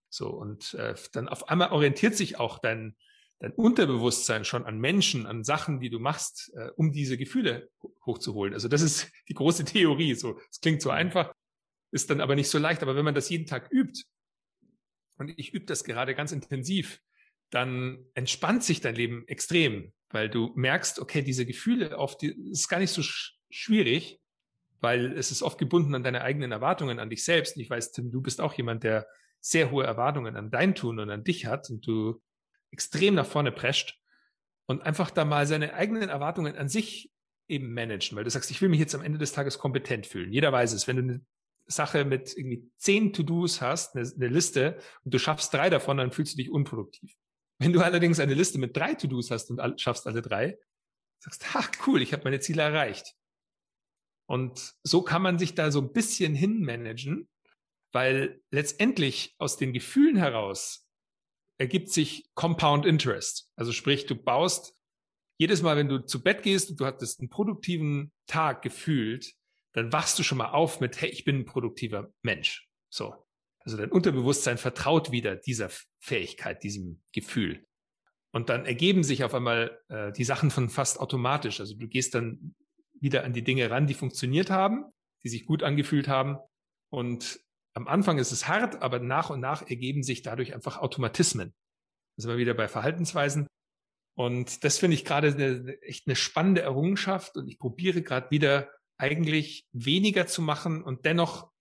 So, 0.10 0.30
und 0.30 0.74
äh, 0.76 0.96
dann 1.14 1.28
auf 1.28 1.50
einmal 1.50 1.72
orientiert 1.72 2.16
sich 2.16 2.40
auch 2.40 2.60
dein, 2.60 2.96
dein 3.40 3.52
Unterbewusstsein 3.52 4.46
schon 4.46 4.66
an 4.66 4.80
Menschen, 4.80 5.26
an 5.26 5.44
Sachen, 5.44 5.80
die 5.80 5.90
du 5.90 6.00
machst, 6.00 6.52
äh, 6.56 6.70
um 6.76 6.92
diese 6.92 7.18
Gefühle 7.18 7.70
hochzuholen. 8.06 8.54
Also 8.54 8.68
das 8.68 8.82
ist 8.82 9.12
die 9.28 9.34
große 9.34 9.66
Theorie. 9.66 10.14
So, 10.16 10.40
es 10.50 10.62
klingt 10.62 10.82
so 10.82 10.90
einfach, 10.90 11.34
ist 11.92 12.10
dann 12.10 12.22
aber 12.22 12.36
nicht 12.36 12.50
so 12.50 12.58
leicht. 12.58 12.82
Aber 12.84 12.96
wenn 12.96 13.06
man 13.06 13.16
das 13.16 13.30
jeden 13.30 13.48
Tag 13.48 13.70
übt, 13.72 14.04
und 15.20 15.34
ich 15.38 15.54
übe 15.54 15.66
das 15.66 15.84
gerade 15.84 16.14
ganz 16.14 16.32
intensiv, 16.32 17.00
dann 17.50 18.06
entspannt 18.14 18.64
sich 18.64 18.82
dein 18.82 18.96
Leben 18.96 19.28
extrem, 19.28 19.94
weil 20.10 20.30
du 20.30 20.52
merkst, 20.56 21.00
okay, 21.00 21.22
diese 21.22 21.46
Gefühle 21.46 21.98
auf 21.98 22.18
die, 22.18 22.28
ist 22.52 22.68
gar 22.68 22.80
nicht 22.80 22.92
so 22.92 23.02
sch 23.02 23.36
schwierig, 23.50 24.20
weil 24.82 25.18
es 25.18 25.32
ist 25.32 25.42
oft 25.42 25.58
gebunden 25.58 25.96
an 25.96 26.04
deine 26.04 26.22
eigenen 26.22 26.52
Erwartungen 26.52 27.00
an 27.00 27.10
dich 27.10 27.24
selbst. 27.24 27.56
Und 27.56 27.62
ich 27.62 27.70
weiß, 27.70 27.92
Tim, 27.92 28.12
du 28.12 28.22
bist 28.22 28.42
auch 28.42 28.54
jemand, 28.54 28.84
der 28.84 29.08
sehr 29.40 29.72
hohe 29.72 29.86
Erwartungen 29.86 30.36
an 30.36 30.52
dein 30.52 30.76
Tun 30.76 31.00
und 31.00 31.10
an 31.10 31.24
dich 31.24 31.46
hat 31.46 31.70
und 31.70 31.86
du 31.86 32.22
extrem 32.72 33.16
nach 33.16 33.26
vorne 33.26 33.52
prescht 33.52 34.00
und 34.66 34.82
einfach 34.82 35.12
da 35.12 35.26
mal 35.26 35.48
seine 35.48 35.74
eigenen 35.74 36.10
Erwartungen 36.10 36.56
an 36.58 36.70
sich 36.70 37.12
eben 37.48 37.74
managen, 37.74 38.18
weil 38.18 38.24
du 38.24 38.30
sagst, 38.30 38.52
ich 38.52 38.62
will 38.62 38.70
mich 38.70 38.80
jetzt 38.80 38.94
am 38.94 39.04
Ende 39.04 39.18
des 39.18 39.32
Tages 39.32 39.58
kompetent 39.58 40.06
fühlen. 40.06 40.34
Jeder 40.34 40.52
weiß 40.52 40.74
es. 40.74 40.88
Wenn 40.88 40.98
du 40.98 41.02
eine 41.04 41.22
Sache 41.66 42.06
mit 42.06 42.36
irgendwie 42.36 42.70
zehn 42.78 43.14
To-Dos 43.14 43.62
hast, 43.62 43.96
eine, 43.96 44.06
eine 44.06 44.28
Liste, 44.28 44.78
und 45.04 45.14
du 45.14 45.20
schaffst 45.20 45.54
drei 45.54 45.70
davon, 45.70 45.98
dann 45.98 46.12
fühlst 46.12 46.34
du 46.34 46.38
dich 46.38 46.52
unproduktiv. 46.52 47.16
Wenn 47.60 47.74
du 47.74 47.80
allerdings 47.80 48.20
eine 48.20 48.34
Liste 48.34 48.60
mit 48.60 48.76
drei 48.76 48.94
To-Dos 48.94 49.32
hast 49.32 49.50
und 49.50 49.82
schaffst 49.82 50.06
alle 50.08 50.22
drei, 50.22 50.58
sagst, 51.20 51.54
ha, 51.54 51.64
cool, 51.86 52.02
ich 52.02 52.14
habe 52.14 52.24
meine 52.26 52.40
Ziele 52.40 52.62
erreicht. 52.62 53.16
Und 54.28 54.76
so 54.84 55.02
kann 55.02 55.22
man 55.22 55.40
sich 55.40 55.56
da 55.56 55.72
so 55.72 55.82
ein 55.82 55.94
bisschen 55.94 56.36
hinmanagen, 56.36 57.28
weil 57.92 58.42
letztendlich 58.52 59.36
aus 59.40 59.58
den 59.58 59.74
Gefühlen 59.74 60.18
heraus 60.18 60.88
ergibt 61.58 61.90
sich 61.90 62.30
Compound 62.36 62.86
Interest. 62.86 63.50
Also 63.56 63.72
sprich, 63.72 64.06
du 64.06 64.16
baust 64.16 64.76
jedes 65.38 65.62
Mal, 65.62 65.78
wenn 65.78 65.90
du 65.90 66.06
zu 66.06 66.22
Bett 66.22 66.44
gehst 66.44 66.70
und 66.70 66.80
du 66.80 66.86
hattest 66.86 67.20
einen 67.20 67.30
produktiven 67.30 68.12
Tag 68.28 68.62
gefühlt, 68.62 69.34
dann 69.74 69.94
wachst 69.94 70.18
du 70.20 70.24
schon 70.24 70.40
mal 70.40 70.50
auf 70.50 70.80
mit, 70.80 71.00
hey, 71.02 71.10
ich 71.10 71.24
bin 71.24 71.40
ein 71.40 71.46
produktiver 71.46 72.12
Mensch. 72.22 72.68
So. 72.90 73.16
Also 73.60 73.78
dein 73.78 73.92
Unterbewusstsein 73.92 74.58
vertraut 74.58 75.12
wieder 75.12 75.36
dieser 75.36 75.70
Fähigkeit, 76.00 76.64
diesem 76.64 77.02
Gefühl. 77.12 77.66
Und 78.32 78.50
dann 78.50 78.66
ergeben 78.66 79.04
sich 79.04 79.24
auf 79.24 79.34
einmal 79.34 79.80
äh, 79.90 80.12
die 80.12 80.24
Sachen 80.24 80.52
von 80.52 80.70
fast 80.70 81.00
automatisch. 81.00 81.60
Also 81.60 81.76
du 81.76 81.88
gehst 81.88 82.16
dann 82.16 82.56
wieder 83.02 83.24
an 83.24 83.34
die 83.34 83.44
Dinge 83.44 83.70
ran, 83.70 83.88
die 83.88 83.94
funktioniert 83.94 84.50
haben, 84.50 84.86
die 85.24 85.30
sich 85.30 85.46
gut 85.46 85.64
angefühlt 85.64 86.08
haben. 86.08 86.38
Und 86.90 87.40
am 87.74 87.88
Anfang 87.88 88.18
ist 88.18 88.32
es 88.32 88.48
hart, 88.48 88.82
aber 88.82 89.00
nach 89.00 89.30
und 89.30 89.40
nach 89.40 89.68
ergeben 89.68 90.04
sich 90.04 90.22
dadurch 90.22 90.54
einfach 90.54 90.78
Automatismen. 90.78 91.54
Da 92.16 92.22
sind 92.22 92.32
wir 92.32 92.38
wieder 92.38 92.54
bei 92.54 92.68
Verhaltensweisen. 92.68 93.48
Und 94.16 94.64
das 94.64 94.80
finde 94.80 94.96
ich 94.96 95.06
gerade 95.06 95.28
eine, 95.28 95.80
echt 95.84 96.08
eine 96.08 96.16
spannende 96.16 96.62
Errungenschaft. 96.62 97.38
Und 97.38 97.48
ich 97.48 97.60
probiere 97.60 98.02
gerade 98.02 98.32
wieder 98.32 98.70
eigentlich 98.98 99.68
weniger 99.74 100.26
zu 100.26 100.42
machen 100.42 100.82
und 100.82 101.06
dennoch 101.06 101.52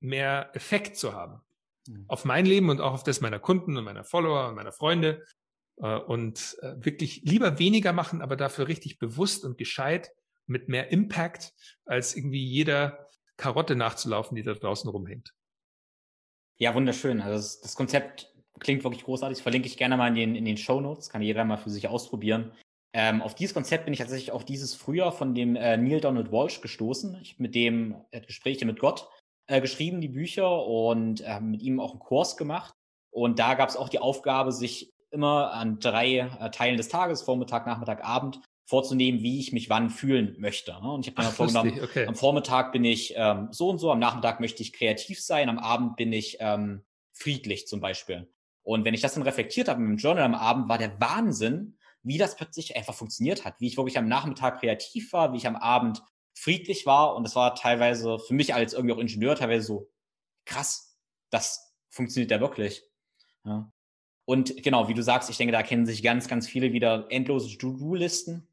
mehr 0.00 0.50
Effekt 0.54 0.96
zu 0.96 1.12
haben. 1.12 1.42
Mhm. 1.86 2.06
Auf 2.08 2.24
mein 2.24 2.46
Leben 2.46 2.70
und 2.70 2.80
auch 2.80 2.94
auf 2.94 3.04
das 3.04 3.20
meiner 3.20 3.38
Kunden 3.38 3.76
und 3.76 3.84
meiner 3.84 4.04
Follower 4.04 4.48
und 4.48 4.54
meiner 4.54 4.72
Freunde. 4.72 5.26
Äh, 5.76 5.96
und 5.96 6.56
äh, 6.62 6.74
wirklich 6.78 7.22
lieber 7.24 7.58
weniger 7.58 7.92
machen, 7.92 8.22
aber 8.22 8.36
dafür 8.36 8.68
richtig 8.68 8.98
bewusst 8.98 9.44
und 9.44 9.58
gescheit 9.58 10.12
mit 10.50 10.68
mehr 10.68 10.90
Impact, 10.92 11.54
als 11.84 12.14
irgendwie 12.14 12.44
jeder 12.44 13.06
Karotte 13.36 13.76
nachzulaufen, 13.76 14.36
die 14.36 14.42
da 14.42 14.52
draußen 14.52 14.90
rumhängt. 14.90 15.32
Ja, 16.58 16.74
wunderschön. 16.74 17.20
Also 17.20 17.36
das, 17.36 17.60
das 17.60 17.74
Konzept 17.74 18.34
klingt 18.58 18.84
wirklich 18.84 19.04
großartig. 19.04 19.42
Verlinke 19.42 19.66
ich 19.66 19.78
gerne 19.78 19.96
mal 19.96 20.08
in 20.08 20.14
den, 20.14 20.34
in 20.34 20.44
den 20.44 20.58
Show 20.58 20.80
Notes. 20.80 21.08
Kann 21.08 21.22
jeder 21.22 21.44
mal 21.44 21.56
für 21.56 21.70
sich 21.70 21.88
ausprobieren. 21.88 22.52
Ähm, 22.92 23.22
auf 23.22 23.34
dieses 23.34 23.54
Konzept 23.54 23.84
bin 23.84 23.94
ich 23.94 24.00
tatsächlich 24.00 24.32
auch 24.32 24.42
dieses 24.42 24.74
Frühjahr 24.74 25.12
von 25.12 25.34
dem 25.34 25.56
äh, 25.56 25.76
Neil 25.76 26.00
Donald 26.00 26.32
Walsh 26.32 26.60
gestoßen. 26.60 27.18
Ich 27.22 27.32
habe 27.32 27.42
mit 27.42 27.54
dem 27.54 27.96
äh, 28.10 28.20
Gespräche 28.20 28.66
mit 28.66 28.80
Gott 28.80 29.08
äh, 29.46 29.60
geschrieben, 29.60 30.00
die 30.00 30.08
Bücher, 30.08 30.66
und 30.66 31.20
äh, 31.20 31.40
mit 31.40 31.62
ihm 31.62 31.80
auch 31.80 31.92
einen 31.92 32.00
Kurs 32.00 32.36
gemacht. 32.36 32.74
Und 33.10 33.38
da 33.38 33.54
gab 33.54 33.68
es 33.68 33.76
auch 33.76 33.88
die 33.88 34.00
Aufgabe, 34.00 34.52
sich 34.52 34.92
immer 35.10 35.52
an 35.52 35.78
drei 35.78 36.18
äh, 36.18 36.50
Teilen 36.50 36.76
des 36.76 36.88
Tages, 36.88 37.22
Vormittag, 37.22 37.66
Nachmittag, 37.66 38.04
Abend, 38.04 38.40
vorzunehmen, 38.70 39.20
wie 39.22 39.40
ich 39.40 39.52
mich 39.52 39.68
wann 39.68 39.90
fühlen 39.90 40.36
möchte. 40.38 40.70
Ne? 40.70 40.92
Und 40.92 41.04
ich 41.04 41.12
habe 41.12 41.26
mir 41.26 41.32
vorgenommen, 41.32 41.80
okay. 41.82 42.06
am 42.06 42.14
Vormittag 42.14 42.70
bin 42.70 42.84
ich 42.84 43.14
ähm, 43.16 43.48
so 43.50 43.68
und 43.68 43.78
so, 43.78 43.90
am 43.90 43.98
Nachmittag 43.98 44.38
möchte 44.38 44.62
ich 44.62 44.72
kreativ 44.72 45.20
sein, 45.20 45.48
am 45.48 45.58
Abend 45.58 45.96
bin 45.96 46.12
ich 46.12 46.36
ähm, 46.38 46.84
friedlich 47.12 47.66
zum 47.66 47.80
Beispiel. 47.80 48.32
Und 48.62 48.84
wenn 48.84 48.94
ich 48.94 49.00
das 49.00 49.14
dann 49.14 49.24
reflektiert 49.24 49.68
habe 49.68 49.80
mit 49.80 49.90
dem 49.90 49.96
Journal 49.96 50.22
am 50.22 50.36
Abend, 50.36 50.68
war 50.68 50.78
der 50.78 51.00
Wahnsinn, 51.00 51.78
wie 52.04 52.16
das 52.16 52.36
plötzlich 52.36 52.76
einfach 52.76 52.94
funktioniert 52.94 53.44
hat, 53.44 53.56
wie 53.58 53.66
ich 53.66 53.76
wirklich 53.76 53.98
am 53.98 54.06
Nachmittag 54.06 54.60
kreativ 54.60 55.12
war, 55.12 55.32
wie 55.32 55.38
ich 55.38 55.48
am 55.48 55.56
Abend 55.56 56.00
friedlich 56.32 56.86
war. 56.86 57.16
Und 57.16 57.24
das 57.24 57.34
war 57.34 57.56
teilweise 57.56 58.20
für 58.20 58.34
mich 58.34 58.54
als 58.54 58.72
irgendwie 58.72 58.94
auch 58.94 59.00
Ingenieur 59.00 59.34
teilweise 59.34 59.66
so 59.66 59.90
krass, 60.44 60.96
das 61.30 61.74
funktioniert 61.88 62.30
ja 62.30 62.40
wirklich. 62.40 62.84
Ja. 63.44 63.72
Und 64.26 64.62
genau, 64.62 64.86
wie 64.86 64.94
du 64.94 65.02
sagst, 65.02 65.28
ich 65.28 65.38
denke, 65.38 65.50
da 65.50 65.64
kennen 65.64 65.86
sich 65.86 66.04
ganz, 66.04 66.28
ganz 66.28 66.46
viele 66.46 66.72
wieder 66.72 67.08
endlose 67.10 67.58
To-Do-Listen 67.58 68.46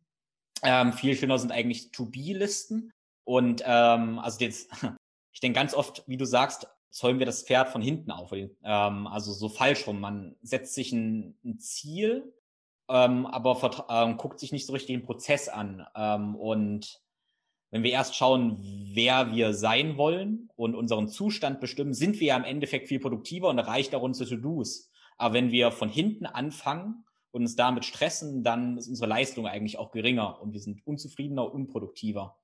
ähm, 0.64 0.94
viel 0.94 1.16
schöner 1.16 1.40
sind 1.40 1.52
eigentlich 1.52 1.92
To-Be-Listen. 1.92 2.92
Und 3.24 3.64
ähm, 3.66 4.20
also 4.20 4.40
jetzt, 4.40 4.70
ich 5.34 5.40
denke 5.40 5.60
ganz 5.60 5.74
oft, 5.74 6.04
wie 6.08 6.18
du 6.18 6.26
sagst, 6.26 6.68
zäumen 6.90 7.20
wir 7.20 7.26
das 7.26 7.44
Pferd 7.44 7.70
von 7.70 7.82
hinten 7.82 8.12
auf. 8.12 8.32
Ähm, 8.32 9.08
also 9.08 9.34
so 9.34 9.50
falsch 9.50 9.86
rum. 9.88 10.00
Man 10.00 10.36
setzt 10.42 10.74
sich 10.74 10.92
ein, 10.92 11.38
ein 11.44 11.60
Ziel, 11.60 12.34
ähm, 12.90 13.26
aber 13.26 13.88
ähm, 13.90 14.18
guckt 14.18 14.40
sich 14.40 14.52
nicht 14.52 14.66
so 14.66 14.74
richtig 14.74 14.96
den 14.96 15.06
Prozess 15.06 15.50
an. 15.50 15.86
Ähm, 15.96 16.36
und 16.36 17.02
wenn 17.70 17.84
wir 17.84 17.92
erst 17.92 18.16
schauen, 18.16 18.58
wer 18.94 19.34
wir 19.34 19.54
sein 19.54 19.98
wollen 19.98 20.50
und 20.56 20.74
unseren 20.74 21.10
Zustand 21.10 21.60
bestimmen, 21.60 21.94
sind 21.94 22.20
wir 22.20 22.28
ja 22.28 22.38
im 22.38 22.46
Endeffekt 22.46 22.88
viel 22.88 23.00
produktiver 23.00 23.50
und 23.50 23.58
erreicht 23.58 23.94
auch 23.94 24.04
unsere 24.04 24.30
To-Dos. 24.30 24.90
Aber 25.18 25.34
wenn 25.34 25.52
wir 25.52 25.72
von 25.72 25.90
hinten 25.90 26.26
anfangen 26.26 27.04
und 27.32 27.42
uns 27.42 27.56
damit 27.56 27.86
stressen, 27.86 28.44
dann 28.44 28.78
ist 28.78 28.88
unsere 28.88 29.10
Leistung 29.10 29.48
eigentlich 29.48 29.78
auch 29.78 29.92
geringer 29.92 30.42
und 30.42 30.54
wir 30.54 30.60
sind 30.60 30.86
unzufriedener, 30.86 31.52
unproduktiver. 31.52 32.38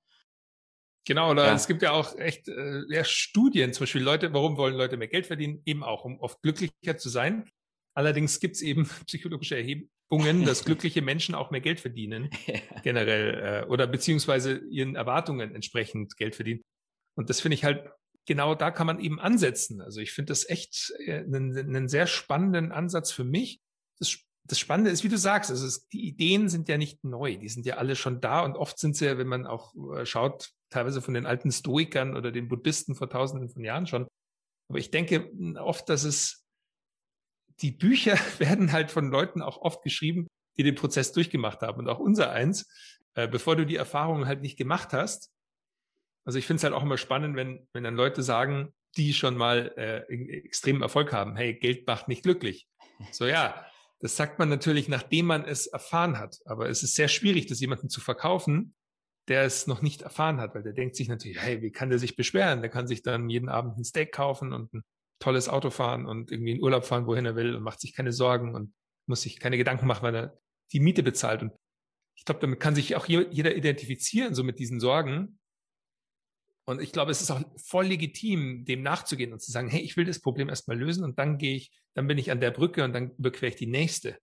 Genau, 1.05 1.31
oder 1.31 1.47
ja. 1.47 1.53
es 1.53 1.67
gibt 1.67 1.81
ja 1.81 1.91
auch 1.91 2.17
echt 2.17 2.47
äh, 2.47 2.84
ja, 2.88 3.03
Studien, 3.03 3.73
zum 3.73 3.84
Beispiel 3.84 4.01
Leute, 4.01 4.34
warum 4.34 4.55
wollen 4.57 4.75
Leute 4.75 4.95
mehr 4.95 5.09
Geld 5.09 5.27
verdienen? 5.27 5.61
Eben 5.65 5.84
auch, 5.84 6.05
um 6.05 6.19
oft 6.19 6.41
glücklicher 6.41 6.97
zu 6.97 7.09
sein. 7.09 7.49
Allerdings 7.93 8.39
gibt 8.39 8.55
es 8.55 8.61
eben 8.61 8.88
psychologische 9.05 9.57
Erhebungen, 9.57 10.45
dass 10.45 10.63
glückliche 10.65 11.01
Menschen 11.01 11.36
auch 11.36 11.51
mehr 11.51 11.61
Geld 11.61 11.79
verdienen, 11.79 12.29
ja. 12.47 12.59
generell, 12.84 13.63
äh, 13.63 13.69
oder 13.69 13.86
beziehungsweise 13.86 14.57
ihren 14.69 14.95
Erwartungen 14.95 15.53
entsprechend 15.53 16.15
Geld 16.15 16.36
verdienen. 16.36 16.61
Und 17.15 17.29
das 17.29 17.41
finde 17.41 17.55
ich 17.55 17.65
halt, 17.65 17.89
genau 18.25 18.55
da 18.55 18.71
kann 18.71 18.88
man 18.88 18.99
eben 18.99 19.19
ansetzen. 19.19 19.81
Also 19.81 19.99
ich 19.99 20.13
finde 20.13 20.31
das 20.31 20.49
echt 20.49 20.93
äh, 21.05 21.19
einen, 21.19 21.57
einen 21.57 21.89
sehr 21.89 22.07
spannenden 22.07 22.71
Ansatz 22.71 23.11
für 23.11 23.25
mich. 23.25 23.59
Das 23.99 24.17
das 24.45 24.59
Spannende 24.59 24.91
ist, 24.91 25.03
wie 25.03 25.09
du 25.09 25.17
sagst, 25.17 25.51
also 25.51 25.65
es, 25.65 25.87
die 25.87 26.05
Ideen 26.05 26.49
sind 26.49 26.67
ja 26.67 26.77
nicht 26.77 27.03
neu, 27.03 27.37
die 27.37 27.49
sind 27.49 27.65
ja 27.65 27.77
alle 27.77 27.95
schon 27.95 28.19
da 28.19 28.41
und 28.41 28.57
oft 28.57 28.77
sind 28.77 28.95
sie 28.95 29.05
ja, 29.05 29.17
wenn 29.17 29.27
man 29.27 29.47
auch 29.47 29.73
äh, 29.95 30.05
schaut, 30.05 30.51
teilweise 30.69 31.01
von 31.01 31.13
den 31.13 31.25
alten 31.25 31.51
Stoikern 31.51 32.15
oder 32.15 32.31
den 32.31 32.49
Buddhisten 32.49 32.95
vor 32.95 33.09
tausenden 33.09 33.49
von 33.49 33.63
Jahren 33.63 33.87
schon. 33.87 34.07
Aber 34.69 34.79
ich 34.79 34.91
denke 34.91 35.31
oft, 35.59 35.87
dass 35.87 36.03
es, 36.03 36.45
die 37.61 37.71
Bücher 37.71 38.17
werden 38.39 38.71
halt 38.71 38.91
von 38.91 39.09
Leuten 39.09 39.41
auch 39.41 39.61
oft 39.61 39.81
geschrieben, 39.81 40.27
die 40.57 40.63
den 40.63 40.75
Prozess 40.75 41.13
durchgemacht 41.13 41.61
haben 41.61 41.79
und 41.79 41.87
auch 41.87 41.99
unser 41.99 42.31
eins, 42.31 42.67
äh, 43.15 43.27
bevor 43.27 43.55
du 43.55 43.65
die 43.65 43.77
Erfahrungen 43.77 44.27
halt 44.27 44.41
nicht 44.41 44.57
gemacht 44.57 44.91
hast. 44.91 45.31
Also 46.25 46.37
ich 46.39 46.45
finde 46.45 46.57
es 46.57 46.63
halt 46.63 46.73
auch 46.73 46.83
immer 46.83 46.97
spannend, 46.97 47.35
wenn, 47.35 47.67
wenn 47.73 47.83
dann 47.83 47.95
Leute 47.95 48.23
sagen, 48.23 48.73
die 48.97 49.13
schon 49.13 49.37
mal 49.37 49.73
äh, 49.77 49.99
extremen 50.45 50.81
Erfolg 50.81 51.13
haben, 51.13 51.35
hey, 51.35 51.53
Geld 51.53 51.87
macht 51.87 52.07
nicht 52.07 52.23
glücklich. 52.23 52.67
So 53.11 53.25
ja, 53.25 53.65
das 54.03 54.17
sagt 54.17 54.37
man 54.37 54.49
natürlich, 54.49 54.89
nachdem 54.89 55.27
man 55.27 55.45
es 55.45 55.65
erfahren 55.65 56.19
hat. 56.19 56.41
Aber 56.43 56.67
es 56.67 56.83
ist 56.83 56.95
sehr 56.95 57.07
schwierig, 57.07 57.47
das 57.47 57.61
jemandem 57.61 57.87
zu 57.87 58.01
verkaufen, 58.01 58.75
der 59.29 59.43
es 59.43 59.65
noch 59.65 59.81
nicht 59.81 60.01
erfahren 60.01 60.41
hat, 60.41 60.53
weil 60.53 60.63
der 60.63 60.73
denkt 60.73 60.97
sich 60.97 61.07
natürlich, 61.07 61.41
hey, 61.41 61.61
wie 61.61 61.71
kann 61.71 61.89
der 61.89 61.99
sich 61.99 62.17
beschweren? 62.17 62.59
Der 62.59 62.69
kann 62.69 62.85
sich 62.85 63.01
dann 63.01 63.29
jeden 63.29 63.47
Abend 63.47 63.77
ein 63.77 63.85
Steak 63.85 64.11
kaufen 64.11 64.51
und 64.51 64.73
ein 64.73 64.83
tolles 65.19 65.47
Auto 65.47 65.69
fahren 65.69 66.05
und 66.05 66.33
irgendwie 66.33 66.51
in 66.51 66.61
Urlaub 66.61 66.83
fahren, 66.83 67.07
wohin 67.07 67.25
er 67.25 67.37
will 67.37 67.55
und 67.55 67.63
macht 67.63 67.79
sich 67.79 67.93
keine 67.93 68.11
Sorgen 68.11 68.53
und 68.53 68.73
muss 69.07 69.21
sich 69.21 69.39
keine 69.39 69.57
Gedanken 69.57 69.87
machen, 69.87 70.03
weil 70.03 70.15
er 70.15 70.37
die 70.73 70.81
Miete 70.81 71.01
bezahlt. 71.01 71.41
Und 71.41 71.53
ich 72.17 72.25
glaube, 72.25 72.41
damit 72.41 72.59
kann 72.59 72.75
sich 72.75 72.97
auch 72.97 73.05
jeder 73.07 73.55
identifizieren, 73.55 74.35
so 74.35 74.43
mit 74.43 74.59
diesen 74.59 74.81
Sorgen. 74.81 75.39
Und 76.66 76.82
ich 76.82 76.91
glaube, 76.93 77.11
es 77.11 77.22
ist 77.22 77.32
auch 77.32 77.41
voll 77.57 77.88
legitim, 77.88 78.64
dem 78.66 78.84
nachzugehen 78.84 79.34
und 79.34 79.41
zu 79.41 79.51
sagen, 79.51 79.70
hey, 79.70 79.82
ich 79.82 79.97
will 79.97 80.05
das 80.05 80.22
Problem 80.22 80.49
erstmal 80.49 80.80
lösen 80.80 81.03
und 81.03 81.20
dann 81.20 81.38
gehe 81.38 81.55
ich, 81.55 81.72
dann 81.93 82.07
bin 82.07 82.18
ich 82.18 82.32
an 82.32 82.39
der 82.39 82.51
Brücke 82.51 82.84
und 82.84 82.93
dann 82.93 83.11
überquere 83.18 83.49
ich 83.49 83.55
die 83.55 83.68
nächste. 83.68 84.18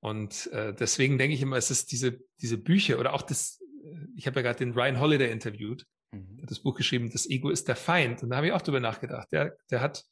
Und 0.00 0.48
äh, 0.52 0.74
deswegen 0.74 1.18
denke 1.18 1.34
ich 1.34 1.42
immer, 1.42 1.56
es 1.56 1.70
ist 1.70 1.92
diese, 1.92 2.20
diese 2.40 2.58
Bücher 2.58 2.98
oder 2.98 3.14
auch 3.14 3.22
das, 3.22 3.62
äh, 3.84 4.06
ich 4.16 4.26
habe 4.26 4.40
ja 4.40 4.42
gerade 4.42 4.58
den 4.58 4.74
Ryan 4.74 5.00
Holiday 5.00 5.30
interviewt, 5.30 5.86
mhm. 6.12 6.36
der 6.36 6.46
das 6.46 6.60
Buch 6.60 6.74
geschrieben, 6.74 7.10
das 7.10 7.28
Ego 7.28 7.48
ist 7.48 7.68
der 7.68 7.76
Feind. 7.76 8.22
Und 8.22 8.30
da 8.30 8.36
habe 8.36 8.48
ich 8.48 8.52
auch 8.52 8.62
drüber 8.62 8.80
nachgedacht. 8.80 9.28
Der, 9.32 9.56
der 9.70 9.80
hat 9.80 10.04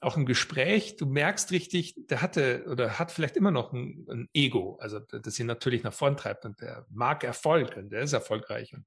auch 0.00 0.16
im 0.16 0.24
Gespräch, 0.24 0.96
du 0.96 1.04
merkst 1.04 1.52
richtig, 1.52 1.94
der 1.96 2.22
hatte 2.22 2.64
oder 2.70 2.98
hat 2.98 3.12
vielleicht 3.12 3.36
immer 3.36 3.50
noch 3.50 3.74
ein, 3.74 4.06
ein 4.08 4.28
Ego, 4.32 4.76
also 4.80 4.98
das 4.98 5.38
ihn 5.38 5.46
natürlich 5.46 5.82
nach 5.82 5.92
vorn 5.92 6.16
treibt 6.16 6.46
und 6.46 6.58
der 6.60 6.86
mag 6.88 7.22
Erfolg 7.22 7.76
und 7.76 7.90
der 7.90 8.00
ist 8.00 8.14
erfolgreich 8.14 8.72
und 8.72 8.86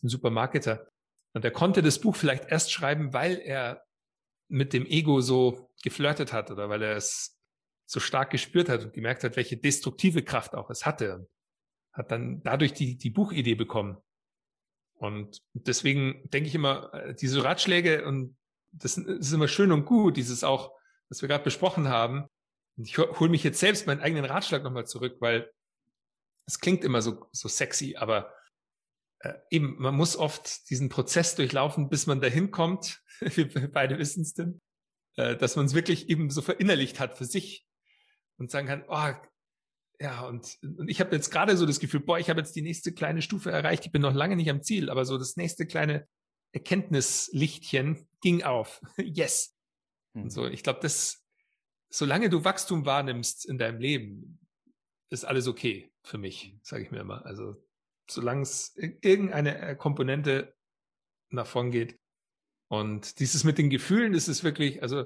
ist 0.00 0.04
ein 0.04 0.08
super 0.08 0.30
Marketer. 0.30 0.88
Und 1.34 1.44
er 1.44 1.50
konnte 1.50 1.82
das 1.82 2.00
Buch 2.00 2.16
vielleicht 2.16 2.50
erst 2.50 2.72
schreiben, 2.72 3.12
weil 3.12 3.38
er 3.38 3.84
mit 4.48 4.72
dem 4.72 4.86
Ego 4.86 5.20
so 5.20 5.70
geflirtet 5.82 6.32
hat 6.32 6.50
oder 6.50 6.68
weil 6.68 6.82
er 6.82 6.96
es 6.96 7.38
so 7.86 8.00
stark 8.00 8.30
gespürt 8.30 8.68
hat 8.68 8.84
und 8.84 8.92
gemerkt 8.92 9.22
hat, 9.24 9.36
welche 9.36 9.56
destruktive 9.56 10.22
Kraft 10.22 10.54
auch 10.54 10.70
es 10.70 10.86
hatte. 10.86 11.16
Und 11.16 11.28
hat 11.92 12.10
dann 12.10 12.42
dadurch 12.42 12.72
die, 12.72 12.96
die 12.96 13.10
Buchidee 13.10 13.54
bekommen. 13.54 13.96
Und 14.94 15.42
deswegen 15.54 16.28
denke 16.30 16.48
ich 16.48 16.54
immer, 16.54 16.92
äh, 16.94 17.14
diese 17.14 17.42
Ratschläge 17.42 18.04
und 18.04 18.36
das 18.72 18.96
ist 18.96 19.32
immer 19.32 19.48
schön 19.48 19.72
und 19.72 19.84
gut, 19.84 20.16
dieses 20.16 20.44
auch, 20.44 20.72
was 21.08 21.22
wir 21.22 21.28
gerade 21.28 21.42
besprochen 21.42 21.88
haben. 21.88 22.28
Und 22.76 22.86
ich 22.86 22.96
hole 22.98 23.30
mich 23.30 23.42
jetzt 23.42 23.58
selbst 23.58 23.86
meinen 23.86 24.00
eigenen 24.00 24.24
Ratschlag 24.24 24.62
nochmal 24.62 24.86
zurück, 24.86 25.16
weil 25.20 25.50
es 26.46 26.60
klingt 26.60 26.84
immer 26.84 27.02
so, 27.02 27.26
so 27.32 27.48
sexy, 27.48 27.96
aber 27.96 28.32
äh, 29.20 29.34
eben, 29.50 29.76
man 29.78 29.94
muss 29.94 30.16
oft 30.16 30.68
diesen 30.70 30.88
Prozess 30.88 31.34
durchlaufen, 31.34 31.88
bis 31.88 32.06
man 32.06 32.20
dahin 32.20 32.50
kommt, 32.50 33.02
wir 33.20 33.70
beide 33.70 33.98
wissen 33.98 34.22
es 34.22 34.34
denn, 34.34 34.60
äh, 35.16 35.36
dass 35.36 35.56
man 35.56 35.66
es 35.66 35.74
wirklich 35.74 36.08
eben 36.08 36.30
so 36.30 36.42
verinnerlicht 36.42 37.00
hat 37.00 37.16
für 37.18 37.26
sich 37.26 37.66
und 38.38 38.50
sagen 38.50 38.66
kann, 38.66 38.84
oh, 38.88 39.12
ja, 40.00 40.22
und, 40.22 40.56
und 40.62 40.88
ich 40.88 41.00
habe 41.00 41.14
jetzt 41.14 41.30
gerade 41.30 41.56
so 41.58 41.66
das 41.66 41.78
Gefühl, 41.78 42.00
boah, 42.00 42.18
ich 42.18 42.30
habe 42.30 42.40
jetzt 42.40 42.56
die 42.56 42.62
nächste 42.62 42.92
kleine 42.92 43.20
Stufe 43.20 43.50
erreicht, 43.50 43.84
ich 43.84 43.92
bin 43.92 44.00
noch 44.00 44.14
lange 44.14 44.36
nicht 44.36 44.48
am 44.48 44.62
Ziel, 44.62 44.88
aber 44.88 45.04
so 45.04 45.18
das 45.18 45.36
nächste 45.36 45.66
kleine 45.66 46.08
Erkenntnislichtchen 46.52 48.08
ging 48.22 48.42
auf. 48.42 48.80
yes. 48.96 49.54
Mhm. 50.14 50.22
Und 50.22 50.30
so, 50.30 50.46
ich 50.46 50.62
glaube, 50.62 50.80
das, 50.80 51.22
solange 51.90 52.30
du 52.30 52.44
Wachstum 52.44 52.86
wahrnimmst 52.86 53.46
in 53.46 53.58
deinem 53.58 53.78
Leben, 53.78 54.38
ist 55.10 55.26
alles 55.26 55.46
okay 55.46 55.92
für 56.02 56.16
mich, 56.16 56.56
sage 56.62 56.84
ich 56.84 56.90
mir 56.90 57.00
immer. 57.00 57.26
Also 57.26 57.56
solange 58.10 58.42
es 58.42 58.76
irgendeine 58.76 59.58
äh, 59.58 59.76
Komponente 59.76 60.54
nach 61.30 61.46
vorn 61.46 61.70
geht. 61.70 61.98
Und 62.68 63.18
dieses 63.18 63.44
mit 63.44 63.58
den 63.58 63.70
Gefühlen, 63.70 64.14
ist 64.14 64.44
wirklich, 64.44 64.82
also 64.82 65.04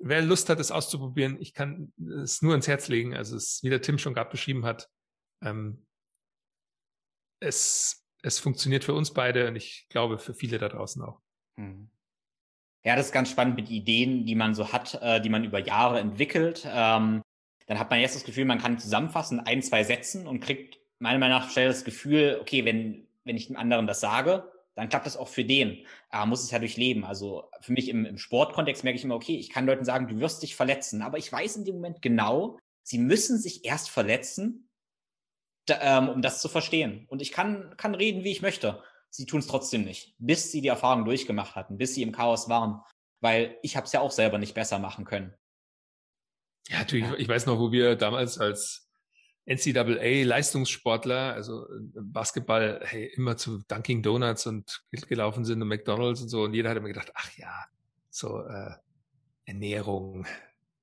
wer 0.00 0.22
Lust 0.22 0.48
hat, 0.48 0.60
es 0.60 0.70
auszuprobieren, 0.70 1.40
ich 1.40 1.54
kann 1.54 1.92
es 2.22 2.42
nur 2.42 2.54
ins 2.54 2.68
Herz 2.68 2.88
legen. 2.88 3.14
Also 3.14 3.36
es, 3.36 3.62
wie 3.62 3.70
der 3.70 3.82
Tim 3.82 3.98
schon 3.98 4.14
gerade 4.14 4.30
beschrieben 4.30 4.64
hat, 4.64 4.88
ähm, 5.42 5.86
es, 7.40 8.04
es 8.22 8.38
funktioniert 8.38 8.84
für 8.84 8.94
uns 8.94 9.12
beide 9.12 9.48
und 9.48 9.56
ich 9.56 9.86
glaube 9.88 10.18
für 10.18 10.34
viele 10.34 10.58
da 10.58 10.68
draußen 10.68 11.02
auch. 11.02 11.20
Mhm. 11.56 11.90
Ja, 12.82 12.96
das 12.96 13.06
ist 13.06 13.12
ganz 13.12 13.30
spannend 13.30 13.56
mit 13.56 13.70
Ideen, 13.70 14.24
die 14.24 14.34
man 14.34 14.54
so 14.54 14.72
hat, 14.72 14.94
äh, 15.02 15.20
die 15.20 15.28
man 15.28 15.44
über 15.44 15.58
Jahre 15.58 16.00
entwickelt. 16.00 16.64
Ähm, 16.66 17.22
dann 17.66 17.78
hat 17.78 17.90
man 17.90 18.00
jetzt 18.00 18.16
das 18.16 18.24
Gefühl, 18.24 18.46
man 18.46 18.58
kann 18.58 18.78
zusammenfassen, 18.78 19.38
ein, 19.40 19.62
zwei 19.62 19.84
Sätzen 19.84 20.26
und 20.26 20.40
kriegt 20.40 20.80
meiner 21.00 21.18
Meinung 21.18 21.38
nach 21.38 21.50
schnell 21.50 21.68
das 21.68 21.84
Gefühl, 21.84 22.38
okay, 22.40 22.64
wenn, 22.64 23.06
wenn 23.24 23.36
ich 23.36 23.48
dem 23.48 23.56
anderen 23.56 23.86
das 23.86 24.00
sage, 24.00 24.50
dann 24.74 24.88
klappt 24.88 25.06
das 25.06 25.16
auch 25.16 25.28
für 25.28 25.44
den. 25.44 25.84
Aber 26.10 26.26
muss 26.26 26.44
es 26.44 26.50
ja 26.50 26.58
durchleben. 26.58 27.04
Also 27.04 27.50
für 27.60 27.72
mich 27.72 27.88
im, 27.88 28.06
im 28.06 28.18
Sportkontext 28.18 28.84
merke 28.84 28.98
ich 28.98 29.04
immer, 29.04 29.16
okay, 29.16 29.36
ich 29.36 29.50
kann 29.50 29.66
Leuten 29.66 29.84
sagen, 29.84 30.08
du 30.08 30.20
wirst 30.20 30.42
dich 30.42 30.54
verletzen. 30.54 31.02
Aber 31.02 31.18
ich 31.18 31.32
weiß 31.32 31.56
in 31.56 31.64
dem 31.64 31.76
Moment 31.76 32.02
genau, 32.02 32.58
sie 32.82 32.98
müssen 32.98 33.38
sich 33.38 33.64
erst 33.64 33.90
verletzen, 33.90 34.68
da, 35.66 35.98
ähm, 35.98 36.08
um 36.08 36.22
das 36.22 36.40
zu 36.40 36.48
verstehen. 36.48 37.06
Und 37.08 37.20
ich 37.20 37.32
kann, 37.32 37.74
kann 37.76 37.94
reden, 37.94 38.24
wie 38.24 38.30
ich 38.30 38.42
möchte. 38.42 38.82
Sie 39.10 39.26
tun 39.26 39.40
es 39.40 39.48
trotzdem 39.48 39.84
nicht, 39.84 40.14
bis 40.18 40.52
sie 40.52 40.60
die 40.60 40.68
Erfahrung 40.68 41.04
durchgemacht 41.04 41.56
hatten, 41.56 41.78
bis 41.78 41.94
sie 41.94 42.02
im 42.02 42.12
Chaos 42.12 42.48
waren. 42.48 42.80
Weil 43.20 43.58
ich 43.62 43.76
habe 43.76 43.86
es 43.86 43.92
ja 43.92 44.00
auch 44.00 44.12
selber 44.12 44.38
nicht 44.38 44.54
besser 44.54 44.78
machen 44.78 45.04
können. 45.04 45.34
Ja, 46.68 46.78
natürlich. 46.78 47.06
Ja. 47.06 47.16
Ich 47.16 47.28
weiß 47.28 47.46
noch, 47.46 47.58
wo 47.58 47.72
wir 47.72 47.96
damals 47.96 48.38
als 48.38 48.89
NCAA-Leistungssportler, 49.46 51.34
also 51.34 51.64
äh, 51.64 52.00
Basketball, 52.00 52.80
hey, 52.84 53.10
immer 53.16 53.36
zu 53.36 53.62
Dunkin' 53.68 54.02
Donuts 54.02 54.46
und 54.46 54.82
gelaufen 54.90 55.44
sind 55.44 55.62
und 55.62 55.68
McDonalds 55.68 56.22
und 56.22 56.28
so. 56.28 56.42
Und 56.42 56.54
jeder 56.54 56.70
hat 56.70 56.76
immer 56.76 56.88
gedacht, 56.88 57.12
ach 57.14 57.30
ja, 57.36 57.64
so 58.10 58.42
äh, 58.42 58.72
Ernährung, 59.44 60.26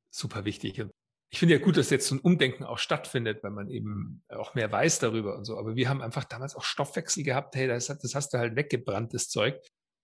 super 0.09 0.45
wichtig. 0.45 0.81
Und 0.81 0.91
ich 1.29 1.39
finde 1.39 1.55
ja 1.55 1.61
gut, 1.61 1.77
dass 1.77 1.89
jetzt 1.89 2.07
so 2.07 2.15
ein 2.15 2.19
Umdenken 2.19 2.63
auch 2.63 2.77
stattfindet, 2.77 3.43
weil 3.43 3.51
man 3.51 3.69
eben 3.69 4.23
auch 4.29 4.55
mehr 4.55 4.71
weiß 4.71 4.99
darüber 4.99 5.37
und 5.37 5.45
so. 5.45 5.57
Aber 5.57 5.75
wir 5.75 5.89
haben 5.89 6.01
einfach 6.01 6.23
damals 6.23 6.55
auch 6.55 6.63
Stoffwechsel 6.63 7.23
gehabt, 7.23 7.55
hey, 7.55 7.67
das, 7.67 7.87
das 7.87 8.15
hast 8.15 8.33
du 8.33 8.37
halt 8.37 8.55
weggebrannt, 8.55 9.13
das 9.13 9.29
Zeug. 9.29 9.55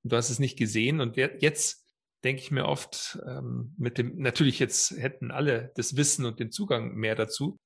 Und 0.04 0.12
du 0.12 0.18
hast 0.18 0.30
es 0.30 0.40
nicht 0.40 0.58
gesehen. 0.58 1.00
Und 1.00 1.16
jetzt 1.16 1.86
denke 2.24 2.42
ich 2.42 2.52
mir 2.52 2.66
oft, 2.66 3.20
ähm, 3.26 3.74
mit 3.78 3.98
dem, 3.98 4.18
natürlich 4.18 4.60
jetzt 4.60 4.92
hätten 4.92 5.32
alle 5.32 5.72
das 5.76 5.96
Wissen 5.96 6.26
und 6.26 6.40
den 6.40 6.52
Zugang 6.52 6.94
mehr 6.94 7.16
dazu. 7.16 7.58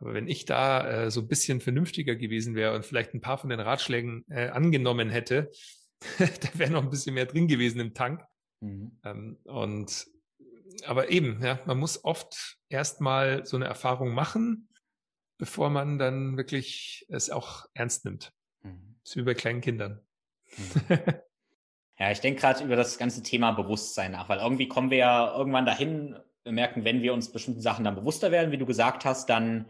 Aber 0.00 0.14
wenn 0.14 0.28
ich 0.28 0.46
da 0.46 1.04
äh, 1.04 1.10
so 1.10 1.20
ein 1.20 1.28
bisschen 1.28 1.60
vernünftiger 1.60 2.16
gewesen 2.16 2.54
wäre 2.54 2.74
und 2.74 2.86
vielleicht 2.86 3.14
ein 3.14 3.20
paar 3.20 3.38
von 3.38 3.50
den 3.50 3.60
Ratschlägen 3.60 4.24
äh, 4.30 4.48
angenommen 4.48 5.10
hätte, 5.10 5.50
da 6.18 6.48
wäre 6.54 6.70
noch 6.70 6.82
ein 6.82 6.90
bisschen 6.90 7.14
mehr 7.14 7.26
drin 7.26 7.48
gewesen 7.48 7.80
im 7.80 7.94
Tank. 7.94 8.22
Mhm. 8.60 8.98
Ähm, 9.04 9.38
und 9.44 10.06
aber 10.86 11.10
eben, 11.10 11.42
ja, 11.42 11.58
man 11.66 11.78
muss 11.78 12.04
oft 12.04 12.58
erstmal 12.68 13.44
so 13.44 13.56
eine 13.56 13.66
Erfahrung 13.66 14.14
machen, 14.14 14.68
bevor 15.38 15.68
man 15.68 15.98
dann 15.98 16.36
wirklich 16.36 17.04
es 17.08 17.30
auch 17.30 17.66
ernst 17.74 18.04
nimmt. 18.04 18.32
Mhm. 18.62 18.96
Das 19.02 19.12
ist 19.12 19.16
wie 19.16 19.22
bei 19.22 19.34
kleinen 19.34 19.60
Kindern. 19.60 20.00
Mhm. 20.56 20.80
ja, 21.98 22.10
ich 22.10 22.20
denke 22.20 22.40
gerade 22.40 22.64
über 22.64 22.76
das 22.76 22.96
ganze 22.96 23.22
Thema 23.22 23.52
Bewusstsein 23.52 24.12
nach, 24.12 24.28
weil 24.28 24.38
irgendwie 24.38 24.68
kommen 24.68 24.90
wir 24.90 24.98
ja 24.98 25.36
irgendwann 25.36 25.66
dahin, 25.66 26.16
wir 26.44 26.52
merken, 26.52 26.84
wenn 26.84 27.02
wir 27.02 27.12
uns 27.12 27.30
bestimmten 27.30 27.60
Sachen 27.60 27.84
dann 27.84 27.94
bewusster 27.94 28.30
werden, 28.30 28.50
wie 28.50 28.58
du 28.58 28.64
gesagt 28.64 29.04
hast, 29.04 29.28
dann 29.28 29.66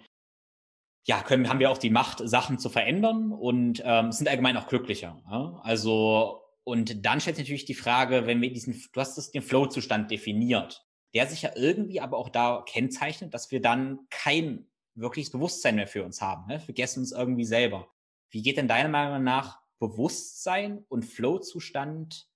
ja, 1.07 1.23
können, 1.23 1.49
haben 1.49 1.61
wir 1.61 1.71
auch 1.71 1.79
die 1.79 1.91
Macht, 1.91 2.21
Sachen 2.25 2.59
zu 2.59 2.69
verändern 2.69 3.33
und 3.33 3.83
ähm, 3.85 4.13
sind 4.13 4.29
allgemein 4.29 4.57
auch 4.57 4.67
glücklicher. 4.67 5.23
Ja? 5.31 5.61
Also, 5.63 6.43
und 6.65 7.05
dann 7.07 7.21
stellt 7.21 7.37
sich 7.37 7.47
natürlich 7.47 7.65
die 7.65 7.75
Frage, 7.75 8.27
wenn 8.27 8.41
wir 8.43 8.53
diesen, 8.53 8.81
du 8.93 9.01
hast 9.01 9.17
das, 9.17 9.31
den 9.31 9.43
Flow-Zustand 9.43 10.11
definiert, 10.11 10.87
der 11.15 11.27
sich 11.27 11.43
ja 11.43 11.51
irgendwie 11.57 12.01
aber 12.01 12.19
auch 12.19 12.29
da 12.29 12.63
kennzeichnet, 12.67 13.35
dass 13.35 13.51
wir 13.51 13.61
dann 13.61 14.01
kein 14.11 14.67
wirkliches 14.95 15.33
Bewusstsein 15.33 15.77
mehr 15.77 15.89
für 15.89 16.05
uns 16.05 16.21
haben. 16.21 16.47
Ne? 16.47 16.61
Vergessen 16.61 17.01
uns 17.01 17.13
irgendwie 17.13 17.45
selber. 17.45 17.89
Wie 18.29 18.43
geht 18.43 18.59
denn 18.59 18.69
deiner 18.69 18.89
Meinung 18.89 19.25
nach 19.25 19.61
Bewusstsein 19.79 20.85
und 20.89 21.05
Flow-Zustand 21.05 22.29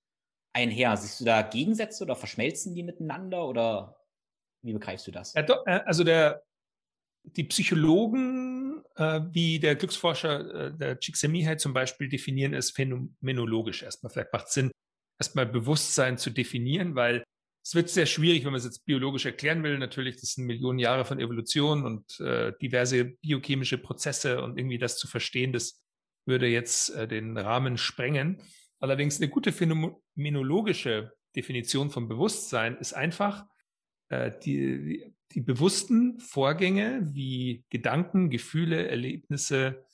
einher? 0.52 0.96
Siehst 0.96 1.20
du 1.20 1.24
da 1.24 1.42
Gegensätze 1.42 2.02
oder 2.02 2.16
verschmelzen 2.16 2.74
die 2.74 2.82
miteinander 2.82 3.46
oder 3.46 4.00
wie 4.62 4.72
begreifst 4.72 5.06
du 5.06 5.10
das? 5.10 5.34
Äh, 5.34 5.46
also 5.84 6.02
der, 6.02 6.42
die 7.24 7.44
Psychologen, 7.44 8.82
äh, 8.96 9.20
wie 9.32 9.58
der 9.58 9.74
Glücksforscher 9.76 10.66
äh, 10.66 10.76
der 10.76 11.00
Csikszentmihalyi 11.00 11.58
zum 11.58 11.72
Beispiel 11.72 12.08
definieren 12.08 12.54
es 12.54 12.70
phänomenologisch 12.70 13.82
erstmal. 13.82 14.12
Vielleicht 14.12 14.32
macht 14.32 14.46
es 14.48 14.54
Sinn, 14.54 14.70
erstmal 15.18 15.46
Bewusstsein 15.46 16.18
zu 16.18 16.30
definieren, 16.30 16.94
weil 16.94 17.24
Es 17.66 17.74
wird 17.74 17.88
sehr 17.88 18.04
schwierig, 18.04 18.44
wenn 18.44 18.52
man 18.52 18.58
es 18.58 18.66
jetzt 18.66 18.84
biologisch 18.84 19.24
erklären 19.24 19.62
will. 19.62 19.78
Natürlich, 19.78 20.20
das 20.20 20.32
sind 20.32 20.44
Millionen 20.44 20.78
Jahre 20.78 21.06
von 21.06 21.18
Evolution 21.18 21.84
und 21.84 22.20
äh, 22.20 22.52
diverse 22.60 23.06
biochemische 23.22 23.78
Prozesse 23.78 24.42
und 24.42 24.58
irgendwie 24.58 24.76
das 24.76 24.98
zu 24.98 25.08
verstehen, 25.08 25.52
das 25.52 25.82
würde 26.26 26.46
jetzt 26.46 26.90
äh, 26.90 27.08
den 27.08 27.38
Rahmen 27.38 27.78
sprengen. 27.78 28.42
Allerdings 28.80 29.16
eine 29.16 29.30
gute 29.30 29.50
phänomenologische 29.50 31.12
Definition 31.34 31.88
von 31.90 32.06
Bewusstsein 32.06 32.76
ist 32.76 32.92
einfach 32.92 33.46
äh, 34.08 34.30
die, 34.44 35.14
die 35.32 35.40
bewussten 35.40 36.18
Vorgänge 36.20 37.00
wie 37.12 37.64
Gedanken, 37.70 38.30
Gefühle, 38.30 38.88
Erlebnisse, 38.88 39.84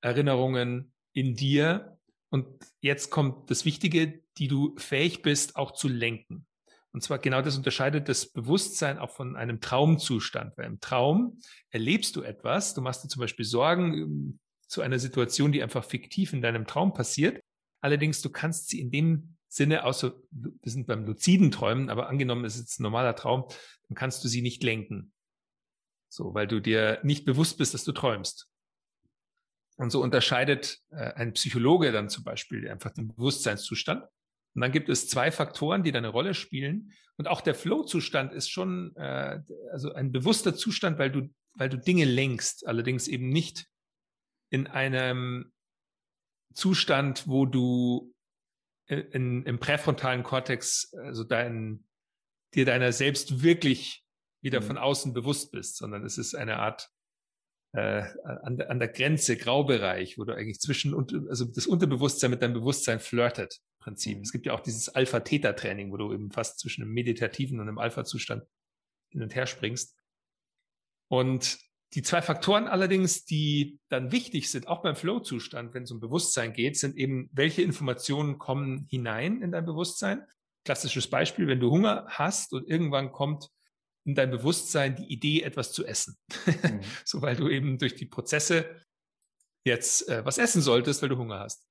Erinnerungen 0.00 0.92
in 1.12 1.34
dir. 1.34 1.98
Und 2.30 2.46
jetzt 2.80 3.10
kommt 3.10 3.50
das 3.50 3.64
Wichtige, 3.64 4.22
die 4.38 4.48
du 4.48 4.74
fähig 4.76 5.22
bist, 5.22 5.56
auch 5.56 5.72
zu 5.72 5.88
lenken. 5.88 6.46
Und 6.92 7.02
zwar 7.02 7.18
genau 7.18 7.42
das 7.42 7.56
unterscheidet 7.56 8.08
das 8.08 8.26
Bewusstsein 8.26 8.98
auch 8.98 9.10
von 9.10 9.34
einem 9.34 9.60
Traumzustand. 9.60 10.56
Weil 10.56 10.66
im 10.66 10.80
Traum 10.80 11.40
erlebst 11.70 12.14
du 12.14 12.22
etwas, 12.22 12.72
du 12.74 12.82
machst 12.82 13.02
dir 13.02 13.08
zum 13.08 13.20
Beispiel 13.20 13.44
Sorgen 13.44 13.94
ähm, 13.94 14.38
zu 14.68 14.80
einer 14.80 15.00
Situation, 15.00 15.50
die 15.50 15.62
einfach 15.62 15.84
fiktiv 15.84 16.32
in 16.32 16.40
deinem 16.40 16.66
Traum 16.66 16.92
passiert. 16.92 17.42
Allerdings, 17.80 18.22
du 18.22 18.30
kannst 18.30 18.68
sie 18.68 18.80
in 18.80 18.92
dem 18.92 19.33
Sinne, 19.54 19.84
außer 19.84 20.14
wir 20.30 20.72
sind 20.72 20.86
beim 20.86 21.06
luziden 21.06 21.50
Träumen, 21.50 21.90
aber 21.90 22.08
angenommen, 22.08 22.44
es 22.44 22.56
ist 22.56 22.60
jetzt 22.60 22.80
ein 22.80 22.84
normaler 22.84 23.14
Traum, 23.14 23.46
dann 23.88 23.94
kannst 23.94 24.24
du 24.24 24.28
sie 24.28 24.42
nicht 24.42 24.62
lenken. 24.62 25.12
So, 26.08 26.34
weil 26.34 26.46
du 26.46 26.60
dir 26.60 27.00
nicht 27.02 27.24
bewusst 27.24 27.58
bist, 27.58 27.74
dass 27.74 27.84
du 27.84 27.92
träumst. 27.92 28.48
Und 29.76 29.90
so 29.90 30.02
unterscheidet 30.02 30.80
äh, 30.90 31.12
ein 31.14 31.32
Psychologe 31.32 31.90
dann 31.92 32.08
zum 32.08 32.24
Beispiel 32.24 32.68
einfach 32.68 32.90
den 32.90 33.08
Bewusstseinszustand. 33.08 34.04
Und 34.54 34.60
dann 34.60 34.70
gibt 34.70 34.88
es 34.88 35.08
zwei 35.08 35.32
Faktoren, 35.32 35.82
die 35.82 35.90
da 35.90 35.98
eine 35.98 36.08
Rolle 36.08 36.34
spielen. 36.34 36.92
Und 37.16 37.26
auch 37.26 37.40
der 37.40 37.54
Flow-Zustand 37.54 38.32
ist 38.32 38.50
schon 38.50 38.94
äh, 38.96 39.40
also 39.72 39.92
ein 39.92 40.12
bewusster 40.12 40.54
Zustand, 40.54 40.98
weil 40.98 41.10
du, 41.10 41.28
weil 41.54 41.68
du 41.68 41.78
Dinge 41.78 42.04
lenkst, 42.04 42.66
allerdings 42.66 43.08
eben 43.08 43.28
nicht 43.28 43.66
in 44.50 44.68
einem 44.68 45.52
Zustand, 46.54 47.26
wo 47.26 47.46
du 47.46 48.13
in, 48.86 49.44
im 49.44 49.58
präfrontalen 49.58 50.22
Kortex, 50.22 50.92
also 50.94 51.24
dein, 51.24 51.84
dir 52.54 52.64
deiner 52.64 52.92
selbst 52.92 53.42
wirklich 53.42 54.04
wieder 54.42 54.60
mhm. 54.60 54.66
von 54.66 54.78
außen 54.78 55.14
bewusst 55.14 55.52
bist, 55.52 55.76
sondern 55.76 56.04
es 56.04 56.18
ist 56.18 56.34
eine 56.34 56.58
Art 56.58 56.90
äh, 57.72 58.04
an, 58.42 58.60
an 58.60 58.78
der 58.78 58.88
Grenze, 58.88 59.36
Graubereich, 59.36 60.18
wo 60.18 60.24
du 60.24 60.34
eigentlich 60.34 60.60
zwischen, 60.60 60.94
also 61.28 61.44
das 61.44 61.66
Unterbewusstsein 61.66 62.30
mit 62.30 62.42
deinem 62.42 62.54
Bewusstsein 62.54 63.00
flirtet, 63.00 63.60
Prinzip. 63.80 64.18
Mhm. 64.18 64.22
Es 64.22 64.32
gibt 64.32 64.46
ja 64.46 64.54
auch 64.54 64.60
dieses 64.60 64.88
Alpha-Theta-Training, 64.88 65.92
wo 65.92 65.96
du 65.96 66.12
eben 66.12 66.30
fast 66.30 66.58
zwischen 66.58 66.82
einem 66.82 66.92
meditativen 66.92 67.60
und 67.60 67.68
einem 67.68 67.78
Alpha-Zustand 67.78 68.44
hin 69.10 69.22
und 69.22 69.34
her 69.34 69.46
springst. 69.46 69.96
Und 71.08 71.58
die 71.94 72.02
zwei 72.02 72.22
Faktoren 72.22 72.66
allerdings, 72.66 73.24
die 73.24 73.78
dann 73.88 74.10
wichtig 74.10 74.50
sind, 74.50 74.66
auch 74.66 74.82
beim 74.82 74.96
Flow-Zustand, 74.96 75.74
wenn 75.74 75.84
es 75.84 75.92
um 75.92 76.00
Bewusstsein 76.00 76.52
geht, 76.52 76.76
sind 76.76 76.96
eben, 76.96 77.30
welche 77.32 77.62
Informationen 77.62 78.38
kommen 78.38 78.86
hinein 78.90 79.42
in 79.42 79.52
dein 79.52 79.64
Bewusstsein. 79.64 80.26
Klassisches 80.64 81.08
Beispiel, 81.08 81.46
wenn 81.46 81.60
du 81.60 81.70
Hunger 81.70 82.04
hast 82.08 82.52
und 82.52 82.68
irgendwann 82.68 83.12
kommt 83.12 83.48
in 84.04 84.14
dein 84.16 84.30
Bewusstsein 84.30 84.96
die 84.96 85.10
Idee, 85.12 85.42
etwas 85.42 85.72
zu 85.72 85.86
essen. 85.86 86.16
Mhm. 86.46 86.80
so 87.04 87.22
weil 87.22 87.36
du 87.36 87.48
eben 87.48 87.78
durch 87.78 87.94
die 87.94 88.06
Prozesse 88.06 88.82
jetzt 89.64 90.08
äh, 90.08 90.24
was 90.24 90.38
essen 90.38 90.62
solltest, 90.62 91.00
weil 91.00 91.08
du 91.08 91.16
Hunger 91.16 91.38
hast. 91.38 91.64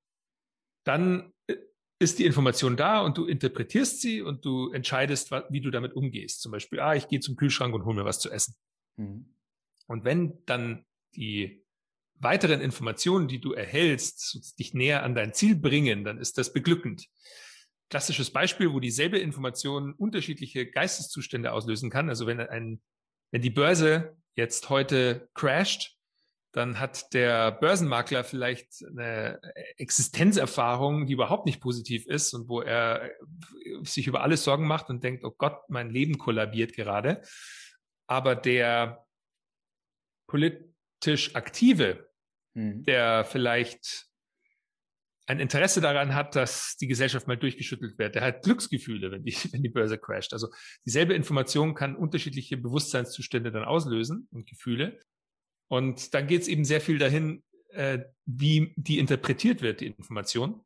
Dann 0.86 1.34
äh, 1.47 1.57
ist 1.99 2.19
die 2.19 2.26
Information 2.26 2.78
da 2.78 3.01
und 3.01 3.17
du 3.17 3.26
interpretierst 3.26 4.01
sie 4.01 4.21
und 4.21 4.45
du 4.45 4.71
entscheidest, 4.71 5.32
wie 5.49 5.61
du 5.61 5.69
damit 5.69 5.93
umgehst. 5.93 6.41
Zum 6.41 6.51
Beispiel, 6.53 6.80
ah, 6.80 6.95
ich 6.95 7.09
gehe 7.09 7.19
zum 7.19 7.36
Kühlschrank 7.36 7.76
und 7.76 7.84
hole 7.84 7.95
mir 7.95 8.05
was 8.05 8.19
zu 8.19 8.32
essen. 8.32 8.55
Mhm. 8.97 9.34
Und 9.88 10.04
wenn 10.04 10.44
dann 10.46 10.86
die 11.16 11.64
weiteren 12.16 12.62
Informationen, 12.62 13.28
die 13.28 13.42
du 13.42 13.54
erhältst, 13.54 14.58
dich 14.60 14.74
näher 14.74 15.04
an 15.04 15.16
dein 15.16 15.34
Ziel 15.34 15.56
bringen, 15.56 16.04
dann 16.04 16.18
ist 16.18 16.38
das 16.38 16.54
beglückend. 16.54 17.08
Klassisches 17.90 18.32
Beispiel, 18.32 18.72
wo 18.72 18.80
dieselbe 18.80 19.20
Information 19.20 19.94
unterschiedliche 19.94 20.70
Geisteszustände 20.70 21.52
auslösen 21.52 21.90
kann. 21.90 22.10
Also 22.10 22.26
wenn 22.26 22.40
ein, 22.40 22.82
wenn 23.32 23.42
die 23.42 23.50
Börse 23.50 24.16
jetzt 24.36 24.70
heute 24.70 25.30
crasht, 25.34 25.98
dann 26.54 26.80
hat 26.80 27.14
der 27.14 27.52
Börsenmakler 27.52 28.24
vielleicht 28.24 28.86
eine 28.88 29.40
Existenzerfahrung, 29.78 31.08
die 31.08 31.14
überhaupt 31.14 31.48
nicht 31.48 31.60
positiv 31.60 32.06
ist 32.06 32.34
und 32.34 32.48
wo 32.48 32.62
er 32.62 33.12
sich 33.82 34.06
über 34.06 34.22
alles 34.22 34.44
Sorgen 34.44 34.68
macht 34.68 34.90
und 34.90 35.04
denkt, 35.04 35.26
oh 35.26 35.34
Gott, 35.36 35.68
mein 35.70 35.90
Leben 35.90 36.20
kollabiert 36.20 36.74
gerade. 36.74 37.22
Aber 38.06 38.36
der 38.36 39.04
politisch 40.34 41.36
Aktive, 41.36 42.10
mhm. 42.56 42.84
der 42.86 43.24
vielleicht 43.24 44.08
ein 45.28 45.40
Interesse 45.40 45.80
daran 45.80 46.16
hat, 46.16 46.36
dass 46.36 46.76
die 46.76 46.88
Gesellschaft 46.88 47.28
mal 47.28 47.38
durchgeschüttelt 47.38 48.00
wird. 48.00 48.16
Der 48.16 48.24
hat 48.24 48.42
Glücksgefühle, 48.42 49.12
wenn 49.12 49.24
die, 49.24 49.36
wenn 49.52 49.62
die 49.62 49.70
Börse 49.70 50.00
crasht. 50.00 50.34
Also 50.34 50.48
dieselbe 50.86 51.14
Information 51.14 51.76
kann 51.76 51.96
unterschiedliche 51.96 52.58
Bewusstseinszustände 52.58 53.52
dann 53.52 53.64
auslösen 53.64 54.28
und 54.32 54.50
Gefühle. 54.50 55.00
Und 55.68 56.16
dann 56.16 56.26
geht 56.26 56.42
es 56.42 56.48
eben 56.48 56.66
sehr 56.66 56.82
viel 56.82 56.98
dahin, 56.98 57.44
äh, 57.70 58.00
wie 58.26 58.74
die 58.76 58.98
interpretiert 58.98 59.62
wird, 59.62 59.82
die 59.82 59.88
Information. 59.88 60.66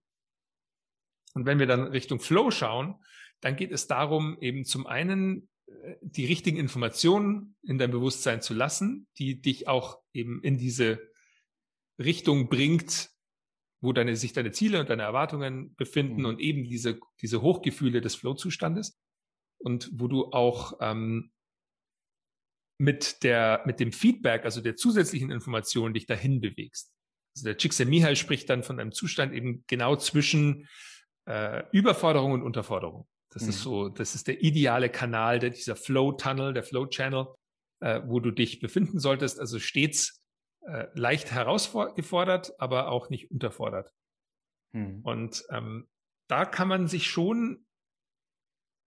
Und 1.33 1.45
wenn 1.45 1.59
wir 1.59 1.67
dann 1.67 1.87
Richtung 1.87 2.21
Flow 2.21 2.51
schauen, 2.51 2.95
dann 3.41 3.57
geht 3.57 3.73
es 3.73 3.85
darum, 3.85 4.37
eben 4.39 4.63
zum 4.63 4.87
einen 4.87 5.49
die 6.01 6.25
richtigen 6.25 6.57
Informationen 6.57 7.55
in 7.63 7.77
dein 7.77 7.91
Bewusstsein 7.91 8.41
zu 8.41 8.53
lassen, 8.53 9.07
die 9.17 9.41
dich 9.41 9.67
auch 9.67 9.99
eben 10.13 10.41
in 10.43 10.57
diese 10.57 10.99
Richtung 11.99 12.49
bringt, 12.49 13.09
wo 13.81 13.93
deine, 13.93 14.15
sich 14.15 14.33
deine 14.33 14.51
Ziele 14.51 14.79
und 14.79 14.89
deine 14.89 15.03
Erwartungen 15.03 15.75
befinden 15.75 16.21
mhm. 16.21 16.25
und 16.25 16.39
eben 16.39 16.63
diese, 16.63 16.99
diese 17.21 17.41
Hochgefühle 17.41 18.01
des 18.01 18.15
Flow-Zustandes 18.15 18.99
und 19.59 19.89
wo 19.93 20.07
du 20.07 20.31
auch 20.31 20.77
ähm, 20.81 21.31
mit 22.79 23.23
der, 23.23 23.63
mit 23.65 23.79
dem 23.79 23.91
Feedback, 23.91 24.45
also 24.45 24.61
der 24.61 24.75
zusätzlichen 24.75 25.31
Informationen 25.31 25.93
dich 25.93 26.05
dahin 26.05 26.41
bewegst. 26.41 26.91
Also 27.35 27.45
der 27.45 27.57
Csikszentmihalyi 27.57 28.15
spricht 28.15 28.49
dann 28.49 28.63
von 28.63 28.79
einem 28.79 28.91
Zustand 28.91 29.33
eben 29.33 29.63
genau 29.67 29.95
zwischen 29.95 30.67
äh, 31.25 31.63
Überforderung 31.71 32.33
und 32.33 32.43
Unterforderung. 32.43 33.07
Das 33.29 33.43
mhm. 33.43 33.49
ist 33.49 33.61
so, 33.61 33.89
das 33.89 34.15
ist 34.15 34.27
der 34.27 34.41
ideale 34.43 34.89
Kanal, 34.89 35.39
der, 35.39 35.49
dieser 35.49 35.75
Flow-Tunnel, 35.75 36.53
der 36.53 36.63
Flow-Channel, 36.63 37.27
äh, 37.81 38.01
wo 38.05 38.19
du 38.19 38.31
dich 38.31 38.59
befinden 38.59 38.99
solltest. 38.99 39.39
Also 39.39 39.59
stets 39.59 40.21
äh, 40.61 40.87
leicht 40.93 41.31
herausgefordert, 41.31 42.59
aber 42.59 42.89
auch 42.89 43.09
nicht 43.09 43.31
unterfordert. 43.31 43.93
Mhm. 44.71 45.01
Und 45.03 45.43
ähm, 45.49 45.87
da 46.27 46.45
kann 46.45 46.67
man 46.67 46.87
sich 46.87 47.07
schon 47.07 47.65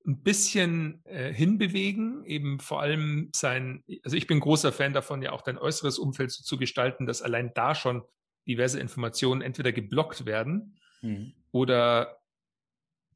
ein 0.06 0.22
bisschen 0.22 1.04
äh, 1.04 1.32
hinbewegen, 1.32 2.24
eben 2.24 2.58
vor 2.58 2.80
allem 2.80 3.30
sein, 3.34 3.84
also 4.02 4.16
ich 4.16 4.26
bin 4.26 4.40
großer 4.40 4.72
Fan 4.72 4.94
davon, 4.94 5.22
ja 5.22 5.32
auch 5.32 5.42
dein 5.42 5.58
äußeres 5.58 5.98
Umfeld 5.98 6.32
so 6.32 6.42
zu 6.42 6.56
gestalten, 6.56 7.06
dass 7.06 7.22
allein 7.22 7.52
da 7.54 7.74
schon 7.74 8.02
diverse 8.46 8.80
Informationen 8.80 9.42
entweder 9.42 9.72
geblockt 9.72 10.24
werden 10.24 10.78
mhm. 11.02 11.34
oder 11.52 12.19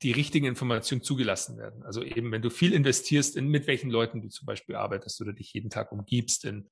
die 0.03 0.12
richtigen 0.12 0.47
Informationen 0.47 1.03
zugelassen 1.03 1.57
werden. 1.57 1.82
Also 1.82 2.03
eben, 2.03 2.30
wenn 2.32 2.42
du 2.42 2.51
viel 2.51 2.72
investierst 2.72 3.36
in 3.36 3.49
mit 3.49 3.66
welchen 3.66 3.90
Leuten 3.90 4.20
du 4.20 4.28
zum 4.28 4.47
Beispiel 4.47 4.76
arbeitest 4.76 5.20
oder 5.20 5.32
dich 5.32 5.53
jeden 5.53 5.70
Tag 5.70 5.92
umgibst, 5.92 6.45
in, 6.45 6.68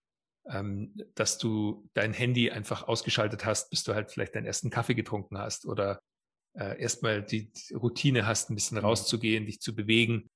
ähm, 0.48 0.94
dass 1.14 1.38
du 1.38 1.88
dein 1.94 2.12
Handy 2.12 2.50
einfach 2.50 2.88
ausgeschaltet 2.88 3.44
hast, 3.44 3.70
bis 3.70 3.84
du 3.84 3.94
halt 3.94 4.10
vielleicht 4.10 4.34
deinen 4.34 4.46
ersten 4.46 4.70
Kaffee 4.70 4.94
getrunken 4.94 5.38
hast 5.38 5.66
oder 5.66 6.00
äh, 6.54 6.80
erstmal 6.80 7.22
die, 7.22 7.50
Routine 7.72 8.26
hast, 8.26 8.50
ein 8.50 8.54
bisschen 8.54 8.78
mhm. 8.78 8.84
rauszugehen, 8.84 9.46
dich 9.46 9.60
zu 9.60 9.74
bewegen. 9.74 10.30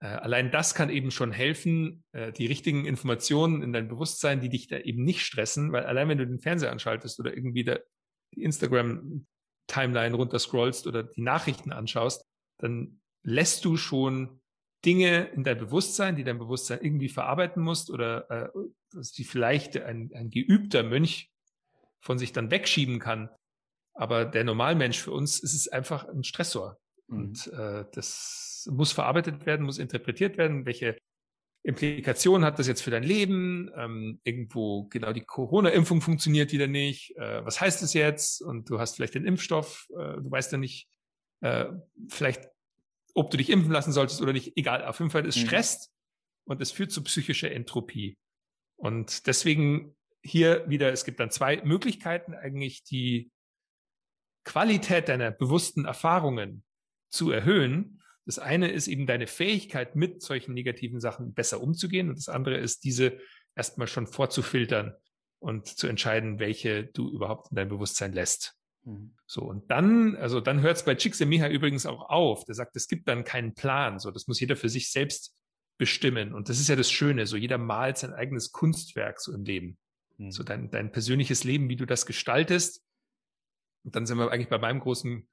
Äh, 0.00 0.08
allein 0.08 0.50
das 0.50 0.74
kann 0.74 0.90
eben 0.90 1.10
schon 1.10 1.32
helfen, 1.32 2.04
äh, 2.12 2.32
die 2.32 2.46
richtigen 2.46 2.84
Informationen 2.84 3.62
in 3.62 3.72
dein 3.72 3.88
Bewusstsein, 3.88 4.40
die 4.40 4.48
dich 4.48 4.68
da 4.68 4.78
eben 4.78 5.04
nicht 5.04 5.22
stressen, 5.22 5.72
weil 5.72 5.86
allein 5.86 6.08
wenn 6.08 6.18
du 6.18 6.26
den 6.26 6.40
Fernseher 6.40 6.72
anschaltest 6.72 7.18
oder 7.20 7.34
irgendwie 7.34 7.64
die 7.64 8.42
Instagram 8.42 9.26
Timeline 9.66 10.14
runterscrollst 10.14 10.86
oder 10.86 11.02
die 11.02 11.22
Nachrichten 11.22 11.72
anschaust, 11.72 12.24
dann 12.58 13.00
lässt 13.22 13.64
du 13.64 13.76
schon 13.76 14.40
Dinge 14.84 15.24
in 15.28 15.44
dein 15.44 15.58
Bewusstsein, 15.58 16.16
die 16.16 16.24
dein 16.24 16.38
Bewusstsein 16.38 16.80
irgendwie 16.82 17.08
verarbeiten 17.08 17.62
musst 17.62 17.90
oder 17.90 18.30
äh, 18.30 18.48
die 19.16 19.24
vielleicht 19.24 19.76
ein, 19.76 20.10
ein 20.14 20.30
geübter 20.30 20.82
Mönch 20.82 21.30
von 22.00 22.18
sich 22.18 22.32
dann 22.32 22.50
wegschieben 22.50 22.98
kann. 22.98 23.30
Aber 23.94 24.24
der 24.24 24.44
Normalmensch 24.44 24.98
für 24.98 25.12
uns 25.12 25.40
ist 25.40 25.54
es 25.54 25.68
einfach 25.68 26.06
ein 26.08 26.24
Stressor. 26.24 26.78
Mhm. 27.06 27.16
Und 27.16 27.46
äh, 27.52 27.84
das 27.92 28.68
muss 28.70 28.92
verarbeitet 28.92 29.46
werden, 29.46 29.64
muss 29.64 29.78
interpretiert 29.78 30.36
werden. 30.36 30.66
Welche 30.66 30.98
Implikationen 31.64 32.44
hat 32.44 32.58
das 32.58 32.68
jetzt 32.68 32.82
für 32.82 32.90
dein 32.90 33.02
Leben? 33.02 33.70
Ähm, 33.74 34.20
irgendwo 34.22 34.84
genau 34.84 35.12
die 35.12 35.24
Corona-Impfung 35.24 36.02
funktioniert 36.02 36.52
wieder 36.52 36.66
nicht. 36.66 37.16
Äh, 37.16 37.44
was 37.44 37.60
heißt 37.60 37.82
es 37.82 37.94
jetzt? 37.94 38.42
Und 38.42 38.68
du 38.68 38.78
hast 38.78 38.96
vielleicht 38.96 39.14
den 39.14 39.24
Impfstoff, 39.24 39.88
äh, 39.90 40.20
du 40.20 40.30
weißt 40.30 40.52
ja 40.52 40.58
nicht, 40.58 40.88
äh, 41.40 41.66
vielleicht 42.08 42.48
ob 43.14 43.30
du 43.30 43.36
dich 43.36 43.48
impfen 43.48 43.72
lassen 43.72 43.92
solltest 43.92 44.20
oder 44.20 44.32
nicht, 44.32 44.56
egal. 44.56 44.84
Auf 44.84 44.98
jeden 44.98 45.10
Fall, 45.10 45.26
es 45.26 45.36
Mhm. 45.36 45.40
stresst 45.46 45.90
und 46.44 46.60
es 46.60 46.70
führt 46.72 46.92
zu 46.92 47.02
psychischer 47.02 47.50
Entropie. 47.50 48.18
Und 48.76 49.26
deswegen 49.26 49.96
hier 50.22 50.68
wieder, 50.68 50.92
es 50.92 51.04
gibt 51.04 51.20
dann 51.20 51.30
zwei 51.30 51.62
Möglichkeiten 51.64 52.34
eigentlich, 52.34 52.82
die 52.84 53.30
Qualität 54.44 55.08
deiner 55.08 55.30
bewussten 55.30 55.86
Erfahrungen 55.86 56.64
zu 57.08 57.30
erhöhen. 57.30 58.02
Das 58.26 58.38
eine 58.38 58.70
ist 58.70 58.88
eben 58.88 59.06
deine 59.06 59.26
Fähigkeit, 59.26 59.96
mit 59.96 60.22
solchen 60.22 60.54
negativen 60.54 61.00
Sachen 61.00 61.34
besser 61.34 61.60
umzugehen. 61.60 62.08
Und 62.08 62.18
das 62.18 62.28
andere 62.28 62.56
ist, 62.56 62.84
diese 62.84 63.18
erstmal 63.54 63.86
schon 63.86 64.06
vorzufiltern 64.06 64.94
und 65.38 65.66
zu 65.66 65.86
entscheiden, 65.86 66.38
welche 66.38 66.84
du 66.84 67.10
überhaupt 67.10 67.50
in 67.50 67.56
dein 67.56 67.68
Bewusstsein 67.68 68.12
lässt. 68.12 68.56
Mhm. 68.84 69.14
So, 69.26 69.42
und 69.42 69.70
dann, 69.70 70.16
also 70.16 70.40
dann 70.40 70.62
hört 70.62 70.78
es 70.78 70.84
bei 70.84 70.94
Csikszentmihalyi 70.94 71.54
übrigens 71.54 71.86
auch 71.86 72.08
auf. 72.08 72.44
Der 72.44 72.54
sagt, 72.54 72.76
es 72.76 72.88
gibt 72.88 73.08
dann 73.08 73.24
keinen 73.24 73.54
Plan. 73.54 73.98
So, 73.98 74.10
das 74.10 74.26
muss 74.26 74.40
jeder 74.40 74.56
für 74.56 74.68
sich 74.68 74.90
selbst 74.90 75.34
bestimmen. 75.76 76.32
Und 76.32 76.48
das 76.48 76.60
ist 76.60 76.68
ja 76.68 76.76
das 76.76 76.90
Schöne. 76.90 77.26
So, 77.26 77.36
jeder 77.36 77.58
malt 77.58 77.98
sein 77.98 78.12
eigenes 78.12 78.52
Kunstwerk 78.52 79.20
so 79.20 79.32
im 79.32 79.44
Leben. 79.44 79.76
Mhm. 80.18 80.30
So 80.30 80.42
dein, 80.42 80.70
dein 80.70 80.92
persönliches 80.92 81.44
Leben, 81.44 81.68
wie 81.68 81.76
du 81.76 81.84
das 81.84 82.06
gestaltest. 82.06 82.82
Und 83.84 83.96
dann 83.96 84.06
sind 84.06 84.16
wir 84.16 84.30
eigentlich 84.30 84.48
bei 84.48 84.58
meinem 84.58 84.80
großen 84.80 85.28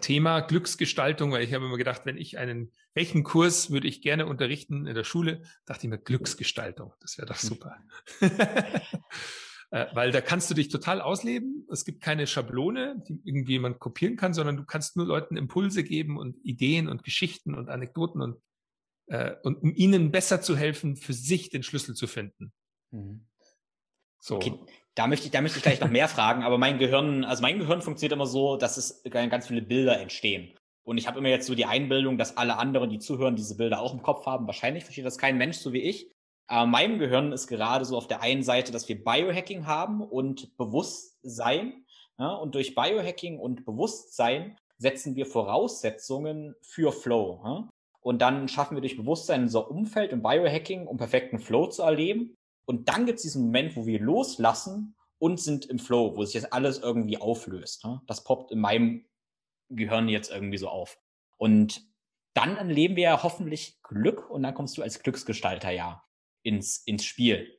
Thema 0.00 0.40
Glücksgestaltung, 0.40 1.32
weil 1.32 1.42
ich 1.42 1.52
habe 1.52 1.64
immer 1.64 1.76
gedacht, 1.76 2.02
wenn 2.04 2.16
ich 2.16 2.38
einen, 2.38 2.72
welchen 2.94 3.24
Kurs 3.24 3.70
würde 3.70 3.88
ich 3.88 4.00
gerne 4.00 4.26
unterrichten 4.26 4.86
in 4.86 4.94
der 4.94 5.04
Schule, 5.04 5.42
dachte 5.66 5.86
ich 5.86 5.90
mir 5.90 5.98
Glücksgestaltung, 5.98 6.92
das 7.00 7.18
wäre 7.18 7.26
doch 7.26 7.36
super. 7.36 7.76
äh, 9.70 9.86
weil 9.92 10.12
da 10.12 10.20
kannst 10.20 10.48
du 10.50 10.54
dich 10.54 10.68
total 10.68 11.00
ausleben. 11.00 11.66
Es 11.72 11.84
gibt 11.84 12.00
keine 12.00 12.28
Schablone, 12.28 13.02
die 13.08 13.20
irgendwie 13.24 13.52
jemand 13.52 13.80
kopieren 13.80 14.16
kann, 14.16 14.34
sondern 14.34 14.56
du 14.56 14.64
kannst 14.64 14.96
nur 14.96 15.06
Leuten 15.06 15.36
Impulse 15.36 15.82
geben 15.82 16.16
und 16.16 16.36
Ideen 16.44 16.88
und 16.88 17.02
Geschichten 17.02 17.54
und 17.54 17.68
Anekdoten 17.68 18.22
und, 18.22 18.40
äh, 19.06 19.34
und 19.42 19.62
um 19.62 19.74
ihnen 19.74 20.12
besser 20.12 20.40
zu 20.42 20.56
helfen, 20.56 20.94
für 20.94 21.12
sich 21.12 21.50
den 21.50 21.64
Schlüssel 21.64 21.96
zu 21.96 22.06
finden. 22.06 22.52
Mhm. 22.92 23.26
So. 24.20 24.36
Okay, 24.36 24.54
da 24.94 25.06
möchte 25.06 25.26
ich, 25.26 25.32
da 25.32 25.40
möchte 25.40 25.58
ich 25.58 25.62
gleich 25.62 25.80
noch 25.80 25.90
mehr 25.90 26.08
fragen, 26.08 26.42
aber 26.42 26.58
mein 26.58 26.78
Gehirn, 26.78 27.24
also 27.24 27.42
mein 27.42 27.58
Gehirn 27.58 27.82
funktioniert 27.82 28.12
immer 28.12 28.26
so, 28.26 28.56
dass 28.56 28.76
es 28.76 29.02
ganz 29.10 29.46
viele 29.46 29.62
Bilder 29.62 29.98
entstehen. 30.00 30.54
Und 30.84 30.98
ich 30.98 31.06
habe 31.06 31.18
immer 31.18 31.28
jetzt 31.28 31.46
so 31.46 31.54
die 31.54 31.64
Einbildung, 31.64 32.18
dass 32.18 32.36
alle 32.36 32.58
anderen, 32.58 32.90
die 32.90 32.98
zuhören, 32.98 33.36
diese 33.36 33.56
Bilder 33.56 33.80
auch 33.80 33.94
im 33.94 34.02
Kopf 34.02 34.26
haben. 34.26 34.46
Wahrscheinlich 34.46 34.84
versteht 34.84 35.06
das 35.06 35.18
kein 35.18 35.38
Mensch, 35.38 35.58
so 35.58 35.72
wie 35.72 35.82
ich. 35.82 36.10
Aber 36.48 36.66
meinem 36.66 36.98
Gehirn 36.98 37.32
ist 37.32 37.46
gerade 37.46 37.84
so 37.84 37.96
auf 37.96 38.08
der 38.08 38.20
einen 38.20 38.42
Seite, 38.42 38.72
dass 38.72 38.88
wir 38.88 39.02
Biohacking 39.02 39.66
haben 39.66 40.02
und 40.02 40.56
Bewusstsein. 40.56 41.84
Ja, 42.18 42.34
und 42.34 42.54
durch 42.54 42.74
Biohacking 42.74 43.38
und 43.38 43.64
Bewusstsein 43.64 44.58
setzen 44.76 45.14
wir 45.14 45.24
Voraussetzungen 45.24 46.56
für 46.60 46.92
Flow. 46.92 47.40
Ja? 47.44 47.68
Und 48.00 48.20
dann 48.20 48.48
schaffen 48.48 48.76
wir 48.76 48.80
durch 48.80 48.96
Bewusstsein 48.96 49.42
unser 49.42 49.70
Umfeld 49.70 50.12
und 50.12 50.22
Biohacking, 50.22 50.88
um 50.88 50.96
perfekten 50.96 51.38
Flow 51.38 51.68
zu 51.68 51.82
erleben. 51.82 52.36
Und 52.64 52.88
dann 52.88 53.06
gibt 53.06 53.16
es 53.16 53.22
diesen 53.22 53.46
Moment, 53.46 53.76
wo 53.76 53.86
wir 53.86 54.00
loslassen 54.00 54.94
und 55.18 55.40
sind 55.40 55.66
im 55.66 55.78
Flow, 55.78 56.16
wo 56.16 56.24
sich 56.24 56.34
jetzt 56.34 56.52
alles 56.52 56.78
irgendwie 56.78 57.18
auflöst. 57.18 57.84
Ne? 57.84 58.00
Das 58.06 58.24
poppt 58.24 58.50
in 58.52 58.60
meinem 58.60 59.04
Gehirn 59.68 60.08
jetzt 60.08 60.30
irgendwie 60.30 60.58
so 60.58 60.68
auf. 60.68 60.98
Und 61.36 61.82
dann 62.34 62.56
erleben 62.56 62.96
wir 62.96 63.04
ja 63.04 63.22
hoffentlich 63.22 63.80
Glück 63.82 64.30
und 64.30 64.42
dann 64.42 64.54
kommst 64.54 64.76
du 64.76 64.82
als 64.82 65.02
Glücksgestalter 65.02 65.70
ja 65.70 66.02
ins, 66.42 66.78
ins 66.78 67.04
Spiel. 67.04 67.58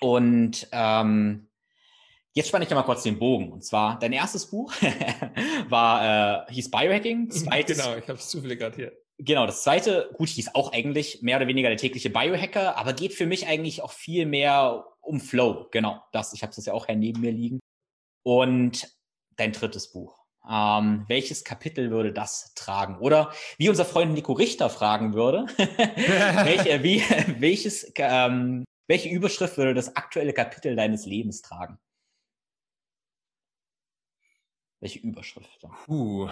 Und 0.00 0.68
ähm, 0.72 1.50
jetzt 2.32 2.48
spanne 2.48 2.64
ich 2.64 2.70
ja 2.70 2.76
mal 2.76 2.82
kurz 2.82 3.02
den 3.02 3.18
Bogen. 3.18 3.52
Und 3.52 3.64
zwar, 3.64 3.98
dein 3.98 4.12
erstes 4.12 4.46
Buch 4.46 4.72
war, 5.68 6.46
äh, 6.48 6.52
hieß 6.52 6.70
Biohacking. 6.70 7.30
Zweites, 7.30 7.78
genau, 7.78 7.96
ich 7.96 8.08
habe 8.08 8.18
es 8.18 8.28
zufällig 8.28 8.58
gerade 8.58 8.76
hier. 8.76 9.03
Genau, 9.18 9.46
das 9.46 9.62
zweite, 9.62 10.10
gut, 10.14 10.28
hieß 10.28 10.54
auch 10.54 10.72
eigentlich 10.72 11.22
mehr 11.22 11.36
oder 11.36 11.46
weniger 11.46 11.68
der 11.68 11.78
tägliche 11.78 12.10
Biohacker, 12.10 12.76
aber 12.76 12.94
geht 12.94 13.14
für 13.14 13.26
mich 13.26 13.46
eigentlich 13.46 13.82
auch 13.82 13.92
viel 13.92 14.26
mehr 14.26 14.86
um 15.00 15.20
Flow. 15.20 15.68
Genau, 15.70 16.02
das, 16.12 16.32
ich 16.32 16.42
habe 16.42 16.52
das 16.54 16.66
ja 16.66 16.72
auch 16.72 16.86
hier 16.86 16.96
neben 16.96 17.20
mir 17.20 17.30
liegen. 17.30 17.60
Und 18.24 18.88
dein 19.36 19.52
drittes 19.52 19.92
Buch. 19.92 20.24
Ähm, 20.48 21.04
welches 21.08 21.44
Kapitel 21.44 21.90
würde 21.90 22.12
das 22.12 22.52
tragen? 22.54 22.98
Oder 22.98 23.32
wie 23.56 23.68
unser 23.68 23.84
Freund 23.84 24.12
Nico 24.12 24.32
Richter 24.32 24.68
fragen 24.68 25.14
würde, 25.14 25.46
welche, 25.56 26.82
wie, 26.82 27.00
welches, 27.40 27.92
ähm, 27.96 28.64
welche 28.88 29.08
Überschrift 29.08 29.56
würde 29.56 29.74
das 29.74 29.96
aktuelle 29.96 30.32
Kapitel 30.32 30.76
deines 30.76 31.06
Lebens 31.06 31.40
tragen? 31.40 31.78
Welche 34.80 34.98
Überschrift? 34.98 35.64
Uh, 35.88 36.28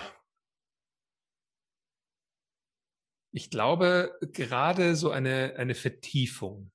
ich 3.32 3.50
glaube, 3.50 4.16
gerade 4.32 4.94
so 4.94 5.10
eine, 5.10 5.54
eine 5.56 5.74
Vertiefung. 5.74 6.70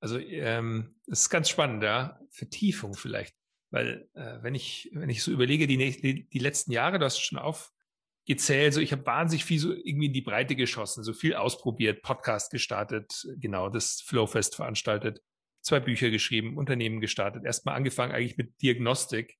Also 0.00 0.18
ähm, 0.18 0.96
das 1.06 1.22
ist 1.22 1.30
ganz 1.30 1.48
spannend, 1.48 1.82
ja. 1.82 2.20
Vertiefung 2.30 2.94
vielleicht. 2.94 3.34
Weil 3.70 4.08
äh, 4.12 4.42
wenn 4.42 4.54
ich, 4.54 4.90
wenn 4.92 5.08
ich 5.08 5.22
so 5.22 5.32
überlege, 5.32 5.66
die, 5.66 5.78
die, 5.78 6.28
die 6.28 6.38
letzten 6.38 6.72
Jahre, 6.72 6.98
du 6.98 7.06
hast 7.06 7.20
schon 7.20 7.38
aufgezählt, 7.38 8.74
so 8.74 8.80
ich 8.80 8.92
habe 8.92 9.06
wahnsinnig 9.06 9.44
viel 9.44 9.58
so 9.58 9.72
irgendwie 9.72 10.06
in 10.06 10.12
die 10.12 10.20
Breite 10.20 10.54
geschossen, 10.54 11.02
so 11.02 11.14
viel 11.14 11.34
ausprobiert, 11.34 12.02
Podcast 12.02 12.50
gestartet, 12.50 13.26
genau, 13.38 13.70
das 13.70 14.02
Flowfest 14.02 14.56
veranstaltet, 14.56 15.22
zwei 15.62 15.80
Bücher 15.80 16.10
geschrieben, 16.10 16.58
Unternehmen 16.58 17.00
gestartet, 17.00 17.44
erstmal 17.44 17.76
angefangen 17.76 18.12
eigentlich 18.12 18.36
mit 18.36 18.60
Diagnostik, 18.60 19.38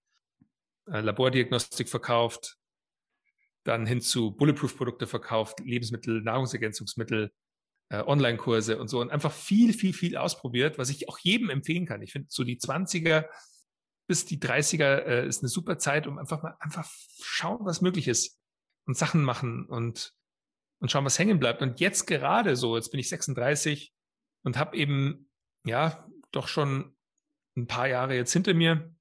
äh, 0.90 1.00
Labordiagnostik 1.00 1.90
verkauft, 1.90 2.56
dann 3.64 3.86
hin 3.86 4.00
zu 4.00 4.32
Bulletproof-Produkte 4.32 5.06
verkauft, 5.06 5.60
Lebensmittel, 5.60 6.22
Nahrungsergänzungsmittel, 6.22 7.32
äh, 7.90 8.02
Online-Kurse 8.02 8.78
und 8.78 8.88
so 8.88 9.00
und 9.00 9.10
einfach 9.10 9.32
viel, 9.32 9.72
viel, 9.72 9.92
viel 9.92 10.16
ausprobiert, 10.16 10.78
was 10.78 10.90
ich 10.90 11.08
auch 11.08 11.18
jedem 11.18 11.50
empfehlen 11.50 11.86
kann. 11.86 12.02
Ich 12.02 12.12
finde 12.12 12.28
so 12.30 12.44
die 12.44 12.58
20er 12.58 13.26
bis 14.08 14.26
die 14.26 14.38
30er 14.38 15.04
äh, 15.04 15.26
ist 15.26 15.42
eine 15.42 15.48
super 15.48 15.78
Zeit, 15.78 16.06
um 16.06 16.18
einfach 16.18 16.42
mal 16.42 16.56
einfach 16.58 16.90
schauen, 17.22 17.64
was 17.64 17.80
möglich 17.80 18.08
ist 18.08 18.38
und 18.84 18.96
Sachen 18.96 19.22
machen 19.22 19.64
und 19.66 20.12
und 20.82 20.90
schauen, 20.90 21.04
was 21.04 21.18
hängen 21.18 21.38
bleibt. 21.38 21.62
Und 21.62 21.78
jetzt 21.78 22.06
gerade 22.06 22.56
so, 22.56 22.76
jetzt 22.76 22.90
bin 22.90 22.98
ich 22.98 23.08
36 23.08 23.94
und 24.42 24.58
habe 24.58 24.76
eben 24.76 25.30
ja 25.64 26.08
doch 26.32 26.48
schon 26.48 26.96
ein 27.56 27.68
paar 27.68 27.86
Jahre 27.86 28.16
jetzt 28.16 28.32
hinter 28.32 28.52
mir, 28.52 28.92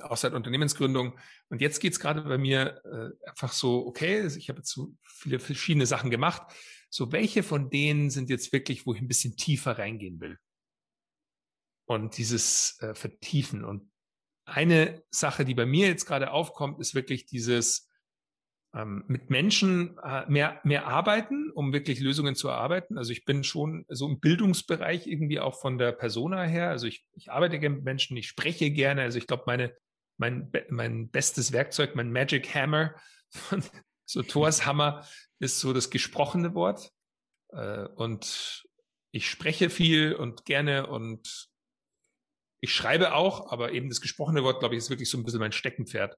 auch 0.00 0.16
seit 0.16 0.34
Unternehmensgründung. 0.34 1.18
Und 1.48 1.60
jetzt 1.60 1.80
geht's 1.80 2.00
gerade 2.00 2.22
bei 2.22 2.38
mir 2.38 2.82
äh, 2.84 3.28
einfach 3.28 3.52
so, 3.52 3.86
okay, 3.86 4.26
ich 4.26 4.48
habe 4.48 4.58
jetzt 4.58 4.70
so 4.70 4.94
viele 5.02 5.38
verschiedene 5.38 5.86
Sachen 5.86 6.10
gemacht. 6.10 6.42
So, 6.90 7.12
welche 7.12 7.42
von 7.42 7.70
denen 7.70 8.10
sind 8.10 8.30
jetzt 8.30 8.52
wirklich, 8.52 8.86
wo 8.86 8.94
ich 8.94 9.00
ein 9.00 9.08
bisschen 9.08 9.36
tiefer 9.36 9.78
reingehen 9.78 10.20
will? 10.20 10.38
Und 11.86 12.16
dieses 12.16 12.78
äh, 12.80 12.94
Vertiefen. 12.94 13.64
Und 13.64 13.90
eine 14.46 15.02
Sache, 15.10 15.44
die 15.44 15.54
bei 15.54 15.66
mir 15.66 15.88
jetzt 15.88 16.06
gerade 16.06 16.30
aufkommt, 16.30 16.80
ist 16.80 16.94
wirklich 16.94 17.26
dieses 17.26 17.90
ähm, 18.74 19.04
mit 19.06 19.30
Menschen 19.30 19.98
äh, 20.02 20.24
mehr, 20.28 20.60
mehr 20.64 20.86
arbeiten, 20.86 21.50
um 21.52 21.72
wirklich 21.72 22.00
Lösungen 22.00 22.34
zu 22.34 22.48
erarbeiten. 22.48 22.98
Also 22.98 23.12
ich 23.12 23.24
bin 23.24 23.44
schon 23.44 23.84
so 23.88 24.08
im 24.08 24.18
Bildungsbereich 24.18 25.06
irgendwie 25.06 25.40
auch 25.40 25.60
von 25.60 25.78
der 25.78 25.92
Persona 25.92 26.42
her. 26.42 26.70
Also 26.70 26.86
ich, 26.86 27.06
ich 27.12 27.30
arbeite 27.30 27.58
gerne 27.58 27.76
mit 27.76 27.84
Menschen, 27.84 28.16
ich 28.16 28.28
spreche 28.28 28.70
gerne. 28.70 29.02
Also 29.02 29.18
ich 29.18 29.26
glaube, 29.26 29.44
meine, 29.46 29.74
mein, 30.16 30.50
mein 30.70 31.10
bestes 31.10 31.52
Werkzeug, 31.52 31.94
mein 31.94 32.12
Magic 32.12 32.54
Hammer 32.54 32.94
so 34.06 34.22
Thors 34.22 34.66
Hammer 34.66 35.06
ist 35.38 35.60
so 35.60 35.72
das 35.72 35.90
gesprochene 35.90 36.54
Wort. 36.54 36.90
Äh, 37.52 37.86
und 37.96 38.64
ich 39.12 39.28
spreche 39.28 39.70
viel 39.70 40.14
und 40.14 40.44
gerne 40.44 40.86
und 40.86 41.48
ich 42.60 42.72
schreibe 42.72 43.14
auch, 43.14 43.52
aber 43.52 43.72
eben 43.72 43.88
das 43.88 44.00
gesprochene 44.00 44.42
Wort, 44.42 44.60
glaube 44.60 44.74
ich, 44.74 44.78
ist 44.78 44.90
wirklich 44.90 45.10
so 45.10 45.18
ein 45.18 45.24
bisschen 45.24 45.40
mein 45.40 45.52
Steckenpferd. 45.52 46.16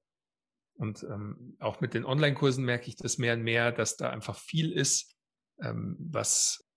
Und 0.78 1.02
ähm, 1.04 1.56
auch 1.58 1.80
mit 1.80 1.94
den 1.94 2.04
Online-Kursen 2.04 2.64
merke 2.64 2.88
ich 2.88 2.96
das 2.96 3.18
mehr 3.18 3.34
und 3.34 3.42
mehr, 3.42 3.72
dass 3.72 3.96
da 3.96 4.10
einfach 4.10 4.38
viel 4.38 4.72
ist, 4.72 5.16
ähm, 5.60 5.96
was, 5.98 6.68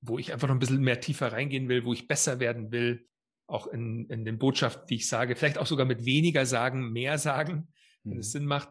wo 0.00 0.18
ich 0.18 0.32
einfach 0.32 0.46
noch 0.46 0.54
ein 0.54 0.60
bisschen 0.60 0.82
mehr 0.82 1.00
tiefer 1.00 1.32
reingehen 1.32 1.68
will, 1.68 1.84
wo 1.84 1.92
ich 1.92 2.06
besser 2.06 2.38
werden 2.38 2.70
will, 2.70 3.08
auch 3.48 3.66
in, 3.66 4.06
in 4.10 4.24
den 4.24 4.38
Botschaften, 4.38 4.86
die 4.88 4.96
ich 4.96 5.08
sage, 5.08 5.34
vielleicht 5.34 5.58
auch 5.58 5.66
sogar 5.66 5.86
mit 5.86 6.04
weniger 6.04 6.46
sagen, 6.46 6.92
mehr 6.92 7.18
sagen, 7.18 7.68
wenn 8.04 8.14
mhm. 8.14 8.20
es 8.20 8.32
Sinn 8.32 8.44
macht. 8.44 8.68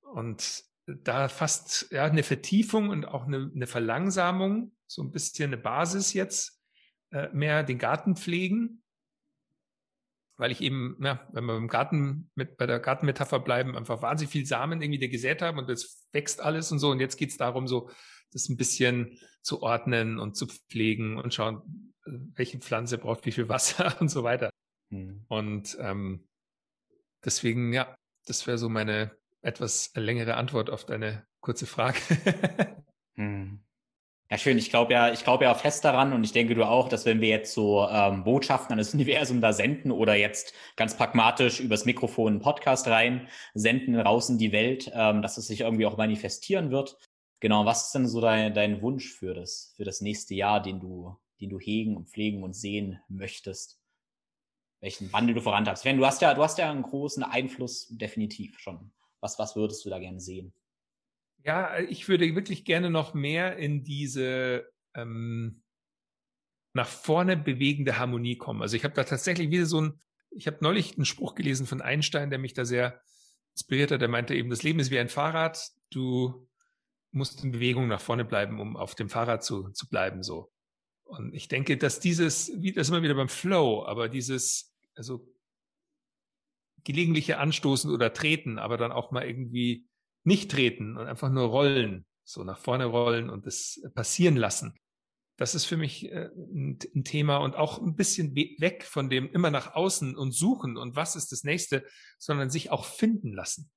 Und 0.00 0.64
da 0.86 1.28
fast 1.28 1.90
ja 1.92 2.04
eine 2.04 2.24
Vertiefung 2.24 2.88
und 2.90 3.06
auch 3.06 3.26
eine, 3.26 3.50
eine 3.54 3.66
Verlangsamung, 3.66 4.72
so 4.86 5.02
ein 5.02 5.12
bisschen 5.12 5.52
eine 5.52 5.56
Basis 5.56 6.12
jetzt 6.12 6.60
äh, 7.10 7.28
mehr 7.32 7.62
den 7.62 7.78
Garten 7.78 8.16
pflegen, 8.16 8.82
weil 10.36 10.50
ich 10.50 10.60
eben, 10.60 10.96
ja, 11.00 11.26
wenn 11.32 11.44
wir 11.44 11.56
im 11.56 11.68
Garten 11.68 12.30
mit 12.34 12.56
bei 12.56 12.66
der 12.66 12.80
Gartenmetapher 12.80 13.38
bleiben, 13.38 13.76
einfach 13.76 14.02
wahnsinnig 14.02 14.32
viel 14.32 14.46
Samen 14.46 14.82
irgendwie 14.82 15.08
gesät 15.08 15.40
haben 15.40 15.58
und 15.58 15.70
das 15.70 16.08
wächst 16.10 16.40
alles 16.40 16.72
und 16.72 16.80
so. 16.80 16.90
Und 16.90 16.98
jetzt 16.98 17.16
geht's 17.16 17.36
darum, 17.36 17.68
so 17.68 17.90
das 18.32 18.48
ein 18.48 18.56
bisschen 18.56 19.18
zu 19.42 19.62
ordnen 19.62 20.18
und 20.18 20.36
zu 20.36 20.48
pflegen 20.48 21.18
und 21.18 21.32
schauen, 21.32 21.91
welche 22.04 22.58
Pflanze 22.58 22.98
braucht 22.98 23.26
wie 23.26 23.32
viel 23.32 23.48
Wasser 23.48 23.96
und 24.00 24.08
so 24.08 24.22
weiter. 24.22 24.50
Mhm. 24.90 25.24
Und 25.28 25.76
ähm, 25.80 26.28
deswegen, 27.24 27.72
ja, 27.72 27.94
das 28.26 28.46
wäre 28.46 28.58
so 28.58 28.68
meine 28.68 29.16
etwas 29.42 29.90
längere 29.94 30.34
Antwort 30.34 30.70
auf 30.70 30.84
deine 30.84 31.26
kurze 31.40 31.66
Frage. 31.66 31.98
hm. 33.16 33.62
Ja, 34.30 34.38
schön. 34.38 34.56
Ich 34.56 34.70
glaube 34.70 34.94
ja, 34.94 35.12
ich 35.12 35.24
glaube 35.24 35.44
ja 35.44 35.52
fest 35.52 35.84
daran 35.84 36.14
und 36.14 36.24
ich 36.24 36.32
denke 36.32 36.54
du 36.54 36.64
auch, 36.64 36.88
dass 36.88 37.04
wenn 37.04 37.20
wir 37.20 37.28
jetzt 37.28 37.52
so 37.52 37.86
ähm, 37.86 38.24
Botschaften 38.24 38.72
an 38.72 38.78
das 38.78 38.94
Universum 38.94 39.42
da 39.42 39.52
senden 39.52 39.90
oder 39.90 40.14
jetzt 40.14 40.54
ganz 40.76 40.96
pragmatisch 40.96 41.60
übers 41.60 41.84
Mikrofon 41.84 42.32
einen 42.32 42.40
Podcast 42.40 42.88
rein 42.88 43.28
senden 43.52 43.94
raus 44.00 44.30
in 44.30 44.38
die 44.38 44.52
Welt, 44.52 44.90
ähm, 44.94 45.20
dass 45.20 45.36
es 45.36 45.48
sich 45.48 45.60
irgendwie 45.60 45.84
auch 45.84 45.98
manifestieren 45.98 46.70
wird. 46.70 46.96
Genau, 47.40 47.66
was 47.66 47.86
ist 47.86 47.94
denn 47.94 48.06
so 48.06 48.22
dein, 48.22 48.54
dein 48.54 48.80
Wunsch 48.80 49.12
für 49.12 49.34
das, 49.34 49.74
für 49.76 49.84
das 49.84 50.00
nächste 50.00 50.34
Jahr, 50.34 50.62
den 50.62 50.80
du, 50.80 51.14
den 51.42 51.50
du 51.50 51.58
hegen 51.58 51.96
und 51.96 52.08
pflegen 52.08 52.42
und 52.42 52.54
sehen 52.54 53.00
möchtest? 53.08 53.78
Welchen 54.80 55.12
Wandel 55.12 55.34
du 55.34 55.40
vorantreibst? 55.40 55.84
Du 55.84 56.06
hast 56.06 56.22
ja, 56.22 56.34
du 56.34 56.42
hast 56.42 56.58
ja 56.58 56.70
einen 56.70 56.82
großen 56.82 57.22
Einfluss 57.22 57.88
definitiv 57.88 58.58
schon. 58.58 58.92
Was, 59.20 59.38
was 59.38 59.54
würdest 59.54 59.84
du 59.84 59.90
da 59.90 59.98
gerne 59.98 60.20
sehen? 60.20 60.52
Ja, 61.44 61.78
ich 61.78 62.08
würde 62.08 62.34
wirklich 62.34 62.64
gerne 62.64 62.90
noch 62.90 63.14
mehr 63.14 63.56
in 63.56 63.84
diese 63.84 64.68
ähm, 64.94 65.62
nach 66.74 66.88
vorne 66.88 67.36
bewegende 67.36 67.98
Harmonie 67.98 68.36
kommen. 68.36 68.62
Also 68.62 68.76
ich 68.76 68.84
habe 68.84 68.94
da 68.94 69.04
tatsächlich 69.04 69.50
wieder 69.50 69.66
so 69.66 69.80
ein, 69.80 70.00
ich 70.30 70.46
habe 70.46 70.58
neulich 70.60 70.96
einen 70.96 71.04
Spruch 71.04 71.34
gelesen 71.34 71.66
von 71.66 71.80
Einstein, 71.80 72.30
der 72.30 72.38
mich 72.38 72.54
da 72.54 72.64
sehr 72.64 73.00
inspiriert 73.54 73.90
hat. 73.90 74.00
Der 74.00 74.08
meinte 74.08 74.34
eben, 74.34 74.50
das 74.50 74.62
Leben 74.62 74.78
ist 74.78 74.90
wie 74.90 74.98
ein 74.98 75.08
Fahrrad. 75.08 75.70
Du 75.90 76.48
musst 77.10 77.44
in 77.44 77.52
Bewegung 77.52 77.88
nach 77.88 78.00
vorne 78.00 78.24
bleiben, 78.24 78.60
um 78.60 78.76
auf 78.76 78.94
dem 78.94 79.10
Fahrrad 79.10 79.44
zu, 79.44 79.70
zu 79.70 79.88
bleiben, 79.88 80.22
so. 80.22 80.50
Und 81.12 81.34
ich 81.34 81.46
denke, 81.46 81.76
dass 81.76 82.00
dieses, 82.00 82.50
wie 82.56 82.72
das 82.72 82.88
immer 82.88 83.02
wieder 83.02 83.14
beim 83.14 83.28
Flow, 83.28 83.84
aber 83.84 84.08
dieses, 84.08 84.74
also 84.94 85.30
gelegentliche 86.84 87.36
Anstoßen 87.36 87.90
oder 87.90 88.14
Treten, 88.14 88.58
aber 88.58 88.78
dann 88.78 88.92
auch 88.92 89.10
mal 89.10 89.26
irgendwie 89.26 89.86
nicht 90.24 90.50
treten 90.50 90.96
und 90.96 91.06
einfach 91.06 91.30
nur 91.30 91.48
rollen, 91.48 92.06
so 92.24 92.44
nach 92.44 92.58
vorne 92.58 92.86
rollen 92.86 93.28
und 93.28 93.44
das 93.44 93.82
passieren 93.94 94.36
lassen. 94.36 94.74
Das 95.36 95.54
ist 95.54 95.66
für 95.66 95.76
mich 95.76 96.10
äh, 96.10 96.30
ein, 96.34 96.78
Thema 97.04 97.38
und 97.38 97.56
auch 97.56 97.78
ein 97.78 97.94
bisschen 97.94 98.34
weg 98.34 98.84
von 98.84 99.10
dem 99.10 99.30
immer 99.32 99.50
nach 99.50 99.74
außen 99.74 100.16
und 100.16 100.32
suchen 100.32 100.78
und 100.78 100.96
was 100.96 101.14
ist 101.14 101.30
das 101.30 101.44
nächste, 101.44 101.84
sondern 102.18 102.48
sich 102.48 102.70
auch 102.70 102.86
finden 102.86 103.34
lassen. 103.34 103.70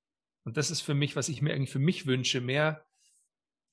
Und 0.45 0.55
das 0.55 0.71
ist 0.71 0.79
für 0.79 0.93
mich, 0.93 1.17
was 1.17 1.27
ich 1.27 1.41
mir 1.41 1.53
eigentlich 1.53 1.71
für 1.71 1.79
mich 1.79 2.05
wünsche, 2.05 2.39
mehr 2.39 2.85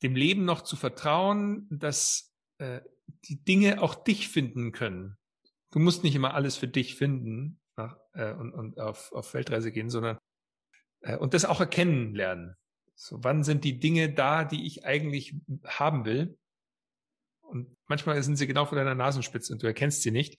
dem 0.03 0.17
Leben 0.17 0.45
noch 0.45 0.63
zu 0.63 0.75
vertrauen, 0.75 1.69
dass 1.71 2.35
äh, 2.59 2.81
die 3.24 3.42
Dinge 3.42 3.82
auch 3.82 3.94
dich 3.94 4.28
finden 4.28 4.72
können. 4.72 5.16
Du 5.70 5.78
musst 5.78 6.05
nicht 6.05 6.14
immer 6.14 6.34
alles 6.34 6.57
für 6.57 6.68
dich 6.68 6.96
finden 6.96 7.61
nach, 7.76 7.96
äh, 8.12 8.32
und, 8.32 8.53
und 8.53 8.78
auf, 8.78 9.12
auf 9.12 9.32
Weltreise 9.34 9.72
gehen, 9.72 9.90
sondern 9.90 10.18
äh, 11.00 11.16
und 11.16 11.34
das 11.34 11.44
auch 11.44 11.61
erkennen 11.61 12.14
lernen. 12.14 12.57
So, 12.94 13.22
wann 13.24 13.42
sind 13.42 13.64
die 13.64 13.78
Dinge 13.78 14.12
da, 14.12 14.44
die 14.44 14.66
ich 14.66 14.84
eigentlich 14.84 15.34
haben 15.66 16.05
will? 16.05 16.38
Und 17.40 17.76
manchmal 17.86 18.22
sind 18.22 18.36
sie 18.36 18.46
genau 18.46 18.66
vor 18.66 18.76
deiner 18.76 18.94
Nasenspitze 18.94 19.53
und 19.53 19.62
du 19.62 19.66
erkennst 19.66 20.03
sie 20.03 20.11
nicht. 20.11 20.38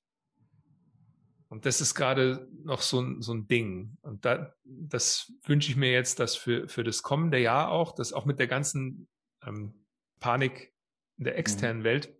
Und 1.50 1.68
das 1.68 1.82
ist 1.82 1.94
gerade 1.94 2.48
noch 2.64 2.82
so 2.82 3.00
ein, 3.00 3.22
so 3.22 3.34
ein 3.34 3.48
Ding. 3.48 3.98
Und 4.02 4.26
da, 4.26 4.56
das 4.64 5.32
wünsche 5.44 5.70
ich 5.70 5.76
mir 5.76 5.92
jetzt, 5.92 6.20
dass 6.20 6.36
für, 6.36 6.68
für 6.68 6.84
das 6.84 7.04
kommende 7.04 7.38
Jahr 7.38 7.70
auch, 7.70 7.94
dass 7.94 8.12
auch 8.12 8.26
mit 8.26 8.40
der 8.40 8.48
ganzen 8.48 9.08
ähm, 9.46 9.86
Panik 10.20 10.74
in 11.18 11.26
der 11.26 11.34
mhm. 11.34 11.40
externen. 11.40 11.84
Welt, 11.84 12.16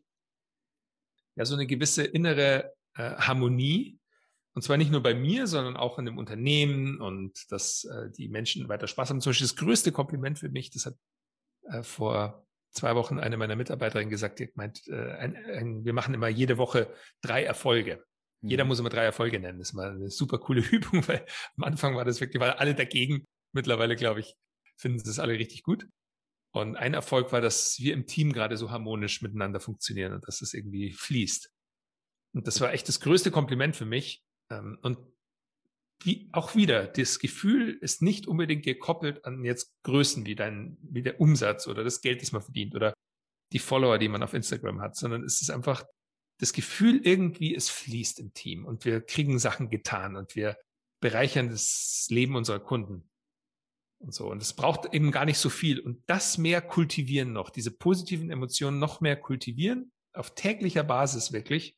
ja, 1.36 1.46
so 1.46 1.56
eine 1.56 1.68
gewisse 1.68 2.04
innere 2.04 2.74
äh, 2.96 3.16
Harmonie 3.16 4.00
und 4.56 4.62
zwar 4.62 4.78
nicht 4.78 4.92
nur 4.92 5.02
bei 5.02 5.16
mir, 5.16 5.48
sondern 5.48 5.76
auch 5.76 5.98
in 5.98 6.06
dem 6.06 6.18
Unternehmen 6.18 7.02
und 7.02 7.52
dass 7.52 7.86
äh, 7.86 8.12
die 8.12 8.30
Menschen 8.30 8.70
weiter 8.70 8.88
Spaß 8.88 9.10
haben. 9.10 9.22
Zum 9.22 9.32
Beispiel 9.32 9.48
das 9.48 9.56
größte 9.56 9.92
Kompliment 9.92 10.38
für 10.38 10.50
mich, 10.50 10.70
das 10.70 10.86
hat 10.86 10.96
äh, 11.64 11.82
vor 11.82 12.46
zwei 12.70 12.96
Wochen 12.96 13.20
eine 13.20 13.38
meiner 13.38 13.56
Mitarbeiterinnen 13.56 14.10
gesagt, 14.10 14.40
die 14.40 14.50
meint, 14.54 14.88
äh, 14.88 15.14
ein, 15.14 15.36
ein, 15.36 15.86
wir 15.86 15.94
machen 15.94 16.14
immer 16.14 16.28
jede 16.28 16.58
Woche 16.58 16.94
drei 17.22 17.44
Erfolge. 17.44 18.04
Mhm. 18.42 18.50
Jeder 18.50 18.66
muss 18.66 18.80
immer 18.80 18.90
drei 18.90 19.04
Erfolge 19.04 19.40
nennen. 19.40 19.58
Das 19.58 19.70
ist 19.70 19.74
mal 19.74 19.90
eine 19.90 20.12
super 20.12 20.38
coole 20.38 20.62
Übung, 20.72 21.08
weil 21.08 21.26
am 21.58 21.64
Anfang 21.64 21.96
war 21.96 22.06
das 22.06 22.22
wirklich, 22.22 22.40
weil 22.40 22.52
alle 22.52 22.76
dagegen. 22.76 23.28
Mittlerweile, 23.56 23.96
glaube 23.96 24.20
ich, 24.20 24.36
finden 24.78 24.98
sie 24.98 25.06
das 25.06 25.20
alle 25.20 25.34
richtig 25.34 25.62
gut. 25.62 25.88
Und 26.54 26.76
ein 26.76 26.94
Erfolg 26.94 27.32
war, 27.32 27.42
dass 27.42 27.80
wir 27.80 27.94
im 27.94 28.06
Team 28.06 28.32
gerade 28.32 28.58
so 28.58 28.70
harmonisch 28.70 29.22
miteinander 29.22 29.60
funktionieren 29.60 30.14
und 30.14 30.28
dass 30.28 30.42
es 30.42 30.54
irgendwie 30.54 30.92
fließt. 30.92 31.52
Und 32.34 32.48
das 32.48 32.62
war 32.62 32.72
echt 32.72 32.88
das 32.88 33.00
größte 33.00 33.32
Kompliment 33.32 33.76
für 33.76 33.86
mich, 33.86 34.24
ähm, 34.50 34.78
und 34.82 34.98
wie, 36.04 36.30
auch 36.32 36.56
wieder, 36.56 36.86
das 36.86 37.20
Gefühl 37.20 37.78
ist 37.82 38.02
nicht 38.02 38.28
unbedingt 38.28 38.64
gekoppelt 38.64 39.26
an 39.26 39.44
jetzt 39.44 39.74
Größen 39.84 40.26
wie 40.26 40.36
dein, 40.36 40.78
wie 40.82 41.02
der 41.02 41.20
Umsatz 41.20 41.68
oder 41.68 41.84
das 41.84 42.02
Geld, 42.02 42.22
das 42.22 42.32
man 42.32 42.42
verdient 42.42 42.76
oder 42.76 42.94
die 43.54 43.60
Follower, 43.60 43.98
die 43.98 44.10
man 44.10 44.22
auf 44.22 44.34
Instagram 44.34 44.82
hat, 44.82 44.96
sondern 44.96 45.24
es 45.24 45.42
ist 45.42 45.50
einfach 45.50 45.86
das 46.40 46.52
Gefühl 46.52 47.00
irgendwie, 47.04 47.56
es 47.56 47.70
fließt 47.70 48.20
im 48.20 48.34
Team 48.34 48.66
und 48.66 48.86
wir 48.86 49.02
kriegen 49.02 49.40
Sachen 49.40 49.70
getan 49.70 50.18
und 50.18 50.36
wir 50.36 50.58
bereichern 51.00 51.50
das 51.50 52.08
Leben 52.10 52.36
unserer 52.36 52.60
Kunden 52.60 53.10
und 54.04 54.14
so. 54.14 54.30
Und 54.30 54.42
es 54.42 54.54
braucht 54.54 54.94
eben 54.94 55.12
gar 55.12 55.26
nicht 55.26 55.40
so 55.40 55.50
viel. 55.50 55.80
Und 55.80 56.04
das 56.08 56.38
mehr 56.38 56.62
kultivieren 56.62 57.34
noch, 57.34 57.50
diese 57.50 57.72
positiven 57.72 58.30
Emotionen 58.30 58.80
noch 58.80 59.02
mehr 59.02 59.16
kultivieren, 59.16 59.92
auf 60.14 60.36
täglicher 60.36 60.84
Basis 60.84 61.32
wirklich 61.32 61.76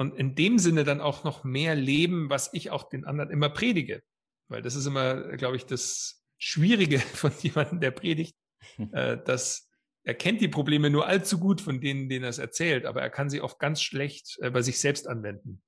und 0.00 0.16
in 0.16 0.34
dem 0.34 0.58
Sinne 0.58 0.84
dann 0.84 1.02
auch 1.02 1.24
noch 1.24 1.44
mehr 1.44 1.74
leben, 1.74 2.30
was 2.30 2.54
ich 2.54 2.70
auch 2.70 2.88
den 2.88 3.04
anderen 3.04 3.30
immer 3.30 3.50
predige. 3.50 4.02
Weil 4.48 4.62
das 4.62 4.74
ist 4.74 4.86
immer, 4.86 5.36
glaube 5.36 5.56
ich, 5.56 5.66
das 5.66 6.24
Schwierige 6.38 6.98
von 7.00 7.32
jemandem, 7.42 7.80
der 7.80 7.90
predigt, 7.90 8.34
äh, 8.92 9.18
dass 9.22 9.68
er 10.02 10.14
kennt 10.14 10.40
die 10.40 10.48
Probleme 10.48 10.88
nur 10.88 11.06
allzu 11.06 11.38
gut 11.38 11.60
von 11.60 11.82
denen, 11.82 12.08
denen 12.08 12.24
er 12.24 12.30
es 12.30 12.38
erzählt, 12.38 12.86
aber 12.86 13.02
er 13.02 13.10
kann 13.10 13.28
sie 13.28 13.42
oft 13.42 13.58
ganz 13.58 13.82
schlecht 13.82 14.38
äh, 14.40 14.50
bei 14.50 14.62
sich 14.62 14.78
selbst 14.78 15.06
anwenden. 15.06 15.60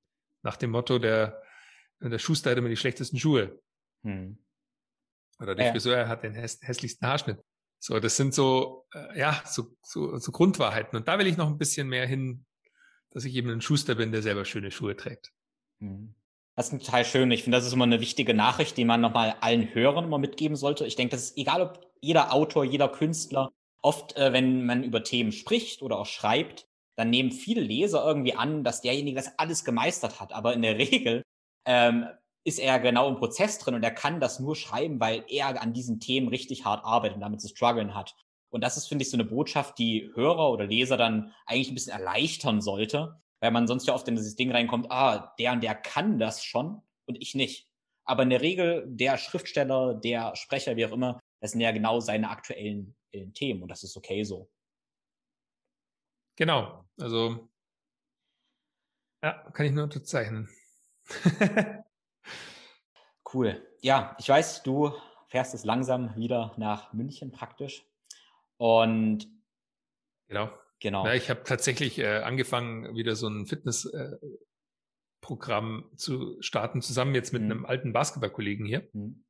Nach 0.42 0.56
dem 0.56 0.70
Motto, 0.70 0.98
der, 0.98 1.42
der 2.00 2.18
Schuster 2.18 2.50
hat 2.50 2.58
immer 2.58 2.70
die 2.70 2.76
schlechtesten 2.78 3.18
Schuhe. 3.18 3.60
Hm. 4.02 4.38
Oder 5.42 5.54
der 5.54 5.66
ja. 5.66 5.72
Friseur 5.72 6.08
hat 6.08 6.22
den 6.22 6.34
häss 6.34 6.60
hässlichsten 6.62 7.06
Haarschnitt. 7.06 7.38
So, 7.78 7.98
das 7.98 8.16
sind 8.16 8.32
so, 8.32 8.86
äh, 8.94 9.18
ja, 9.18 9.42
so, 9.44 9.66
so, 9.82 10.16
so 10.18 10.30
Grundwahrheiten. 10.30 10.96
Und 10.96 11.08
da 11.08 11.18
will 11.18 11.26
ich 11.26 11.36
noch 11.36 11.48
ein 11.48 11.58
bisschen 11.58 11.88
mehr 11.88 12.06
hin, 12.06 12.46
dass 13.10 13.24
ich 13.24 13.34
eben 13.34 13.50
ein 13.50 13.60
Schuster 13.60 13.96
bin, 13.96 14.12
der 14.12 14.22
selber 14.22 14.44
schöne 14.44 14.70
Schuhe 14.70 14.96
trägt. 14.96 15.32
Mhm. 15.80 16.14
Das 16.54 16.72
ist 16.72 16.84
total 16.84 17.04
schön. 17.04 17.30
Ich 17.30 17.42
finde, 17.42 17.58
das 17.58 17.66
ist 17.66 17.72
immer 17.72 17.84
eine 17.84 18.00
wichtige 18.00 18.34
Nachricht, 18.34 18.76
die 18.76 18.84
man 18.84 19.00
nochmal 19.00 19.34
allen 19.40 19.74
Hörern 19.74 20.04
immer 20.04 20.18
mitgeben 20.18 20.56
sollte. 20.56 20.86
Ich 20.86 20.96
denke, 20.96 21.16
das 21.16 21.24
ist 21.24 21.38
egal, 21.38 21.62
ob 21.62 21.90
jeder 22.00 22.32
Autor, 22.32 22.64
jeder 22.64 22.88
Künstler, 22.88 23.50
oft, 23.80 24.16
äh, 24.16 24.32
wenn 24.32 24.64
man 24.64 24.84
über 24.84 25.02
Themen 25.02 25.32
spricht 25.32 25.82
oder 25.82 25.98
auch 25.98 26.06
schreibt, 26.06 26.68
dann 26.96 27.10
nehmen 27.10 27.32
viele 27.32 27.62
Leser 27.62 28.04
irgendwie 28.04 28.34
an, 28.34 28.64
dass 28.64 28.82
derjenige 28.82 29.16
das 29.16 29.38
alles 29.38 29.64
gemeistert 29.64 30.20
hat. 30.20 30.32
Aber 30.32 30.52
in 30.52 30.62
der 30.62 30.78
Regel 30.78 31.22
ähm, 31.64 32.06
ist 32.44 32.58
er 32.58 32.78
genau 32.80 33.08
im 33.08 33.16
Prozess 33.16 33.58
drin 33.58 33.74
und 33.74 33.82
er 33.82 33.92
kann 33.92 34.20
das 34.20 34.40
nur 34.40 34.56
schreiben, 34.56 34.98
weil 35.00 35.24
er 35.28 35.60
an 35.60 35.72
diesen 35.72 36.00
Themen 36.00 36.28
richtig 36.28 36.64
hart 36.64 36.84
arbeitet 36.84 37.16
und 37.16 37.20
damit 37.20 37.40
zu 37.40 37.48
strugglen 37.48 37.94
hat. 37.94 38.16
Und 38.50 38.62
das 38.62 38.76
ist, 38.76 38.86
finde 38.86 39.02
ich, 39.02 39.10
so 39.10 39.16
eine 39.16 39.24
Botschaft, 39.24 39.78
die 39.78 40.10
Hörer 40.14 40.50
oder 40.50 40.66
Leser 40.66 40.96
dann 40.96 41.32
eigentlich 41.46 41.70
ein 41.70 41.74
bisschen 41.74 41.92
erleichtern 41.92 42.60
sollte, 42.60 43.20
weil 43.40 43.50
man 43.50 43.66
sonst 43.66 43.86
ja 43.86 43.94
oft 43.94 44.06
in 44.08 44.16
dieses 44.16 44.36
Ding 44.36 44.50
reinkommt, 44.50 44.90
ah, 44.90 45.34
der 45.38 45.52
und 45.52 45.62
der 45.62 45.74
kann 45.74 46.18
das 46.18 46.44
schon 46.44 46.82
und 47.06 47.20
ich 47.20 47.34
nicht. 47.34 47.68
Aber 48.04 48.24
in 48.24 48.30
der 48.30 48.42
Regel, 48.42 48.84
der 48.86 49.16
Schriftsteller, 49.16 49.94
der 49.94 50.34
Sprecher, 50.36 50.76
wie 50.76 50.84
auch 50.86 50.92
immer, 50.92 51.20
das 51.40 51.52
sind 51.52 51.60
ja 51.60 51.70
genau 51.70 52.00
seine 52.00 52.28
aktuellen 52.28 52.94
äh, 53.12 53.26
Themen 53.28 53.62
und 53.62 53.68
das 53.68 53.84
ist 53.84 53.96
okay 53.96 54.24
so. 54.24 54.50
Genau, 56.36 56.84
also 56.98 57.48
ja, 59.22 59.32
kann 59.52 59.66
ich 59.66 59.72
nur 59.72 59.84
unterzeichnen. 59.84 60.48
cool. 63.34 63.66
Ja, 63.80 64.16
ich 64.18 64.28
weiß, 64.28 64.62
du 64.62 64.92
fährst 65.28 65.54
es 65.54 65.64
langsam 65.64 66.14
wieder 66.16 66.52
nach 66.56 66.92
München 66.92 67.32
praktisch. 67.32 67.84
Und 68.58 69.26
genau. 70.28 70.50
Genau. 70.82 71.06
Ja, 71.06 71.14
ich 71.14 71.30
habe 71.30 71.44
tatsächlich 71.44 71.98
äh, 72.00 72.18
angefangen, 72.18 72.96
wieder 72.96 73.14
so 73.14 73.28
ein 73.28 73.46
Fitnessprogramm 73.46 75.84
äh, 75.92 75.96
zu 75.96 76.42
starten, 76.42 76.82
zusammen 76.82 77.14
jetzt 77.14 77.32
mit 77.32 77.42
mhm. 77.42 77.52
einem 77.52 77.66
alten 77.66 77.92
Basketballkollegen 77.92 78.66
hier, 78.66 78.88
mhm. 78.92 79.24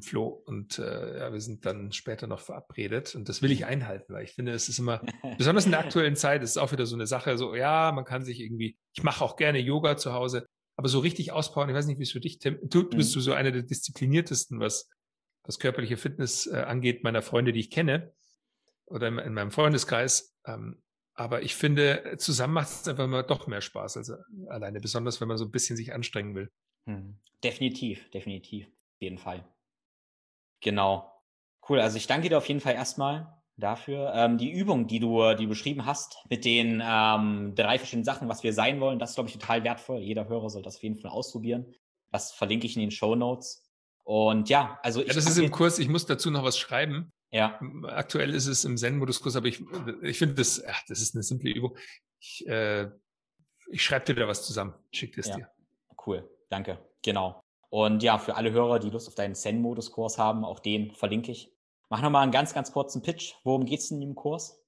Flo. 0.00 0.26
Und 0.26 0.80
äh, 0.80 1.20
ja, 1.20 1.32
wir 1.32 1.40
sind 1.40 1.64
dann 1.64 1.92
später 1.92 2.26
noch 2.26 2.40
verabredet. 2.40 3.14
Und 3.14 3.28
das 3.28 3.40
will 3.40 3.52
ich 3.52 3.66
einhalten, 3.66 4.12
weil 4.12 4.24
ich 4.24 4.32
finde, 4.32 4.50
es 4.50 4.68
ist 4.68 4.80
immer, 4.80 5.00
besonders 5.38 5.64
in 5.64 5.70
der 5.70 5.80
aktuellen 5.80 6.16
Zeit, 6.16 6.42
ist 6.42 6.50
es 6.50 6.58
auch 6.58 6.72
wieder 6.72 6.86
so 6.86 6.96
eine 6.96 7.06
Sache, 7.06 7.38
so, 7.38 7.54
ja, 7.54 7.92
man 7.92 8.04
kann 8.04 8.24
sich 8.24 8.40
irgendwie, 8.40 8.76
ich 8.92 9.04
mache 9.04 9.24
auch 9.24 9.36
gerne 9.36 9.60
Yoga 9.60 9.96
zu 9.96 10.12
Hause, 10.12 10.48
aber 10.76 10.88
so 10.88 10.98
richtig 10.98 11.32
auspowern, 11.32 11.68
ich 11.68 11.74
weiß 11.74 11.86
nicht, 11.86 11.98
wie 11.98 12.04
es 12.04 12.12
für 12.12 12.20
dich, 12.20 12.38
Tim, 12.38 12.58
du, 12.62 12.82
du 12.82 12.96
bist 12.96 13.10
mhm. 13.10 13.14
du 13.14 13.20
so 13.20 13.32
einer 13.32 13.50
der 13.50 13.62
diszipliniertesten, 13.62 14.60
was, 14.60 14.88
was 15.42 15.58
körperliche 15.58 15.96
Fitness 15.96 16.46
äh, 16.46 16.56
angeht, 16.56 17.02
meiner 17.02 17.22
Freunde, 17.22 17.52
die 17.52 17.60
ich 17.60 17.70
kenne 17.70 18.12
oder 18.84 19.08
in, 19.08 19.18
in 19.18 19.34
meinem 19.34 19.50
Freundeskreis. 19.50 20.36
Ähm, 20.46 20.82
aber 21.14 21.42
ich 21.42 21.54
finde, 21.54 22.16
zusammen 22.18 22.54
macht 22.54 22.68
es 22.68 22.88
einfach 22.88 23.06
mal 23.06 23.22
doch 23.22 23.46
mehr 23.46 23.62
Spaß 23.62 23.96
als 23.96 24.12
alleine, 24.48 24.80
besonders 24.80 25.20
wenn 25.20 25.28
man 25.28 25.38
so 25.38 25.46
ein 25.46 25.50
bisschen 25.50 25.76
sich 25.76 25.94
anstrengen 25.94 26.34
will. 26.34 26.50
Hm. 26.84 27.18
Definitiv, 27.42 28.10
definitiv, 28.10 28.66
auf 28.66 29.00
jeden 29.00 29.18
Fall. 29.18 29.46
Genau. 30.60 31.10
Cool. 31.68 31.80
Also 31.80 31.96
ich 31.96 32.06
danke 32.06 32.28
dir 32.28 32.38
auf 32.38 32.48
jeden 32.48 32.60
Fall 32.60 32.74
erstmal 32.74 33.35
dafür. 33.56 34.12
Ähm, 34.14 34.38
die 34.38 34.50
Übung, 34.50 34.86
die 34.86 35.00
du, 35.00 35.34
die 35.34 35.44
du 35.44 35.48
beschrieben 35.48 35.86
hast, 35.86 36.18
mit 36.28 36.44
den 36.44 36.82
ähm, 36.84 37.54
drei 37.54 37.78
verschiedenen 37.78 38.04
Sachen, 38.04 38.28
was 38.28 38.42
wir 38.42 38.52
sein 38.52 38.80
wollen, 38.80 38.98
das 38.98 39.10
ist, 39.10 39.16
glaube 39.16 39.28
ich, 39.28 39.38
total 39.38 39.64
wertvoll. 39.64 40.00
Jeder 40.00 40.28
Hörer 40.28 40.50
soll 40.50 40.62
das 40.62 40.76
auf 40.76 40.82
jeden 40.82 40.96
Fall 40.96 41.10
ausprobieren. 41.10 41.74
Das 42.12 42.32
verlinke 42.32 42.66
ich 42.66 42.76
in 42.76 42.80
den 42.80 42.90
Show 42.90 43.14
Notes. 43.14 43.62
Und 44.04 44.48
ja, 44.48 44.78
also 44.82 45.00
ich. 45.00 45.08
Ja, 45.08 45.14
das 45.14 45.26
ist 45.26 45.38
im 45.38 45.50
Kurs, 45.50 45.78
ich 45.78 45.88
muss 45.88 46.06
dazu 46.06 46.30
noch 46.30 46.44
was 46.44 46.58
schreiben. 46.58 47.12
Ja. 47.30 47.58
Aktuell 47.88 48.32
ist 48.32 48.46
es 48.46 48.64
im 48.64 48.76
Zen-Modus-Kurs, 48.76 49.34
aber 49.36 49.46
ich, 49.46 49.60
ich 50.02 50.18
finde 50.18 50.34
das, 50.34 50.62
ach, 50.64 50.82
das 50.88 51.00
ist 51.00 51.14
eine 51.14 51.24
simple 51.24 51.50
Übung. 51.50 51.76
Ich, 52.20 52.46
äh, 52.46 52.88
ich 53.68 53.82
schreibe 53.82 54.04
dir 54.06 54.14
da 54.14 54.28
was 54.28 54.46
zusammen, 54.46 54.74
schick 54.92 55.18
es 55.18 55.26
ja. 55.26 55.36
dir. 55.36 55.50
Cool, 56.06 56.28
danke. 56.48 56.78
Genau. 57.02 57.42
Und 57.68 58.02
ja, 58.04 58.16
für 58.18 58.36
alle 58.36 58.52
Hörer, 58.52 58.78
die 58.78 58.90
Lust 58.90 59.08
auf 59.08 59.16
deinen 59.16 59.34
Zen-Modus-Kurs 59.34 60.18
haben, 60.18 60.44
auch 60.44 60.60
den 60.60 60.92
verlinke 60.92 61.32
ich 61.32 61.55
Mach 61.88 62.02
nochmal 62.02 62.22
einen 62.22 62.32
ganz, 62.32 62.52
ganz 62.52 62.72
kurzen 62.72 63.02
Pitch. 63.02 63.34
Worum 63.44 63.64
geht 63.64 63.80
es 63.80 63.88
denn 63.88 64.02
im 64.02 64.14
Kurs? 64.14 64.60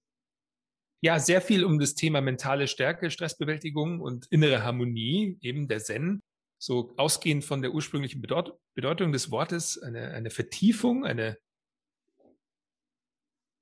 Ja, 1.01 1.19
sehr 1.19 1.41
viel 1.41 1.65
um 1.65 1.79
das 1.79 1.95
Thema 1.95 2.21
mentale 2.21 2.67
Stärke, 2.67 3.11
Stressbewältigung 3.11 4.01
und 4.01 4.27
innere 4.31 4.65
Harmonie, 4.65 5.39
eben 5.41 5.69
der 5.69 5.81
Zen. 5.81 6.21
So 6.61 6.93
ausgehend 6.97 7.45
von 7.45 7.63
der 7.63 7.73
ursprünglichen 7.73 8.21
Bedeut 8.21 8.59
Bedeutung 8.75 9.13
des 9.13 9.31
Wortes, 9.31 9.81
eine, 9.81 10.11
eine 10.11 10.31
Vertiefung, 10.31 11.05
eine 11.05 11.39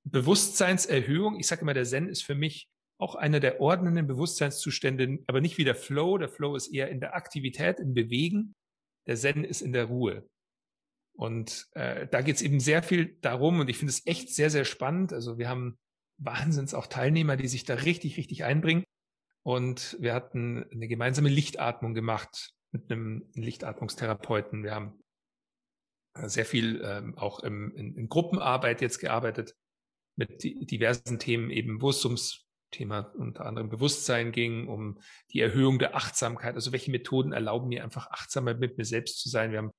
Bewusstseinserhöhung. 0.03 1.39
Ich 1.39 1.47
sage 1.47 1.61
immer, 1.61 1.73
der 1.73 1.85
Zen 1.85 2.07
ist 2.07 2.23
für 2.23 2.35
mich 2.35 2.69
auch 2.99 3.15
einer 3.15 3.39
der 3.39 3.61
ordnenden 3.61 4.07
Bewusstseinszustände, 4.07 5.19
aber 5.27 5.41
nicht 5.41 5.57
wie 5.57 5.63
der 5.63 5.75
Flow. 5.75 6.17
Der 6.17 6.29
Flow 6.29 6.55
ist 6.55 6.67
eher 6.67 6.89
in 6.89 6.99
der 6.99 7.15
Aktivität, 7.15 7.79
im 7.79 7.93
Bewegen. 7.93 8.55
Der 9.05 9.15
Zen 9.15 9.43
ist 9.43 9.61
in 9.61 9.73
der 9.73 9.85
Ruhe. 9.85 10.27
Und 11.17 11.67
äh, 11.71 12.07
da 12.07 12.21
geht 12.21 12.35
es 12.35 12.41
eben 12.43 12.59
sehr 12.59 12.83
viel 12.83 13.17
darum 13.21 13.59
und 13.59 13.69
ich 13.69 13.79
finde 13.79 13.91
es 13.91 14.05
echt 14.05 14.33
sehr, 14.33 14.51
sehr 14.51 14.65
spannend. 14.65 15.13
Also 15.13 15.39
wir 15.39 15.49
haben 15.49 15.79
wahnsinns 16.19 16.75
auch 16.75 16.85
Teilnehmer, 16.85 17.37
die 17.37 17.47
sich 17.47 17.65
da 17.65 17.73
richtig, 17.73 18.17
richtig 18.17 18.43
einbringen. 18.43 18.83
Und 19.43 19.97
wir 19.99 20.13
hatten 20.13 20.65
eine 20.71 20.87
gemeinsame 20.87 21.29
Lichtatmung 21.29 21.95
gemacht 21.95 22.51
mit 22.71 22.91
einem 22.91 23.29
Lichtatmungstherapeuten. 23.33 24.63
Wir 24.63 24.75
haben 24.75 25.03
äh, 26.13 26.29
sehr 26.29 26.45
viel 26.45 26.81
ähm, 26.83 27.17
auch 27.17 27.39
im, 27.39 27.75
in, 27.75 27.95
in 27.95 28.09
Gruppenarbeit 28.09 28.81
jetzt 28.81 28.99
gearbeitet 28.99 29.55
mit 30.17 30.43
diversen 30.43 31.17
Themen 31.17 31.49
eben, 31.49 31.81
wo 31.81 31.89
es 31.89 32.05
ums 32.05 32.45
Thema 32.69 33.11
unter 33.17 33.45
anderem 33.45 33.69
Bewusstsein 33.69 34.31
ging, 34.31 34.67
um 34.67 34.99
die 35.31 35.39
Erhöhung 35.39 35.79
der 35.79 35.95
Achtsamkeit. 35.95 36.53
Also 36.53 36.71
welche 36.71 36.91
Methoden 36.91 37.31
erlauben 37.31 37.69
mir 37.69 37.83
einfach 37.83 38.11
achtsamer 38.11 38.53
mit 38.53 38.77
mir 38.77 38.85
selbst 38.85 39.19
zu 39.19 39.29
sein. 39.29 39.51
Wir 39.51 39.59
haben 39.59 39.71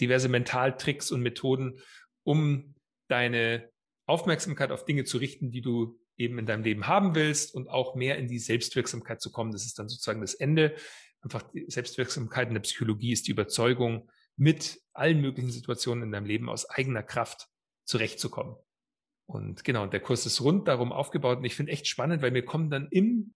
diverse 0.00 0.28
Mentaltricks 0.28 1.10
und 1.10 1.22
Methoden, 1.22 1.78
um 2.24 2.74
deine 3.08 3.70
Aufmerksamkeit 4.06 4.72
auf 4.72 4.84
Dinge 4.84 5.04
zu 5.04 5.18
richten, 5.18 5.50
die 5.50 5.60
du 5.60 5.98
eben 6.16 6.38
in 6.38 6.46
deinem 6.46 6.64
Leben 6.64 6.86
haben 6.86 7.14
willst 7.14 7.54
und 7.54 7.68
auch 7.68 7.94
mehr 7.94 8.18
in 8.18 8.28
die 8.28 8.38
Selbstwirksamkeit 8.38 9.20
zu 9.20 9.30
kommen. 9.30 9.52
Das 9.52 9.64
ist 9.64 9.78
dann 9.78 9.88
sozusagen 9.88 10.20
das 10.20 10.34
Ende. 10.34 10.74
Einfach 11.20 11.42
die 11.52 11.66
Selbstwirksamkeit 11.68 12.48
in 12.48 12.54
der 12.54 12.60
Psychologie 12.60 13.12
ist 13.12 13.26
die 13.26 13.32
Überzeugung, 13.32 14.10
mit 14.36 14.80
allen 14.92 15.20
möglichen 15.20 15.50
Situationen 15.50 16.04
in 16.04 16.12
deinem 16.12 16.26
Leben 16.26 16.48
aus 16.48 16.68
eigener 16.68 17.02
Kraft 17.02 17.48
zurechtzukommen. 17.84 18.56
Und 19.26 19.64
genau, 19.64 19.86
der 19.86 20.00
Kurs 20.00 20.26
ist 20.26 20.40
rund 20.40 20.68
darum 20.68 20.92
aufgebaut 20.92 21.38
und 21.38 21.44
ich 21.44 21.54
finde 21.54 21.72
echt 21.72 21.86
spannend, 21.86 22.22
weil 22.22 22.34
wir 22.34 22.44
kommen 22.44 22.70
dann 22.70 22.88
im 22.90 23.34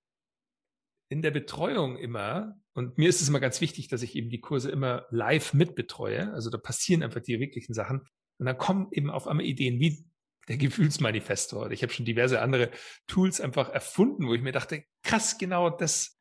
in 1.09 1.23
der 1.23 1.31
Betreuung 1.31 1.97
immer, 1.97 2.59
und 2.77 2.99
mir 2.99 3.09
ist 3.09 3.23
es 3.23 3.29
immer 3.31 3.41
ganz 3.41 3.63
wichtig, 3.63 3.89
dass 3.89 4.03
ich 4.03 4.15
eben 4.17 4.29
die 4.29 4.41
Kurse 4.41 4.71
immer 4.71 5.07
live 5.09 5.55
mitbetreue, 5.55 6.31
also 6.35 6.51
da 6.51 6.59
passieren 6.59 7.03
einfach 7.03 7.23
die 7.23 7.41
wirklichen 7.41 7.73
Sachen. 7.73 8.03
Und 8.39 8.45
dann 8.45 8.59
kommen 8.59 8.89
eben 8.93 9.09
auf 9.09 9.27
einmal 9.27 9.47
Ideen 9.47 9.81
wie 9.81 10.05
der 10.49 10.59
Gefühlsmanifestor. 10.59 11.65
Oder 11.65 11.71
ich 11.71 11.83
habe 11.83 11.91
schon 11.91 12.05
diverse 12.05 12.43
andere 12.43 12.71
Tools 13.07 13.41
einfach 13.41 13.71
erfunden, 13.71 14.27
wo 14.27 14.35
ich 14.35 14.43
mir 14.43 14.53
dachte, 14.53 14.85
krass, 15.03 15.39
genau 15.39 15.71
das, 15.71 16.21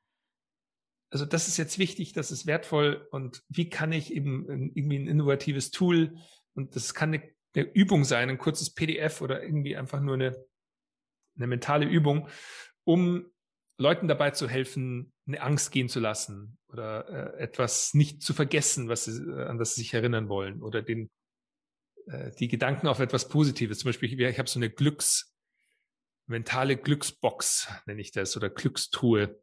also 1.12 1.26
das 1.26 1.50
ist 1.50 1.58
jetzt 1.58 1.78
wichtig, 1.78 2.14
das 2.14 2.32
ist 2.32 2.46
wertvoll 2.46 3.06
und 3.12 3.44
wie 3.50 3.70
kann 3.70 3.92
ich 3.92 4.14
eben 4.14 4.72
irgendwie 4.76 5.00
ein 5.00 5.08
innovatives 5.08 5.72
Tool 5.72 6.16
und 6.54 6.74
das 6.78 6.94
kann 6.94 7.14
eine, 7.14 7.36
eine 7.54 7.66
Übung 7.66 8.06
sein, 8.06 8.30
ein 8.30 8.38
kurzes 8.38 8.74
PDF 8.74 9.20
oder 9.20 9.44
irgendwie 9.44 9.76
einfach 9.76 10.00
nur 10.00 10.14
eine, 10.14 10.42
eine 11.36 11.48
mentale 11.48 11.86
Übung, 11.86 12.30
um 12.86 13.26
Leuten 13.78 14.08
dabei 14.08 14.32
zu 14.32 14.48
helfen, 14.48 15.12
eine 15.28 15.42
Angst 15.42 15.72
gehen 15.72 15.90
zu 15.90 16.00
lassen 16.00 16.58
oder 16.68 17.36
äh, 17.38 17.44
etwas 17.44 17.94
nicht 17.94 18.22
zu 18.22 18.34
vergessen, 18.34 18.90
was 18.90 19.06
sie, 19.06 19.22
äh, 19.24 19.46
an 19.46 19.58
das 19.58 19.76
sie 19.76 19.82
sich 19.82 19.94
erinnern 19.94 20.30
wollen 20.30 20.62
oder 20.62 20.82
den 20.82 21.10
äh, 22.08 22.32
die 22.40 22.48
Gedanken 22.48 22.88
auf 22.88 23.00
etwas 23.00 23.28
Positives. 23.28 23.80
Zum 23.80 23.90
Beispiel, 23.90 24.22
ich 24.22 24.40
habe 24.40 24.50
so 24.50 24.60
eine 24.60 24.70
Glücks 24.70 25.36
mentale 26.28 26.78
Glücksbox 26.78 27.68
nenne 27.86 28.02
ich 28.02 28.12
das 28.12 28.36
oder 28.36 28.50
Glückstruhe, 28.50 29.40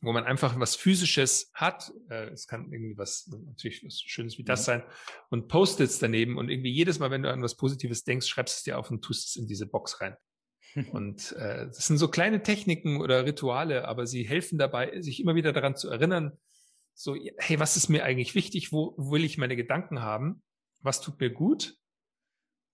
wo 0.00 0.12
man 0.12 0.24
einfach 0.24 0.58
was 0.58 0.76
physisches 0.76 1.50
hat. 1.54 1.92
Äh, 2.08 2.30
es 2.30 2.46
kann 2.46 2.72
irgendwie 2.72 2.96
was 2.96 3.26
natürlich 3.28 3.84
was 3.84 4.00
Schönes 4.00 4.38
wie 4.38 4.44
das 4.44 4.60
mhm. 4.62 4.64
sein 4.64 4.82
und 5.30 5.48
Post-its 5.48 5.98
daneben 5.98 6.38
und 6.38 6.48
irgendwie 6.48 6.72
jedes 6.72 6.98
Mal, 6.98 7.10
wenn 7.10 7.22
du 7.22 7.32
an 7.32 7.42
was 7.42 7.56
Positives 7.56 8.04
denkst, 8.04 8.26
schreibst 8.26 8.58
es 8.58 8.62
dir 8.62 8.78
auf 8.78 8.90
und 8.90 9.02
tust 9.02 9.28
es 9.28 9.36
in 9.36 9.46
diese 9.46 9.66
Box 9.66 10.00
rein. 10.00 10.16
Und 10.90 11.32
äh, 11.32 11.66
das 11.66 11.86
sind 11.86 11.98
so 11.98 12.08
kleine 12.08 12.42
Techniken 12.42 13.00
oder 13.00 13.24
Rituale, 13.24 13.86
aber 13.86 14.06
sie 14.06 14.24
helfen 14.24 14.58
dabei, 14.58 15.00
sich 15.00 15.20
immer 15.20 15.34
wieder 15.34 15.52
daran 15.52 15.76
zu 15.76 15.88
erinnern, 15.88 16.36
so, 16.94 17.16
hey, 17.38 17.58
was 17.58 17.76
ist 17.76 17.88
mir 17.88 18.04
eigentlich 18.04 18.34
wichtig? 18.34 18.72
Wo, 18.72 18.94
wo 18.96 19.12
will 19.12 19.24
ich 19.24 19.38
meine 19.38 19.56
Gedanken 19.56 20.02
haben? 20.02 20.42
Was 20.80 21.00
tut 21.00 21.18
mir 21.20 21.30
gut? 21.30 21.76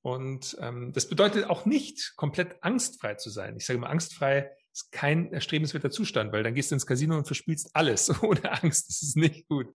Und 0.02 0.56
ähm, 0.60 0.92
das 0.92 1.08
bedeutet 1.08 1.48
auch 1.48 1.66
nicht, 1.66 2.14
komplett 2.16 2.62
angstfrei 2.62 3.14
zu 3.14 3.28
sein. 3.28 3.56
Ich 3.56 3.66
sage 3.66 3.78
immer, 3.78 3.90
angstfrei 3.90 4.50
ist 4.72 4.92
kein 4.92 5.32
erstrebenswerter 5.32 5.90
Zustand, 5.90 6.32
weil 6.32 6.42
dann 6.42 6.54
gehst 6.54 6.70
du 6.70 6.76
ins 6.76 6.86
Casino 6.86 7.16
und 7.16 7.26
verspielst 7.26 7.70
alles 7.74 8.10
ohne 8.22 8.50
Angst. 8.50 8.88
Das 8.88 9.02
ist 9.02 9.16
nicht 9.16 9.46
gut. 9.48 9.66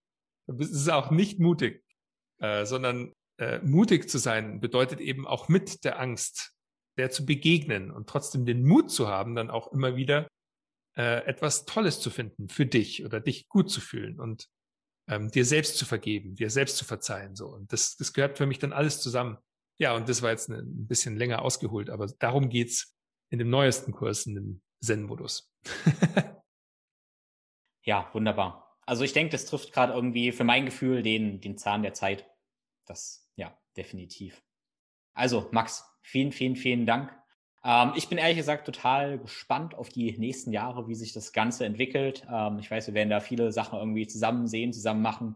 Das 0.47 0.69
ist 0.69 0.89
auch 0.89 1.11
nicht 1.11 1.39
mutig, 1.39 1.83
äh, 2.39 2.65
sondern 2.65 3.13
äh, 3.37 3.59
mutig 3.59 4.09
zu 4.09 4.17
sein 4.17 4.59
bedeutet 4.61 4.99
eben 4.99 5.27
auch 5.27 5.47
mit 5.47 5.83
der 5.83 5.99
Angst 5.99 6.54
der 6.97 7.09
zu 7.11 7.25
begegnen 7.25 7.91
und 7.91 8.07
trotzdem 8.07 8.45
den 8.45 8.65
Mut 8.65 8.91
zu 8.91 9.07
haben, 9.07 9.35
dann 9.35 9.49
auch 9.49 9.71
immer 9.71 9.95
wieder 9.95 10.27
äh, 10.97 11.25
etwas 11.25 11.65
Tolles 11.65 11.99
zu 11.99 12.09
finden 12.09 12.49
für 12.49 12.65
dich 12.65 13.03
oder 13.05 13.19
dich 13.19 13.49
gut 13.49 13.69
zu 13.69 13.81
fühlen 13.81 14.19
und 14.19 14.47
ähm, 15.07 15.29
dir 15.29 15.45
selbst 15.45 15.77
zu 15.77 15.85
vergeben, 15.85 16.35
dir 16.35 16.49
selbst 16.49 16.77
zu 16.77 16.85
verzeihen. 16.85 17.35
So. 17.35 17.47
Und 17.47 17.71
das, 17.71 17.95
das 17.97 18.13
gehört 18.13 18.37
für 18.37 18.45
mich 18.45 18.59
dann 18.59 18.73
alles 18.73 19.01
zusammen. 19.01 19.37
Ja, 19.77 19.95
und 19.95 20.07
das 20.07 20.21
war 20.21 20.31
jetzt 20.31 20.49
eine, 20.49 20.59
ein 20.59 20.87
bisschen 20.87 21.17
länger 21.17 21.41
ausgeholt, 21.41 21.89
aber 21.89 22.07
darum 22.19 22.49
geht's 22.49 22.95
in 23.29 23.39
dem 23.39 23.49
neuesten 23.49 23.91
Kurs, 23.91 24.25
in 24.25 24.35
dem 24.35 24.61
Zen-Modus. 24.81 25.51
ja, 27.83 28.09
wunderbar. 28.13 28.79
Also 28.85 29.03
ich 29.03 29.13
denke, 29.13 29.31
das 29.31 29.45
trifft 29.45 29.73
gerade 29.73 29.93
irgendwie 29.93 30.31
für 30.31 30.43
mein 30.43 30.65
Gefühl 30.65 31.03
den, 31.03 31.41
den 31.41 31.57
Zahn 31.57 31.83
der 31.83 31.93
Zeit. 31.93 32.29
Das, 32.85 33.29
ja, 33.35 33.57
definitiv. 33.75 34.41
Also, 35.13 35.49
Max, 35.51 35.83
vielen, 36.05 36.31
vielen, 36.31 36.55
vielen 36.55 36.85
Dank. 36.85 37.11
Ähm, 37.63 37.93
ich 37.95 38.07
bin 38.07 38.17
ehrlich 38.17 38.37
gesagt 38.37 38.65
total 38.65 39.17
gespannt 39.17 39.73
auf 39.73 39.89
die 39.89 40.17
nächsten 40.17 40.51
Jahre, 40.51 40.87
wie 40.87 40.95
sich 40.95 41.13
das 41.13 41.33
Ganze 41.33 41.65
entwickelt. 41.65 42.25
Ähm, 42.31 42.59
ich 42.59 42.69
weiß, 42.69 42.87
wir 42.87 42.93
werden 42.93 43.09
da 43.09 43.19
viele 43.19 43.51
Sachen 43.51 43.79
irgendwie 43.79 44.07
zusammen 44.07 44.47
sehen, 44.47 44.71
zusammen 44.71 45.01
machen. 45.01 45.35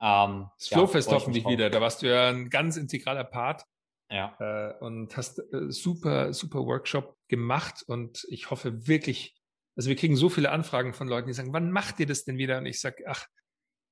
Ähm, 0.00 0.48
das 0.58 0.70
ja, 0.70 0.78
Flowfest 0.78 1.10
hoffentlich 1.12 1.46
wieder. 1.46 1.70
Da 1.70 1.80
warst 1.80 2.02
du 2.02 2.08
ja 2.08 2.30
ein 2.30 2.50
ganz 2.50 2.76
integraler 2.76 3.24
Part. 3.24 3.64
Ja. 4.10 4.36
Äh, 4.40 4.78
und 4.84 5.16
hast 5.16 5.38
äh, 5.52 5.70
super, 5.70 6.32
super 6.32 6.66
Workshop 6.66 7.16
gemacht. 7.28 7.84
Und 7.86 8.26
ich 8.28 8.50
hoffe 8.50 8.88
wirklich, 8.88 9.36
also 9.76 9.88
wir 9.88 9.96
kriegen 9.96 10.16
so 10.16 10.28
viele 10.28 10.50
Anfragen 10.50 10.94
von 10.94 11.06
Leuten, 11.06 11.28
die 11.28 11.34
sagen, 11.34 11.52
wann 11.52 11.70
macht 11.70 12.00
ihr 12.00 12.06
das 12.06 12.24
denn 12.24 12.38
wieder? 12.38 12.58
Und 12.58 12.66
ich 12.66 12.80
sage, 12.80 13.04
ach, 13.06 13.26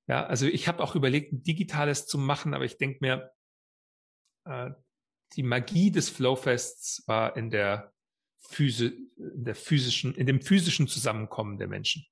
ja, 0.09 0.27
also 0.27 0.47
ich 0.47 0.66
habe 0.66 0.83
auch 0.83 0.97
überlegt, 0.97 1.33
ein 1.33 1.43
digitales 1.45 2.07
zu 2.07 2.18
machen, 2.18 2.55
aber 2.55 2.64
ich 2.64 2.79
denke 2.79 2.99
mir, 3.01 3.31
äh, 4.45 4.70
die 5.35 5.43
Magie 5.43 5.91
des 5.91 6.09
Flowfests 6.09 7.05
war 7.07 7.37
in 7.37 7.51
der, 7.51 7.93
Physi 8.39 9.11
in 9.16 9.45
der 9.45 9.55
physischen, 9.55 10.14
in 10.14 10.27
dem 10.27 10.41
physischen 10.41 10.89
Zusammenkommen 10.89 11.59
der 11.59 11.68
Menschen. 11.68 12.07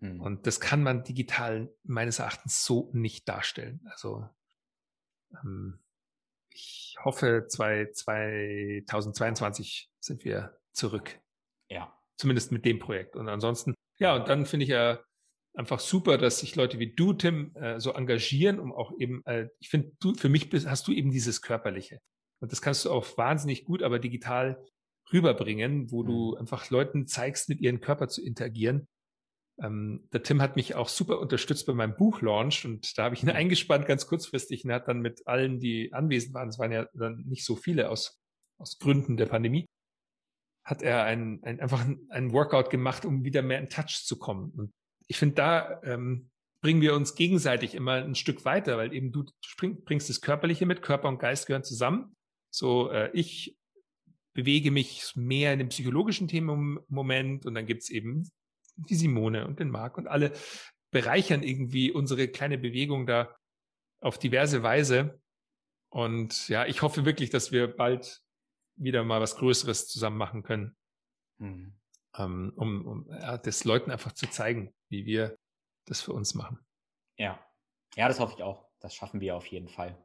Hm. 0.00 0.20
Und 0.20 0.46
das 0.46 0.60
kann 0.60 0.82
man 0.82 1.04
digital 1.04 1.72
meines 1.84 2.18
Erachtens 2.18 2.64
so 2.64 2.90
nicht 2.92 3.28
darstellen. 3.28 3.80
Also 3.90 4.28
ähm, 5.42 5.78
ich 6.50 6.96
hoffe, 7.02 7.46
zwei, 7.48 7.86
2022 7.92 9.90
sind 10.00 10.24
wir 10.24 10.58
zurück. 10.72 11.20
Ja. 11.68 11.96
Zumindest 12.16 12.52
mit 12.52 12.64
dem 12.64 12.78
Projekt. 12.78 13.16
Und 13.16 13.28
ansonsten, 13.28 13.74
ja, 13.98 14.14
und 14.14 14.28
dann 14.28 14.46
finde 14.46 14.64
ich 14.64 14.70
ja 14.70 15.02
einfach 15.54 15.80
super, 15.80 16.18
dass 16.18 16.40
sich 16.40 16.56
Leute 16.56 16.78
wie 16.78 16.94
du, 16.94 17.12
Tim, 17.14 17.54
äh, 17.56 17.80
so 17.80 17.92
engagieren, 17.92 18.58
um 18.58 18.72
auch 18.72 18.92
eben, 18.98 19.24
äh, 19.26 19.48
ich 19.60 19.70
finde, 19.70 19.92
du, 20.00 20.14
für 20.14 20.28
mich 20.28 20.50
bist, 20.50 20.68
hast 20.68 20.86
du 20.88 20.92
eben 20.92 21.10
dieses 21.10 21.42
Körperliche. 21.42 22.00
Und 22.42 22.50
das 22.50 22.60
kannst 22.60 22.84
du 22.84 22.90
auch 22.90 23.16
wahnsinnig 23.16 23.64
gut, 23.64 23.84
aber 23.84 24.00
digital 24.00 24.60
rüberbringen, 25.12 25.92
wo 25.92 26.02
du 26.02 26.32
mhm. 26.32 26.38
einfach 26.38 26.70
Leuten 26.70 27.06
zeigst, 27.06 27.48
mit 27.48 27.60
ihrem 27.60 27.80
Körper 27.80 28.08
zu 28.08 28.20
interagieren. 28.20 28.88
ähm, 29.62 30.08
der 30.12 30.24
Tim 30.24 30.42
hat 30.42 30.56
mich 30.56 30.74
auch 30.74 30.88
super 30.88 31.20
unterstützt 31.20 31.66
bei 31.66 31.72
meinem 31.72 31.94
Buchlaunch 31.94 32.64
und 32.64 32.98
da 32.98 33.04
habe 33.04 33.14
ich 33.14 33.22
ihn 33.22 33.30
eingespannt 33.30 33.86
ganz 33.86 34.06
kurzfristig 34.06 34.64
und 34.64 34.70
er 34.70 34.76
hat 34.76 34.88
dann 34.88 35.00
mit 35.00 35.26
allen, 35.26 35.60
die 35.60 35.92
anwesend 35.92 36.34
waren, 36.34 36.48
es 36.48 36.58
waren 36.58 36.72
ja 36.72 36.88
dann 36.94 37.22
nicht 37.26 37.44
so 37.44 37.54
viele 37.54 37.90
aus, 37.90 38.20
aus 38.58 38.78
Gründen 38.78 39.16
der 39.16 39.26
Pandemie, 39.26 39.66
hat 40.64 40.82
er 40.82 41.04
ein, 41.04 41.40
ein, 41.44 41.60
einfach 41.60 41.86
ein 42.08 42.32
Workout 42.32 42.70
gemacht, 42.70 43.04
um 43.04 43.24
wieder 43.24 43.42
mehr 43.42 43.60
in 43.60 43.68
Touch 43.68 44.02
zu 44.04 44.18
kommen. 44.18 44.50
Und 44.56 44.72
ich 45.06 45.18
finde, 45.18 45.36
da 45.36 45.80
ähm, 45.84 46.30
bringen 46.60 46.80
wir 46.80 46.94
uns 46.94 47.14
gegenseitig 47.14 47.74
immer 47.74 47.94
ein 47.94 48.14
Stück 48.14 48.44
weiter, 48.44 48.78
weil 48.78 48.92
eben 48.92 49.12
du 49.12 49.24
spring, 49.44 49.84
bringst 49.84 50.08
das 50.08 50.20
Körperliche 50.20 50.64
mit, 50.64 50.80
Körper 50.80 51.08
und 51.08 51.18
Geist 51.18 51.46
gehören 51.46 51.64
zusammen. 51.64 52.16
So, 52.52 52.90
äh, 52.90 53.10
ich 53.12 53.56
bewege 54.34 54.70
mich 54.70 55.14
mehr 55.16 55.52
in 55.52 55.58
dem 55.58 55.68
psychologischen 55.68 56.28
Thema 56.28 56.54
im 56.54 56.80
Moment 56.88 57.46
und 57.46 57.54
dann 57.54 57.66
gibt's 57.66 57.90
eben 57.90 58.30
die 58.76 58.94
Simone 58.94 59.46
und 59.46 59.58
den 59.58 59.70
Marc 59.70 59.98
und 59.98 60.06
alle 60.06 60.32
bereichern 60.90 61.42
irgendwie 61.42 61.90
unsere 61.90 62.28
kleine 62.28 62.58
Bewegung 62.58 63.06
da 63.06 63.34
auf 64.00 64.18
diverse 64.18 64.62
Weise. 64.62 65.20
Und 65.90 66.48
ja, 66.48 66.66
ich 66.66 66.82
hoffe 66.82 67.04
wirklich, 67.04 67.30
dass 67.30 67.52
wir 67.52 67.68
bald 67.68 68.22
wieder 68.76 69.04
mal 69.04 69.20
was 69.20 69.36
Größeres 69.36 69.88
zusammen 69.88 70.16
machen 70.16 70.42
können, 70.42 70.76
mhm. 71.38 71.78
ähm, 72.16 72.52
um, 72.56 72.86
um 72.86 73.10
ja, 73.10 73.38
das 73.38 73.64
Leuten 73.64 73.90
einfach 73.90 74.12
zu 74.12 74.28
zeigen, 74.28 74.74
wie 74.88 75.06
wir 75.06 75.38
das 75.86 76.00
für 76.00 76.12
uns 76.12 76.34
machen. 76.34 76.58
Ja, 77.18 77.44
ja, 77.96 78.08
das 78.08 78.20
hoffe 78.20 78.34
ich 78.36 78.42
auch. 78.42 78.70
Das 78.80 78.94
schaffen 78.94 79.20
wir 79.20 79.36
auf 79.36 79.46
jeden 79.46 79.68
Fall. 79.68 80.02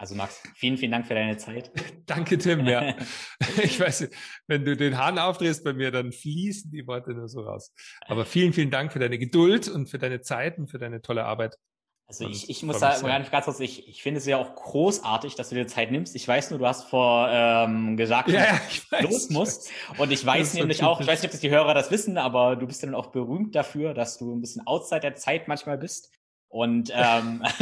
Also 0.00 0.14
Max, 0.14 0.42
vielen, 0.54 0.78
vielen 0.78 0.92
Dank 0.92 1.06
für 1.06 1.12
deine 1.12 1.36
Zeit. 1.36 1.70
Danke, 2.06 2.38
Tim. 2.38 2.66
Ja. 2.66 2.94
ich 3.62 3.78
weiß, 3.78 4.08
wenn 4.46 4.64
du 4.64 4.74
den 4.74 4.96
Hahn 4.96 5.18
aufdrehst 5.18 5.62
bei 5.62 5.74
mir, 5.74 5.90
dann 5.90 6.10
fließen 6.10 6.70
die 6.70 6.86
Worte 6.86 7.10
nur 7.10 7.28
so 7.28 7.42
raus. 7.42 7.74
Aber 8.06 8.24
vielen, 8.24 8.54
vielen 8.54 8.70
Dank 8.70 8.94
für 8.94 8.98
deine 8.98 9.18
Geduld 9.18 9.68
und 9.68 9.90
für 9.90 9.98
deine 9.98 10.22
Zeit 10.22 10.56
und 10.56 10.68
für 10.68 10.78
deine 10.78 11.02
tolle 11.02 11.26
Arbeit. 11.26 11.58
Also 12.06 12.26
ich, 12.26 12.48
ich 12.48 12.62
muss 12.62 12.80
sagen, 12.80 13.06
ganz 13.30 13.44
kurz, 13.44 13.60
ich, 13.60 13.86
ich 13.88 14.02
finde 14.02 14.18
es 14.18 14.26
ja 14.26 14.38
auch 14.38 14.54
großartig, 14.54 15.34
dass 15.34 15.50
du 15.50 15.54
dir 15.54 15.66
Zeit 15.66 15.90
nimmst. 15.90 16.16
Ich 16.16 16.26
weiß 16.26 16.48
nur, 16.48 16.58
du 16.58 16.66
hast 16.66 16.88
vor 16.88 17.28
ähm, 17.30 17.98
gesagt, 17.98 18.30
ja, 18.30 18.46
ja, 18.46 19.00
los 19.00 19.28
musst. 19.28 19.70
Und 19.98 20.10
ich 20.10 20.24
weiß 20.24 20.54
nämlich 20.54 20.82
auch, 20.82 21.02
ich 21.02 21.06
weiß 21.06 21.20
nicht, 21.20 21.28
ob 21.28 21.32
das 21.32 21.40
die 21.40 21.50
Hörer 21.50 21.74
das 21.74 21.90
wissen, 21.90 22.16
aber 22.16 22.56
du 22.56 22.66
bist 22.66 22.80
ja 22.82 22.86
dann 22.86 22.94
auch 22.94 23.08
berühmt 23.08 23.54
dafür, 23.54 23.92
dass 23.92 24.16
du 24.16 24.34
ein 24.34 24.40
bisschen 24.40 24.66
outside 24.66 25.02
der 25.02 25.14
Zeit 25.14 25.46
manchmal 25.46 25.76
bist. 25.76 26.10
Und 26.50 26.90
ähm, 26.92 27.44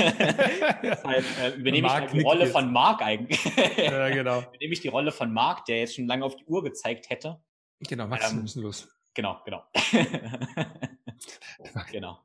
deshalb 0.82 1.24
äh, 1.42 1.50
übernehme 1.56 1.88
Mark 1.88 2.06
ich 2.06 2.12
die 2.12 2.22
Rolle 2.22 2.44
jetzt. 2.44 2.52
von 2.52 2.72
Mark 2.72 3.02
eigentlich. 3.02 3.44
ja, 3.76 4.08
genau. 4.08 4.40
übernehme 4.40 4.72
ich 4.72 4.80
die 4.80 4.88
Rolle 4.88 5.12
von 5.12 5.30
Mark, 5.30 5.66
der 5.66 5.80
jetzt 5.80 5.96
schon 5.96 6.06
lange 6.06 6.24
auf 6.24 6.36
die 6.36 6.46
Uhr 6.46 6.64
gezeigt 6.64 7.10
hätte. 7.10 7.38
Genau, 7.80 8.06
Max, 8.06 8.30
ähm, 8.30 8.38
wir 8.38 8.42
müssen 8.42 8.62
los. 8.62 8.88
Genau, 9.12 9.42
genau. 9.44 9.62
genau. 11.92 12.18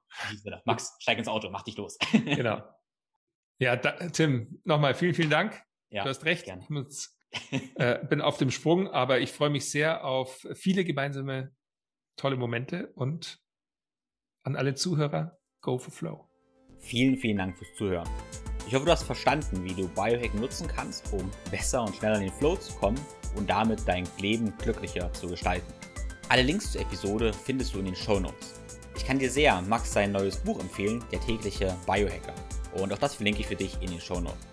Max, 0.63 0.95
steig 0.99 1.17
ins 1.17 1.27
Auto, 1.27 1.49
mach 1.49 1.63
dich 1.63 1.75
los. 1.75 1.97
genau. 2.11 2.63
Ja, 3.59 3.75
da, 3.75 3.91
Tim, 4.09 4.61
nochmal 4.63 4.95
vielen, 4.95 5.13
vielen 5.13 5.29
Dank. 5.29 5.61
Ja, 5.89 6.03
du 6.03 6.09
hast 6.09 6.23
recht. 6.23 6.45
Gerne. 6.45 6.63
Ich 6.63 6.69
muss, 6.69 7.19
äh, 7.75 8.05
bin 8.05 8.21
auf 8.21 8.37
dem 8.37 8.51
Sprung, 8.51 8.89
aber 8.89 9.19
ich 9.19 9.33
freue 9.33 9.49
mich 9.49 9.69
sehr 9.69 10.05
auf 10.05 10.47
viele 10.53 10.85
gemeinsame 10.85 11.53
tolle 12.15 12.37
Momente 12.37 12.93
und 12.93 13.43
an 14.43 14.55
alle 14.55 14.75
Zuhörer, 14.75 15.37
go 15.59 15.77
for 15.77 15.91
flow. 15.91 16.32
Vielen, 16.83 17.17
vielen 17.17 17.37
Dank 17.37 17.57
fürs 17.57 17.73
Zuhören. 17.73 18.09
Ich 18.67 18.75
hoffe, 18.75 18.85
du 18.85 18.91
hast 18.91 19.03
verstanden, 19.03 19.63
wie 19.63 19.73
du 19.73 19.87
Biohack 19.87 20.33
nutzen 20.35 20.67
kannst, 20.67 21.11
um 21.13 21.29
besser 21.49 21.83
und 21.83 21.95
schneller 21.95 22.17
in 22.17 22.23
den 22.23 22.33
Flow 22.33 22.55
zu 22.57 22.73
kommen 22.73 22.99
und 23.35 23.49
damit 23.49 23.81
dein 23.87 24.07
Leben 24.19 24.53
glücklicher 24.57 25.11
zu 25.13 25.27
gestalten. 25.27 25.73
Alle 26.29 26.43
Links 26.43 26.73
zur 26.73 26.81
Episode 26.81 27.31
findest 27.33 27.73
du 27.73 27.79
in 27.79 27.85
den 27.85 27.95
Show 27.95 28.19
Notes. 28.19 28.61
Ich 28.95 29.05
kann 29.05 29.17
dir 29.17 29.29
sehr 29.29 29.61
Max 29.61 29.93
sein 29.93 30.11
neues 30.11 30.37
Buch 30.37 30.59
empfehlen, 30.59 31.03
Der 31.11 31.19
tägliche 31.21 31.75
Biohacker. 31.85 32.33
Und 32.73 32.91
auch 32.91 32.97
das 32.97 33.15
verlinke 33.15 33.41
ich 33.41 33.47
für 33.47 33.55
dich 33.55 33.81
in 33.81 33.89
den 33.89 34.01
Show 34.01 34.19
Notes. 34.19 34.47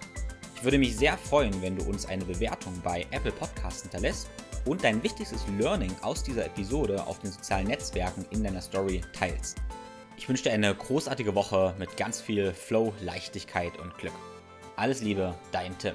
Ich 0.56 0.64
würde 0.64 0.78
mich 0.78 0.96
sehr 0.96 1.16
freuen, 1.18 1.60
wenn 1.62 1.76
du 1.76 1.84
uns 1.84 2.06
eine 2.06 2.24
Bewertung 2.24 2.72
bei 2.84 3.06
Apple 3.10 3.32
Podcasts 3.32 3.82
hinterlässt 3.82 4.28
und 4.66 4.84
dein 4.84 5.02
wichtigstes 5.02 5.44
Learning 5.58 5.94
aus 6.02 6.22
dieser 6.22 6.46
Episode 6.46 7.04
auf 7.06 7.18
den 7.18 7.32
sozialen 7.32 7.68
Netzwerken 7.68 8.24
in 8.30 8.44
deiner 8.44 8.60
Story 8.60 9.00
teilst. 9.12 9.56
Ich 10.20 10.28
wünsche 10.28 10.42
dir 10.42 10.52
eine 10.52 10.74
großartige 10.74 11.34
Woche 11.34 11.74
mit 11.78 11.96
ganz 11.96 12.20
viel 12.20 12.52
Flow, 12.52 12.92
Leichtigkeit 13.00 13.78
und 13.78 13.96
Glück. 13.96 14.12
Alles 14.76 15.00
Liebe, 15.00 15.34
dein 15.50 15.78
Tim. 15.78 15.94